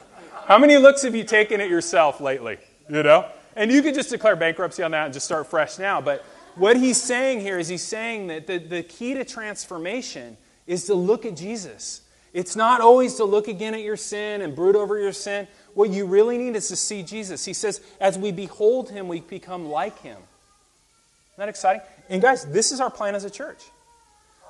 How 0.46 0.58
many 0.58 0.76
looks 0.76 1.02
have 1.02 1.16
you 1.16 1.24
taken 1.24 1.60
at 1.60 1.68
yourself 1.68 2.20
lately? 2.20 2.58
You 2.88 3.02
know? 3.02 3.28
And 3.56 3.72
you 3.72 3.82
could 3.82 3.94
just 3.94 4.10
declare 4.10 4.36
bankruptcy 4.36 4.84
on 4.84 4.92
that 4.92 5.06
and 5.06 5.12
just 5.12 5.26
start 5.26 5.48
fresh 5.48 5.80
now. 5.80 6.00
But 6.00 6.24
what 6.54 6.76
he's 6.76 7.00
saying 7.02 7.40
here 7.40 7.58
is 7.58 7.66
he's 7.66 7.82
saying 7.82 8.28
that 8.28 8.46
the, 8.46 8.58
the 8.58 8.82
key 8.84 9.14
to 9.14 9.24
transformation 9.24 10.36
is 10.66 10.84
to 10.84 10.94
look 10.94 11.26
at 11.26 11.34
Jesus. 11.34 12.02
It's 12.32 12.54
not 12.54 12.80
always 12.80 13.14
to 13.16 13.24
look 13.24 13.48
again 13.48 13.74
at 13.74 13.80
your 13.80 13.96
sin 13.96 14.42
and 14.42 14.54
brood 14.54 14.76
over 14.76 14.96
your 14.96 15.12
sin. 15.12 15.48
What 15.78 15.90
you 15.90 16.06
really 16.06 16.38
need 16.38 16.56
is 16.56 16.66
to 16.70 16.76
see 16.76 17.04
Jesus. 17.04 17.44
He 17.44 17.52
says, 17.52 17.80
as 18.00 18.18
we 18.18 18.32
behold 18.32 18.90
him, 18.90 19.06
we 19.06 19.20
become 19.20 19.68
like 19.68 19.96
him. 20.00 20.16
Isn't 20.16 21.36
that 21.36 21.48
exciting? 21.48 21.82
And 22.08 22.20
guys, 22.20 22.44
this 22.46 22.72
is 22.72 22.80
our 22.80 22.90
plan 22.90 23.14
as 23.14 23.22
a 23.22 23.30
church. 23.30 23.62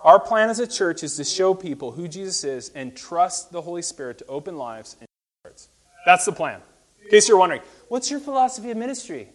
Our 0.05 0.19
plan 0.19 0.49
as 0.49 0.59
a 0.59 0.67
church 0.67 1.03
is 1.03 1.17
to 1.17 1.25
show 1.25 1.53
people 1.53 1.93
who 1.93 2.09
Jesus 2.09 2.45
is 2.45 2.71
and 2.75 2.97
trust 2.97 3.53
the 3.53 3.61
Holy 3.61 3.83
Spirit 3.83 4.17
to 4.21 4.27
open 4.27 4.57
lives 4.57 4.97
and 5.01 5.09
hearts. 5.45 5.69
That's 6.07 6.25
the 6.25 6.33
plan. 6.33 6.63
In 7.05 7.11
case 7.11 7.29
you're 7.29 7.37
wondering, 7.37 7.61
what's 7.89 8.11
your 8.11 8.21
philosophy 8.21 8.71
of 8.71 8.79
ministry? 8.79 9.29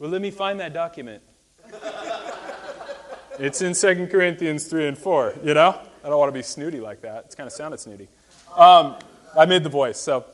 Well, 0.00 0.10
let 0.10 0.22
me 0.22 0.32
find 0.32 0.58
that 0.58 0.72
document. 0.72 1.22
it's 3.38 3.62
in 3.62 3.72
2 3.72 4.08
Corinthians 4.08 4.66
3 4.66 4.88
and 4.88 4.98
4, 4.98 5.34
you 5.44 5.54
know? 5.54 5.80
I 6.02 6.08
don't 6.08 6.18
want 6.18 6.28
to 6.28 6.36
be 6.36 6.42
snooty 6.42 6.80
like 6.80 7.02
that. 7.02 7.26
It's 7.26 7.36
kind 7.36 7.46
of 7.46 7.52
sounded 7.52 7.78
snooty. 7.78 8.08
Um, 8.56 8.96
I 9.38 9.46
made 9.46 9.62
the 9.62 9.70
voice, 9.70 9.98
so 9.98 10.24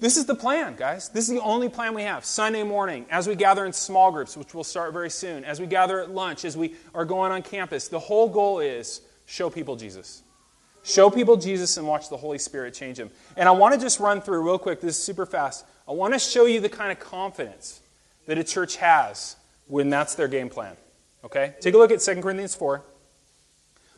this 0.00 0.16
is 0.16 0.26
the 0.26 0.34
plan, 0.34 0.76
guys. 0.76 1.08
This 1.08 1.28
is 1.28 1.34
the 1.34 1.42
only 1.42 1.68
plan 1.68 1.94
we 1.94 2.02
have. 2.02 2.24
Sunday 2.24 2.62
morning, 2.62 3.06
as 3.10 3.26
we 3.26 3.34
gather 3.34 3.66
in 3.66 3.72
small 3.72 4.12
groups, 4.12 4.36
which 4.36 4.54
will 4.54 4.64
start 4.64 4.92
very 4.92 5.10
soon, 5.10 5.44
as 5.44 5.60
we 5.60 5.66
gather 5.66 6.00
at 6.00 6.10
lunch, 6.10 6.44
as 6.44 6.56
we 6.56 6.74
are 6.94 7.04
going 7.04 7.32
on 7.32 7.42
campus, 7.42 7.88
the 7.88 7.98
whole 7.98 8.28
goal 8.28 8.60
is 8.60 9.00
show 9.26 9.50
people 9.50 9.76
Jesus. 9.76 10.22
Show 10.84 11.10
people 11.10 11.36
Jesus 11.36 11.76
and 11.76 11.86
watch 11.86 12.08
the 12.08 12.16
Holy 12.16 12.38
Spirit 12.38 12.74
change 12.74 12.96
them. 12.96 13.10
And 13.36 13.48
I 13.48 13.52
want 13.52 13.74
to 13.74 13.80
just 13.80 14.00
run 14.00 14.20
through 14.20 14.44
real 14.44 14.58
quick, 14.58 14.80
this 14.80 14.96
is 14.96 15.02
super 15.02 15.26
fast. 15.26 15.66
I 15.86 15.92
want 15.92 16.14
to 16.14 16.18
show 16.18 16.46
you 16.46 16.60
the 16.60 16.68
kind 16.68 16.92
of 16.92 17.00
confidence 17.00 17.80
that 18.26 18.38
a 18.38 18.44
church 18.44 18.76
has 18.76 19.36
when 19.66 19.90
that's 19.90 20.14
their 20.14 20.28
game 20.28 20.48
plan. 20.48 20.76
Okay? 21.24 21.54
Take 21.60 21.74
a 21.74 21.78
look 21.78 21.90
at 21.90 22.00
2 22.00 22.22
Corinthians 22.22 22.54
4. 22.54 22.82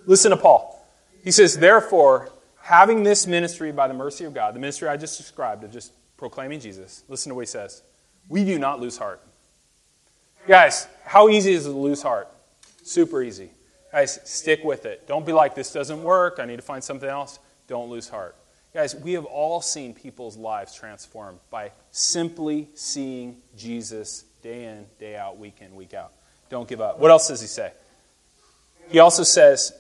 Listen 0.06 0.30
to 0.30 0.36
Paul. 0.36 0.76
He 1.22 1.30
says, 1.30 1.58
Therefore, 1.58 2.30
having 2.70 3.02
this 3.02 3.26
ministry 3.26 3.72
by 3.72 3.88
the 3.88 3.94
mercy 3.94 4.24
of 4.24 4.32
God, 4.32 4.54
the 4.54 4.60
ministry 4.60 4.86
I 4.86 4.96
just 4.96 5.18
described 5.18 5.64
of 5.64 5.72
just 5.72 5.92
proclaiming 6.16 6.60
Jesus, 6.60 7.02
listen 7.08 7.30
to 7.30 7.34
what 7.34 7.40
he 7.40 7.46
says. 7.46 7.82
We 8.28 8.44
do 8.44 8.60
not 8.60 8.78
lose 8.78 8.96
heart. 8.96 9.20
Guys, 10.46 10.86
how 11.04 11.28
easy 11.28 11.52
is 11.52 11.66
it 11.66 11.70
to 11.70 11.76
lose 11.76 12.00
heart? 12.00 12.28
Super 12.84 13.22
easy. 13.22 13.50
Guys, 13.90 14.20
stick 14.22 14.62
with 14.62 14.86
it. 14.86 15.08
Don't 15.08 15.26
be 15.26 15.32
like, 15.32 15.56
this 15.56 15.72
doesn't 15.72 16.00
work. 16.00 16.38
I 16.38 16.44
need 16.44 16.56
to 16.56 16.62
find 16.62 16.82
something 16.82 17.08
else. 17.08 17.40
Don't 17.66 17.90
lose 17.90 18.08
heart. 18.08 18.36
Guys, 18.72 18.94
we 18.94 19.14
have 19.14 19.24
all 19.24 19.60
seen 19.60 19.92
people's 19.92 20.36
lives 20.36 20.72
transformed 20.72 21.40
by 21.50 21.72
simply 21.90 22.68
seeing 22.76 23.38
Jesus 23.56 24.26
day 24.44 24.66
in, 24.66 24.86
day 25.00 25.16
out, 25.16 25.38
week 25.38 25.56
in, 25.60 25.74
week 25.74 25.92
out. 25.92 26.12
Don't 26.50 26.68
give 26.68 26.80
up. 26.80 27.00
What 27.00 27.10
else 27.10 27.26
does 27.26 27.40
he 27.40 27.48
say? 27.48 27.72
He 28.90 29.00
also 29.00 29.24
says, 29.24 29.72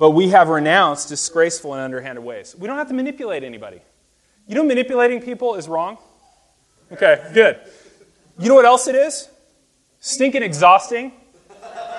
But 0.00 0.12
we 0.12 0.30
have 0.30 0.48
renounced 0.48 1.10
disgraceful 1.10 1.74
and 1.74 1.82
underhanded 1.82 2.24
ways. 2.24 2.56
We 2.58 2.66
don't 2.66 2.78
have 2.78 2.88
to 2.88 2.94
manipulate 2.94 3.44
anybody. 3.44 3.82
You 4.46 4.54
know, 4.54 4.64
manipulating 4.64 5.20
people 5.20 5.56
is 5.56 5.68
wrong? 5.68 5.98
Okay, 6.90 7.22
good. 7.34 7.60
You 8.38 8.48
know 8.48 8.54
what 8.54 8.64
else 8.64 8.88
it 8.88 8.94
is? 8.94 9.28
Stinking 10.00 10.42
exhausting. 10.42 11.12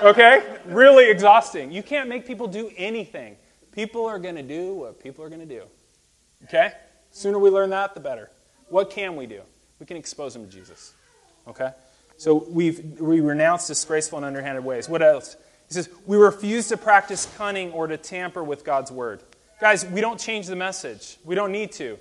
Okay? 0.02 0.58
Really 0.66 1.12
exhausting. 1.12 1.72
You 1.72 1.84
can't 1.84 2.10
make 2.10 2.26
people 2.26 2.48
do 2.48 2.72
anything. 2.76 3.38
People 3.72 4.08
are 4.08 4.18
going 4.18 4.36
to 4.36 4.42
do 4.42 4.74
what 4.74 5.00
people 5.00 5.24
are 5.24 5.30
going 5.30 5.48
to 5.48 5.60
do. 5.60 5.62
Okay? 6.46 6.72
Sooner 7.12 7.38
we 7.38 7.52
learn 7.52 7.70
that, 7.70 7.94
the 7.94 8.00
better. 8.00 8.32
What 8.70 8.90
can 8.90 9.16
we 9.16 9.28
do? 9.28 9.42
We 9.80 9.86
can 9.86 9.96
expose 9.96 10.34
them 10.34 10.44
to 10.48 10.52
Jesus. 10.52 10.94
Okay? 11.48 11.70
So 12.18 12.48
we've 12.50 13.00
we 13.00 13.20
renounce 13.20 13.68
disgraceful 13.68 14.18
and 14.18 14.26
underhanded 14.26 14.66
ways. 14.66 14.90
What 14.90 15.04
else? 15.04 15.36
He 15.72 15.76
says, 15.76 15.90
we 16.06 16.18
refuse 16.18 16.68
to 16.68 16.76
practice 16.76 17.34
cunning 17.38 17.72
or 17.72 17.88
to 17.88 17.96
tamper 17.96 18.44
with 18.44 18.66
God's 18.66 18.92
word. 18.92 19.24
Guys, 19.62 19.86
we 19.86 20.02
don't 20.02 20.20
change 20.20 20.48
the 20.48 20.56
message. 20.58 21.16
We 21.24 21.34
don't 21.34 21.54
need 21.54 21.72
to. 21.74 21.98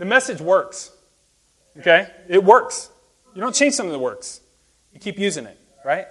The 0.00 0.04
message 0.04 0.40
works. 0.40 0.90
Okay? 1.78 2.08
It 2.26 2.42
works. 2.42 2.90
You 3.32 3.40
don't 3.40 3.54
change 3.54 3.74
something 3.74 3.92
that 3.92 4.00
works. 4.00 4.40
You 4.92 4.98
keep 4.98 5.20
using 5.20 5.46
it, 5.46 5.56
right? 5.84 6.06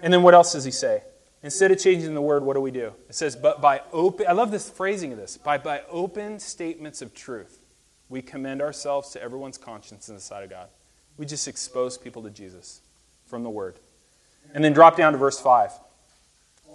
And 0.00 0.12
then 0.12 0.22
what 0.22 0.32
else 0.32 0.52
does 0.52 0.64
he 0.64 0.70
say? 0.70 1.02
Instead 1.42 1.72
of 1.72 1.80
changing 1.80 2.14
the 2.14 2.22
word, 2.22 2.44
what 2.44 2.54
do 2.54 2.60
we 2.60 2.70
do? 2.70 2.92
It 3.08 3.16
says, 3.16 3.34
but 3.34 3.60
by 3.60 3.80
open, 3.92 4.26
I 4.28 4.32
love 4.32 4.52
this 4.52 4.70
phrasing 4.70 5.10
of 5.10 5.18
this, 5.18 5.36
by, 5.36 5.58
by 5.58 5.82
open 5.90 6.38
statements 6.38 7.02
of 7.02 7.16
truth, 7.16 7.58
we 8.08 8.22
commend 8.22 8.62
ourselves 8.62 9.10
to 9.10 9.20
everyone's 9.20 9.58
conscience 9.58 10.08
in 10.08 10.14
the 10.14 10.20
sight 10.20 10.44
of 10.44 10.50
God. 10.50 10.68
We 11.16 11.26
just 11.26 11.48
expose 11.48 11.98
people 11.98 12.22
to 12.22 12.30
Jesus 12.30 12.80
from 13.26 13.42
the 13.42 13.50
word. 13.50 13.74
And 14.54 14.62
then 14.62 14.72
drop 14.72 14.96
down 14.96 15.14
to 15.14 15.18
verse 15.18 15.40
5. 15.40 15.72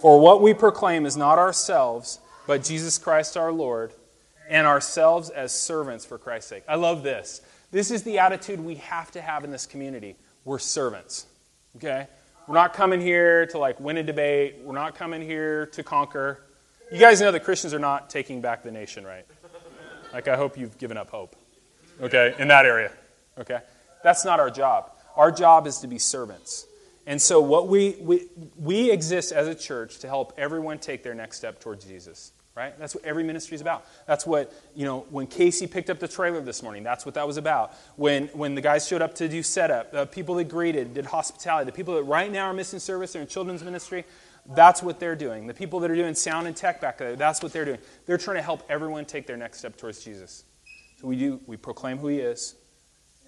For 0.02 0.20
what 0.20 0.42
we 0.42 0.54
proclaim 0.54 1.06
is 1.06 1.16
not 1.16 1.38
ourselves, 1.38 2.20
but 2.46 2.64
Jesus 2.64 2.98
Christ 2.98 3.38
our 3.38 3.52
Lord, 3.52 3.94
and 4.50 4.68
ourselves 4.68 5.30
as 5.30 5.54
servants 5.54 6.06
for 6.06 6.18
Christ's 6.18 6.50
sake. 6.50 6.64
I 6.68 6.76
love 6.76 7.04
this. 7.04 7.42
This 7.72 7.90
is 7.90 8.04
the 8.04 8.20
attitude 8.20 8.60
we 8.60 8.76
have 8.76 9.12
to 9.12 9.22
have 9.22 9.44
in 9.44 9.52
this 9.52 9.66
community. 9.66 10.16
We're 10.46 10.60
servants. 10.60 11.26
Okay? 11.78 12.08
We're 12.48 12.56
not 12.56 12.74
coming 12.74 13.00
here 13.00 13.46
to 13.48 13.58
like 13.58 13.80
win 13.80 13.98
a 13.98 14.04
debate. 14.04 14.58
We're 14.64 14.76
not 14.76 14.96
coming 14.96 15.22
here 15.22 15.68
to 15.68 15.84
conquer. 15.84 16.40
You 16.92 17.00
guys 17.00 17.22
know 17.22 17.32
that 17.32 17.44
Christians 17.44 17.74
are 17.74 17.80
not 17.80 18.10
taking 18.10 18.42
back 18.42 18.64
the 18.64 18.72
nation, 18.72 19.06
right? 19.06 19.26
Like, 20.12 20.28
I 20.28 20.36
hope 20.36 20.58
you've 20.58 20.78
given 20.78 20.98
up 20.98 21.10
hope, 21.10 21.36
okay, 22.00 22.36
in 22.38 22.50
that 22.50 22.68
area, 22.68 22.92
okay? 23.40 23.62
That's 24.04 24.24
not 24.24 24.40
our 24.40 24.52
job. 24.52 24.92
Our 25.16 25.32
job 25.32 25.66
is 25.66 25.80
to 25.80 25.88
be 25.88 25.98
servants. 25.98 26.68
And 27.06 27.22
so, 27.22 27.42
what 27.42 27.68
we, 27.68 27.98
we, 28.00 28.28
we 28.58 28.92
exist 28.92 29.32
as 29.32 29.48
a 29.48 29.56
church 29.56 30.00
to 30.00 30.08
help 30.08 30.34
everyone 30.38 30.80
take 30.80 31.04
their 31.04 31.14
next 31.14 31.38
step 31.38 31.60
towards 31.60 31.86
Jesus 31.86 32.32
right? 32.56 32.78
That's 32.78 32.94
what 32.94 33.04
every 33.04 33.24
ministry 33.24 33.56
is 33.56 33.62
about. 33.62 33.86
That's 34.06 34.26
what, 34.26 34.54
you 34.76 34.86
know, 34.86 35.06
when 35.10 35.26
Casey 35.28 35.66
picked 35.66 35.90
up 35.90 36.00
the 36.00 36.08
trailer 36.08 36.40
this 36.42 36.62
morning, 36.62 36.84
that's 36.84 37.06
what 37.06 37.16
that 37.16 37.26
was 37.26 37.38
about. 37.38 37.74
When, 37.96 38.28
when 38.28 38.54
the 38.54 38.62
guys 38.62 38.88
showed 38.88 39.02
up 39.02 39.16
to 39.16 39.28
do 39.28 39.42
setup, 39.42 39.92
the 39.92 40.06
people 40.06 40.36
that 40.36 40.46
greeted, 40.46 40.94
did 40.94 41.06
hospitality, 41.06 41.66
the 41.66 41.76
people 41.76 41.96
that 41.96 42.04
right 42.04 42.32
now 42.32 42.46
are 42.46 42.54
missing 42.54 42.80
service, 42.80 43.14
they're 43.14 43.24
in 43.24 43.28
children's 43.28 43.64
ministry, 43.64 44.06
that's 44.46 44.84
what 44.84 45.00
they're 45.00 45.16
doing. 45.16 45.48
The 45.48 45.54
people 45.54 45.80
that 45.80 45.90
are 45.90 45.96
doing 45.96 46.14
sound 46.14 46.48
and 46.48 46.56
tech 46.56 46.80
back 46.80 46.98
there, 46.98 47.16
that's 47.16 47.42
what 47.42 47.54
they're 47.54 47.66
doing. 47.66 47.80
They're 48.06 48.18
trying 48.18 48.38
to 48.38 48.44
help 48.44 48.64
everyone 48.70 49.06
take 49.06 49.26
their 49.26 49.38
next 49.38 49.60
step 49.60 49.78
towards 49.78 50.04
Jesus. 50.04 50.44
So 51.02 51.08
we 51.08 51.16
do, 51.16 51.40
we 51.48 51.58
proclaim 51.58 51.98
who 51.98 52.10
he 52.10 52.20
is. 52.20 52.56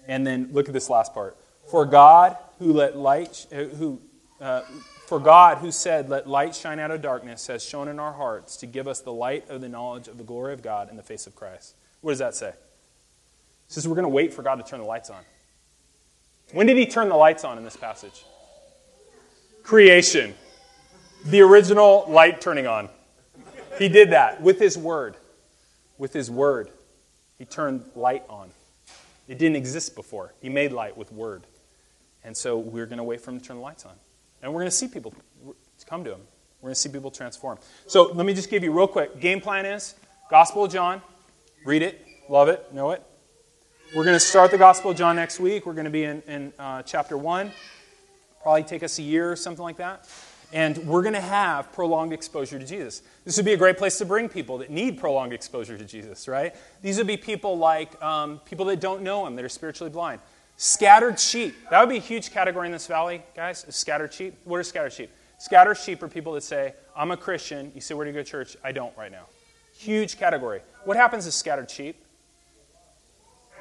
And 0.06 0.24
then 0.24 0.50
look 0.52 0.68
at 0.68 0.72
this 0.72 0.88
last 0.88 1.12
part. 1.14 1.36
For 1.70 1.84
God, 1.84 2.36
who 2.58 2.72
let 2.72 2.96
light, 2.96 3.46
uh, 3.52 3.64
who 3.64 4.00
uh, 4.40 4.62
for 5.06 5.20
God, 5.20 5.58
who 5.58 5.70
said, 5.70 6.08
Let 6.08 6.28
light 6.28 6.54
shine 6.54 6.78
out 6.78 6.90
of 6.90 7.00
darkness, 7.00 7.46
has 7.46 7.64
shone 7.64 7.88
in 7.88 8.00
our 8.00 8.12
hearts 8.12 8.56
to 8.58 8.66
give 8.66 8.88
us 8.88 9.00
the 9.00 9.12
light 9.12 9.48
of 9.48 9.60
the 9.60 9.68
knowledge 9.68 10.08
of 10.08 10.18
the 10.18 10.24
glory 10.24 10.52
of 10.52 10.62
God 10.62 10.90
in 10.90 10.96
the 10.96 11.02
face 11.02 11.26
of 11.26 11.36
Christ. 11.36 11.74
What 12.00 12.12
does 12.12 12.18
that 12.18 12.34
say? 12.34 12.48
It 12.48 12.56
says 13.68 13.86
we're 13.86 13.94
going 13.94 14.04
to 14.04 14.08
wait 14.08 14.34
for 14.34 14.42
God 14.42 14.56
to 14.56 14.62
turn 14.62 14.80
the 14.80 14.86
lights 14.86 15.10
on. 15.10 15.22
When 16.52 16.66
did 16.66 16.76
he 16.76 16.86
turn 16.86 17.08
the 17.08 17.16
lights 17.16 17.44
on 17.44 17.56
in 17.58 17.64
this 17.64 17.76
passage? 17.76 18.24
Creation. 19.62 20.34
The 21.24 21.40
original 21.40 22.04
light 22.08 22.40
turning 22.40 22.66
on. 22.66 22.88
He 23.78 23.88
did 23.88 24.10
that 24.10 24.40
with 24.40 24.58
his 24.58 24.78
word. 24.78 25.16
With 25.98 26.12
his 26.12 26.30
word. 26.30 26.70
He 27.38 27.44
turned 27.44 27.84
light 27.94 28.24
on. 28.28 28.50
It 29.28 29.38
didn't 29.38 29.56
exist 29.56 29.96
before. 29.96 30.32
He 30.40 30.48
made 30.48 30.72
light 30.72 30.96
with 30.96 31.12
word. 31.12 31.42
And 32.26 32.36
so 32.36 32.58
we're 32.58 32.86
going 32.86 32.98
to 32.98 33.04
wait 33.04 33.20
for 33.20 33.30
him 33.30 33.38
to 33.40 33.46
turn 33.46 33.56
the 33.56 33.62
lights 33.62 33.86
on. 33.86 33.94
And 34.42 34.52
we're 34.52 34.60
going 34.60 34.70
to 34.70 34.76
see 34.76 34.88
people 34.88 35.14
come 35.88 36.04
to 36.04 36.12
him. 36.12 36.20
We're 36.60 36.68
going 36.68 36.74
to 36.74 36.80
see 36.80 36.88
people 36.88 37.10
transform. 37.10 37.58
So 37.86 38.10
let 38.12 38.26
me 38.26 38.34
just 38.34 38.50
give 38.50 38.64
you 38.64 38.72
real 38.72 38.88
quick. 38.88 39.20
Game 39.20 39.40
plan 39.40 39.64
is 39.64 39.94
Gospel 40.28 40.64
of 40.64 40.72
John. 40.72 41.00
Read 41.64 41.82
it, 41.82 42.04
love 42.28 42.48
it, 42.48 42.72
know 42.74 42.90
it. 42.90 43.02
We're 43.94 44.04
going 44.04 44.16
to 44.16 44.20
start 44.20 44.50
the 44.50 44.58
Gospel 44.58 44.90
of 44.90 44.96
John 44.96 45.14
next 45.14 45.38
week. 45.38 45.64
We're 45.66 45.74
going 45.74 45.84
to 45.84 45.90
be 45.90 46.02
in, 46.02 46.22
in 46.26 46.52
uh, 46.58 46.82
chapter 46.82 47.16
1. 47.16 47.52
Probably 48.42 48.64
take 48.64 48.82
us 48.82 48.98
a 48.98 49.02
year 49.02 49.30
or 49.30 49.36
something 49.36 49.62
like 49.62 49.76
that. 49.76 50.08
And 50.52 50.78
we're 50.78 51.02
going 51.02 51.14
to 51.14 51.20
have 51.20 51.72
prolonged 51.72 52.12
exposure 52.12 52.58
to 52.58 52.66
Jesus. 52.66 53.02
This 53.24 53.36
would 53.36 53.46
be 53.46 53.52
a 53.52 53.56
great 53.56 53.78
place 53.78 53.98
to 53.98 54.04
bring 54.04 54.28
people 54.28 54.58
that 54.58 54.70
need 54.70 54.98
prolonged 54.98 55.32
exposure 55.32 55.78
to 55.78 55.84
Jesus, 55.84 56.26
right? 56.26 56.54
These 56.82 56.98
would 56.98 57.06
be 57.06 57.16
people 57.16 57.58
like 57.58 58.00
um, 58.02 58.40
people 58.44 58.66
that 58.66 58.80
don't 58.80 59.02
know 59.02 59.26
Him, 59.26 59.36
that 59.36 59.44
are 59.44 59.48
spiritually 59.48 59.90
blind. 59.90 60.20
Scattered 60.56 61.20
sheep. 61.20 61.54
That 61.70 61.80
would 61.80 61.90
be 61.90 61.98
a 61.98 62.00
huge 62.00 62.30
category 62.30 62.66
in 62.66 62.72
this 62.72 62.86
valley, 62.86 63.22
guys. 63.34 63.66
Scattered 63.68 64.12
sheep. 64.12 64.34
What 64.44 64.58
are 64.58 64.62
scattered 64.62 64.92
sheep? 64.92 65.10
Scattered 65.38 65.76
sheep 65.76 66.02
are 66.02 66.08
people 66.08 66.32
that 66.32 66.42
say, 66.42 66.74
I'm 66.96 67.10
a 67.10 67.16
Christian. 67.16 67.72
You 67.74 67.80
say, 67.82 67.94
Where 67.94 68.04
do 68.06 68.10
you 68.10 68.16
go 68.16 68.22
to 68.22 68.30
church? 68.30 68.56
I 68.64 68.72
don't 68.72 68.96
right 68.96 69.12
now. 69.12 69.26
Huge 69.76 70.18
category. 70.18 70.60
What 70.84 70.96
happens 70.96 71.26
to 71.26 71.32
scattered 71.32 71.70
sheep? 71.70 72.02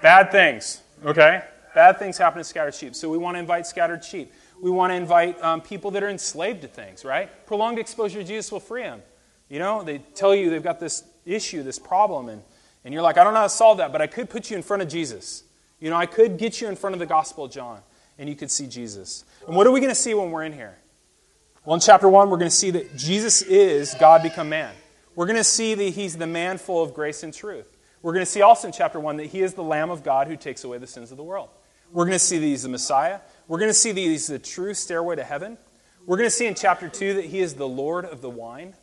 Bad 0.02 0.32
things, 0.32 0.82
okay? 1.06 1.44
Bad 1.74 2.00
things 2.00 2.18
happen 2.18 2.38
to 2.38 2.44
scattered 2.44 2.76
sheep. 2.76 2.96
So 2.96 3.10
we 3.10 3.18
want 3.18 3.36
to 3.36 3.40
invite 3.40 3.68
scattered 3.68 4.04
sheep. 4.04 4.32
We 4.62 4.72
want 4.72 4.92
to 4.92 4.96
invite 4.96 5.42
um, 5.44 5.60
people 5.60 5.92
that 5.92 6.04
are 6.04 6.10
enslaved 6.10 6.62
to 6.62 6.68
things, 6.70 7.04
right? 7.04 7.30
Prolonged 7.46 7.80
exposure 7.80 8.20
to 8.20 8.26
Jesus 8.26 8.50
will 8.52 8.62
free 8.62 8.84
them. 8.84 9.02
You 9.50 9.60
know, 9.60 9.84
they 9.84 9.98
tell 9.98 10.34
you 10.34 10.50
they've 10.50 10.64
got 10.64 10.80
this 10.80 11.04
issue, 11.26 11.62
this 11.64 11.78
problem, 11.78 12.30
and, 12.30 12.42
and 12.86 12.94
you're 12.94 13.04
like, 13.04 13.18
I 13.18 13.24
don't 13.26 13.34
know 13.34 13.42
how 13.42 13.48
to 13.48 13.50
solve 13.50 13.80
that, 13.80 13.92
but 13.92 14.02
I 14.02 14.08
could 14.08 14.30
put 14.30 14.50
you 14.50 14.56
in 14.56 14.64
front 14.64 14.82
of 14.82 14.88
Jesus. 14.88 15.44
You 15.86 15.92
know, 15.92 15.98
I 15.98 16.08
could 16.08 16.40
get 16.40 16.62
you 16.62 16.68
in 16.68 16.76
front 16.76 16.96
of 16.96 17.00
the 17.00 17.06
Gospel 17.06 17.46
of 17.46 17.52
John 17.52 17.80
and 18.18 18.28
you 18.28 18.36
could 18.36 18.50
see 18.50 18.66
Jesus. 18.66 19.24
And 19.46 19.56
what 19.56 19.68
are 19.68 19.72
we 19.72 19.80
going 19.80 19.92
to 19.92 19.96
see 19.96 20.16
when 20.16 20.32
we're 20.32 20.44
in 20.44 20.52
here? 20.52 20.76
Well, 21.64 21.76
in 21.76 21.80
chapter 21.80 22.10
1, 22.10 22.28
we're 22.28 22.38
going 22.38 22.50
to 22.50 22.56
see 22.56 22.72
that 22.72 22.98
Jesus 22.98 23.44
is 23.44 23.94
God 24.00 24.24
become 24.24 24.50
man. 24.50 24.74
We're 25.14 25.28
going 25.28 25.38
to 25.38 25.44
see 25.44 25.76
that 25.76 25.84
he's 25.84 26.18
the 26.18 26.26
man 26.26 26.58
full 26.58 26.82
of 26.82 26.96
grace 26.96 27.22
and 27.22 27.32
truth. 27.32 27.78
We're 28.02 28.14
going 28.14 28.26
to 28.26 28.32
see 28.32 28.42
also 28.42 28.68
in 28.68 28.74
chapter 28.74 29.00
1 29.00 29.18
that 29.18 29.28
he 29.28 29.44
is 29.44 29.54
the 29.54 29.62
Lamb 29.62 29.92
of 29.92 30.04
God 30.04 30.28
who 30.28 30.36
takes 30.36 30.64
away 30.64 30.80
the 30.80 30.88
sins 30.88 31.12
of 31.12 31.18
the 31.18 31.24
world. 31.24 31.50
We're 31.92 32.06
going 32.06 32.14
to 32.14 32.26
see 32.26 32.40
that 32.40 32.46
he's 32.46 32.64
the 32.64 32.70
Messiah. 32.70 33.20
We're 33.48 33.60
going 33.60 33.70
to 33.70 33.76
see 33.76 33.92
that 33.92 34.02
he's 34.02 34.26
the 34.26 34.40
true 34.40 34.74
stairway 34.74 35.18
to 35.18 35.24
heaven. 35.24 35.56
We're 36.08 36.18
going 36.18 36.26
to 36.26 36.36
see 36.36 36.48
in 36.48 36.56
chapter 36.56 36.90
2 36.90 37.14
that 37.14 37.26
he 37.26 37.42
is 37.42 37.54
the 37.54 37.68
Lord 37.68 38.06
of 38.06 38.22
the 38.22 38.30
wine. 38.32 38.74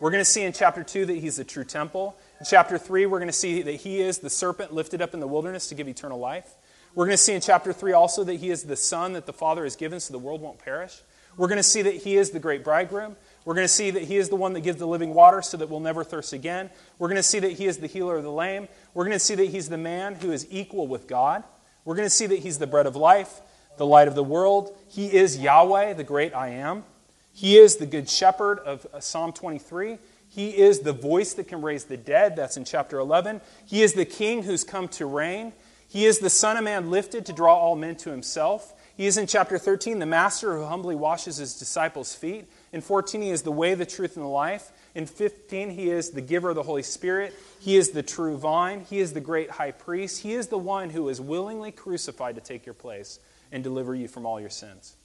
We're 0.00 0.10
going 0.10 0.22
to 0.22 0.30
see 0.30 0.44
in 0.44 0.54
chapter 0.54 0.82
2 0.82 1.04
that 1.06 1.18
he's 1.18 1.36
the 1.36 1.44
true 1.44 1.62
temple. 1.62 2.16
In 2.40 2.46
chapter 2.46 2.78
3, 2.78 3.04
we're 3.04 3.18
going 3.18 3.28
to 3.28 3.34
see 3.34 3.60
that 3.60 3.74
he 3.74 4.00
is 4.00 4.16
the 4.18 4.30
serpent 4.30 4.72
lifted 4.72 5.02
up 5.02 5.12
in 5.12 5.20
the 5.20 5.26
wilderness 5.26 5.68
to 5.68 5.74
give 5.74 5.88
eternal 5.88 6.18
life. 6.18 6.54
We're 6.94 7.04
going 7.04 7.18
to 7.18 7.22
see 7.22 7.34
in 7.34 7.42
chapter 7.42 7.74
3 7.74 7.92
also 7.92 8.24
that 8.24 8.36
he 8.36 8.48
is 8.48 8.62
the 8.62 8.76
Son 8.76 9.12
that 9.12 9.26
the 9.26 9.34
Father 9.34 9.64
has 9.64 9.76
given 9.76 10.00
so 10.00 10.12
the 10.12 10.18
world 10.18 10.40
won't 10.40 10.58
perish. 10.58 11.02
We're 11.36 11.48
going 11.48 11.58
to 11.58 11.62
see 11.62 11.82
that 11.82 11.96
he 11.96 12.16
is 12.16 12.30
the 12.30 12.38
great 12.38 12.64
bridegroom. 12.64 13.14
We're 13.44 13.52
going 13.52 13.66
to 13.66 13.72
see 13.72 13.90
that 13.90 14.04
he 14.04 14.16
is 14.16 14.30
the 14.30 14.36
one 14.36 14.54
that 14.54 14.60
gives 14.60 14.78
the 14.78 14.86
living 14.86 15.12
water 15.12 15.42
so 15.42 15.58
that 15.58 15.68
we'll 15.68 15.80
never 15.80 16.02
thirst 16.02 16.32
again. 16.32 16.70
We're 16.98 17.08
going 17.08 17.16
to 17.16 17.22
see 17.22 17.38
that 17.40 17.52
he 17.52 17.66
is 17.66 17.76
the 17.76 17.86
healer 17.86 18.16
of 18.16 18.24
the 18.24 18.32
lame. 18.32 18.68
We're 18.94 19.04
going 19.04 19.12
to 19.12 19.18
see 19.18 19.34
that 19.34 19.50
he's 19.50 19.68
the 19.68 19.78
man 19.78 20.14
who 20.14 20.32
is 20.32 20.46
equal 20.50 20.86
with 20.86 21.08
God. 21.08 21.44
We're 21.84 21.94
going 21.94 22.06
to 22.06 22.14
see 22.14 22.26
that 22.26 22.38
he's 22.38 22.56
the 22.56 22.66
bread 22.66 22.86
of 22.86 22.96
life, 22.96 23.42
the 23.76 23.86
light 23.86 24.08
of 24.08 24.14
the 24.14 24.24
world. 24.24 24.74
He 24.88 25.12
is 25.12 25.38
Yahweh, 25.38 25.92
the 25.92 26.04
great 26.04 26.34
I 26.34 26.48
am. 26.48 26.84
He 27.32 27.56
is 27.56 27.76
the 27.76 27.86
good 27.86 28.08
shepherd 28.08 28.58
of 28.60 28.86
uh, 28.92 29.00
Psalm 29.00 29.32
23. 29.32 29.98
He 30.28 30.50
is 30.56 30.80
the 30.80 30.92
voice 30.92 31.34
that 31.34 31.48
can 31.48 31.62
raise 31.62 31.84
the 31.84 31.96
dead. 31.96 32.36
That's 32.36 32.56
in 32.56 32.64
chapter 32.64 32.98
11. 32.98 33.40
He 33.66 33.82
is 33.82 33.94
the 33.94 34.04
king 34.04 34.42
who's 34.42 34.64
come 34.64 34.88
to 34.88 35.06
reign. 35.06 35.52
He 35.88 36.06
is 36.06 36.20
the 36.20 36.30
Son 36.30 36.56
of 36.56 36.62
Man 36.62 36.90
lifted 36.90 37.26
to 37.26 37.32
draw 37.32 37.56
all 37.56 37.74
men 37.74 37.96
to 37.96 38.10
himself. 38.10 38.74
He 38.96 39.06
is 39.06 39.16
in 39.16 39.26
chapter 39.26 39.58
13 39.58 39.98
the 39.98 40.06
master 40.06 40.56
who 40.56 40.64
humbly 40.64 40.94
washes 40.94 41.38
his 41.38 41.58
disciples' 41.58 42.14
feet. 42.14 42.44
In 42.72 42.80
14, 42.80 43.22
he 43.22 43.30
is 43.30 43.42
the 43.42 43.50
way, 43.50 43.74
the 43.74 43.86
truth, 43.86 44.16
and 44.16 44.24
the 44.24 44.28
life. 44.28 44.70
In 44.94 45.06
15, 45.06 45.70
he 45.70 45.90
is 45.90 46.10
the 46.10 46.20
giver 46.20 46.50
of 46.50 46.54
the 46.54 46.62
Holy 46.62 46.82
Spirit. 46.82 47.34
He 47.58 47.76
is 47.76 47.90
the 47.90 48.02
true 48.02 48.36
vine. 48.36 48.84
He 48.88 49.00
is 49.00 49.12
the 49.14 49.20
great 49.20 49.50
high 49.50 49.70
priest. 49.70 50.22
He 50.22 50.34
is 50.34 50.48
the 50.48 50.58
one 50.58 50.90
who 50.90 51.08
is 51.08 51.20
willingly 51.20 51.72
crucified 51.72 52.34
to 52.34 52.40
take 52.40 52.66
your 52.66 52.74
place 52.74 53.18
and 53.50 53.64
deliver 53.64 53.94
you 53.94 54.06
from 54.06 54.26
all 54.26 54.38
your 54.38 54.50
sins. 54.50 54.96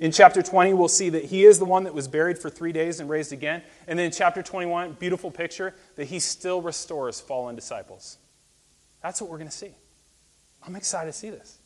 In 0.00 0.10
chapter 0.10 0.42
20, 0.42 0.72
we'll 0.74 0.88
see 0.88 1.10
that 1.10 1.26
he 1.26 1.44
is 1.44 1.58
the 1.58 1.64
one 1.64 1.84
that 1.84 1.94
was 1.94 2.08
buried 2.08 2.38
for 2.38 2.50
three 2.50 2.72
days 2.72 3.00
and 3.00 3.08
raised 3.08 3.32
again. 3.32 3.62
And 3.86 3.98
then 3.98 4.06
in 4.06 4.12
chapter 4.12 4.42
21, 4.42 4.94
beautiful 4.94 5.30
picture 5.30 5.74
that 5.96 6.06
he 6.06 6.18
still 6.18 6.62
restores 6.62 7.20
fallen 7.20 7.54
disciples. 7.54 8.18
That's 9.02 9.20
what 9.20 9.30
we're 9.30 9.38
going 9.38 9.50
to 9.50 9.56
see. 9.56 9.74
I'm 10.66 10.76
excited 10.76 11.12
to 11.12 11.18
see 11.18 11.30
this. 11.30 11.58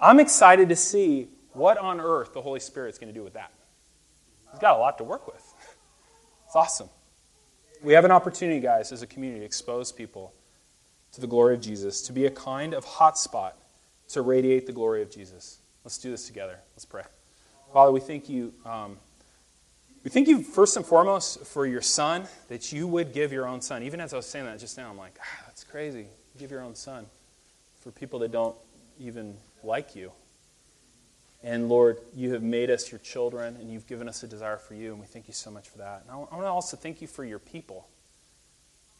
I'm 0.00 0.20
excited 0.20 0.68
to 0.68 0.76
see 0.76 1.28
what 1.52 1.78
on 1.78 2.00
earth 2.00 2.34
the 2.34 2.42
Holy 2.42 2.60
Spirit's 2.60 2.98
going 2.98 3.12
to 3.12 3.18
do 3.18 3.24
with 3.24 3.34
that. 3.34 3.52
He's 4.50 4.60
got 4.60 4.76
a 4.76 4.78
lot 4.78 4.98
to 4.98 5.04
work 5.04 5.26
with. 5.26 5.42
It's 6.44 6.56
awesome. 6.56 6.90
We 7.82 7.94
have 7.94 8.04
an 8.04 8.10
opportunity, 8.10 8.60
guys, 8.60 8.92
as 8.92 9.00
a 9.00 9.06
community 9.06 9.40
to 9.40 9.46
expose 9.46 9.90
people 9.90 10.34
to 11.12 11.20
the 11.22 11.26
glory 11.26 11.54
of 11.54 11.62
Jesus, 11.62 12.02
to 12.02 12.12
be 12.12 12.26
a 12.26 12.30
kind 12.30 12.74
of 12.74 12.84
hotspot 12.84 13.52
to 14.10 14.20
radiate 14.20 14.66
the 14.66 14.72
glory 14.72 15.00
of 15.00 15.10
Jesus. 15.10 15.60
Let's 15.82 15.96
do 15.96 16.10
this 16.10 16.26
together. 16.26 16.58
Let's 16.74 16.84
pray. 16.84 17.04
Father, 17.72 17.90
we 17.90 18.00
thank 18.00 18.28
you. 18.28 18.52
Um, 18.66 18.98
we 20.04 20.10
thank 20.10 20.28
you 20.28 20.42
first 20.42 20.76
and 20.76 20.84
foremost 20.84 21.46
for 21.46 21.66
your 21.66 21.80
son, 21.80 22.28
that 22.48 22.70
you 22.70 22.86
would 22.86 23.14
give 23.14 23.32
your 23.32 23.46
own 23.46 23.62
son. 23.62 23.82
Even 23.82 23.98
as 23.98 24.12
I 24.12 24.16
was 24.16 24.26
saying 24.26 24.44
that 24.44 24.58
just 24.58 24.76
now, 24.76 24.90
I'm 24.90 24.98
like, 24.98 25.16
ah, 25.18 25.44
that's 25.46 25.64
crazy. 25.64 26.06
Give 26.38 26.50
your 26.50 26.60
own 26.60 26.74
son 26.74 27.06
for 27.80 27.90
people 27.90 28.18
that 28.18 28.30
don't 28.30 28.54
even 29.00 29.38
like 29.64 29.96
you. 29.96 30.12
And 31.42 31.70
Lord, 31.70 31.96
you 32.14 32.34
have 32.34 32.42
made 32.42 32.68
us 32.68 32.92
your 32.92 32.98
children, 32.98 33.56
and 33.56 33.72
you've 33.72 33.86
given 33.86 34.06
us 34.06 34.22
a 34.22 34.26
desire 34.26 34.58
for 34.58 34.74
you, 34.74 34.90
and 34.90 35.00
we 35.00 35.06
thank 35.06 35.26
you 35.26 35.34
so 35.34 35.50
much 35.50 35.70
for 35.70 35.78
that. 35.78 36.02
And 36.02 36.10
I 36.10 36.16
want 36.16 36.30
to 36.30 36.46
also 36.46 36.76
thank 36.76 37.00
you 37.00 37.06
for 37.06 37.24
your 37.24 37.38
people. 37.38 37.88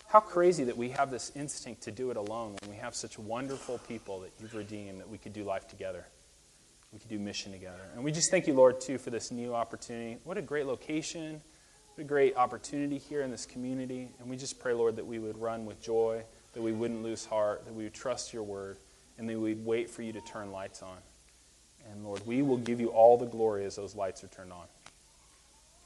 How 0.06 0.20
crazy 0.20 0.64
that 0.64 0.78
we 0.78 0.88
have 0.90 1.10
this 1.10 1.30
instinct 1.34 1.82
to 1.82 1.90
do 1.90 2.10
it 2.10 2.16
alone 2.16 2.56
when 2.62 2.70
we 2.70 2.76
have 2.76 2.94
such 2.94 3.18
wonderful 3.18 3.78
people 3.86 4.20
that 4.20 4.30
you've 4.40 4.54
redeemed 4.54 5.00
that 5.00 5.10
we 5.10 5.18
could 5.18 5.34
do 5.34 5.44
life 5.44 5.68
together. 5.68 6.06
We 6.92 6.98
could 6.98 7.08
do 7.08 7.18
mission 7.18 7.52
together. 7.52 7.80
And 7.94 8.04
we 8.04 8.12
just 8.12 8.30
thank 8.30 8.46
you, 8.46 8.54
Lord, 8.54 8.80
too, 8.80 8.98
for 8.98 9.10
this 9.10 9.30
new 9.30 9.54
opportunity. 9.54 10.18
What 10.24 10.36
a 10.36 10.42
great 10.42 10.66
location. 10.66 11.40
What 11.94 12.04
a 12.04 12.06
great 12.06 12.36
opportunity 12.36 12.98
here 12.98 13.22
in 13.22 13.30
this 13.30 13.46
community. 13.46 14.10
And 14.18 14.28
we 14.28 14.36
just 14.36 14.58
pray, 14.58 14.74
Lord, 14.74 14.96
that 14.96 15.06
we 15.06 15.18
would 15.18 15.38
run 15.38 15.64
with 15.64 15.80
joy, 15.82 16.22
that 16.52 16.62
we 16.62 16.72
wouldn't 16.72 17.02
lose 17.02 17.24
heart, 17.24 17.64
that 17.64 17.74
we 17.74 17.84
would 17.84 17.94
trust 17.94 18.32
your 18.32 18.42
word, 18.42 18.76
and 19.18 19.28
that 19.28 19.38
we'd 19.38 19.64
wait 19.64 19.90
for 19.90 20.02
you 20.02 20.12
to 20.12 20.20
turn 20.20 20.52
lights 20.52 20.82
on. 20.82 20.98
And 21.90 22.04
Lord, 22.04 22.26
we 22.26 22.42
will 22.42 22.58
give 22.58 22.80
you 22.80 22.88
all 22.88 23.16
the 23.16 23.26
glory 23.26 23.64
as 23.64 23.76
those 23.76 23.94
lights 23.94 24.22
are 24.22 24.28
turned 24.28 24.52
on. 24.52 24.66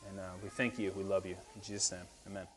And 0.08 0.20
uh, 0.20 0.22
we 0.42 0.48
thank 0.48 0.78
you. 0.78 0.92
We 0.96 1.02
love 1.02 1.26
you. 1.26 1.36
In 1.54 1.62
Jesus' 1.62 1.92
name, 1.92 2.02
amen. 2.28 2.55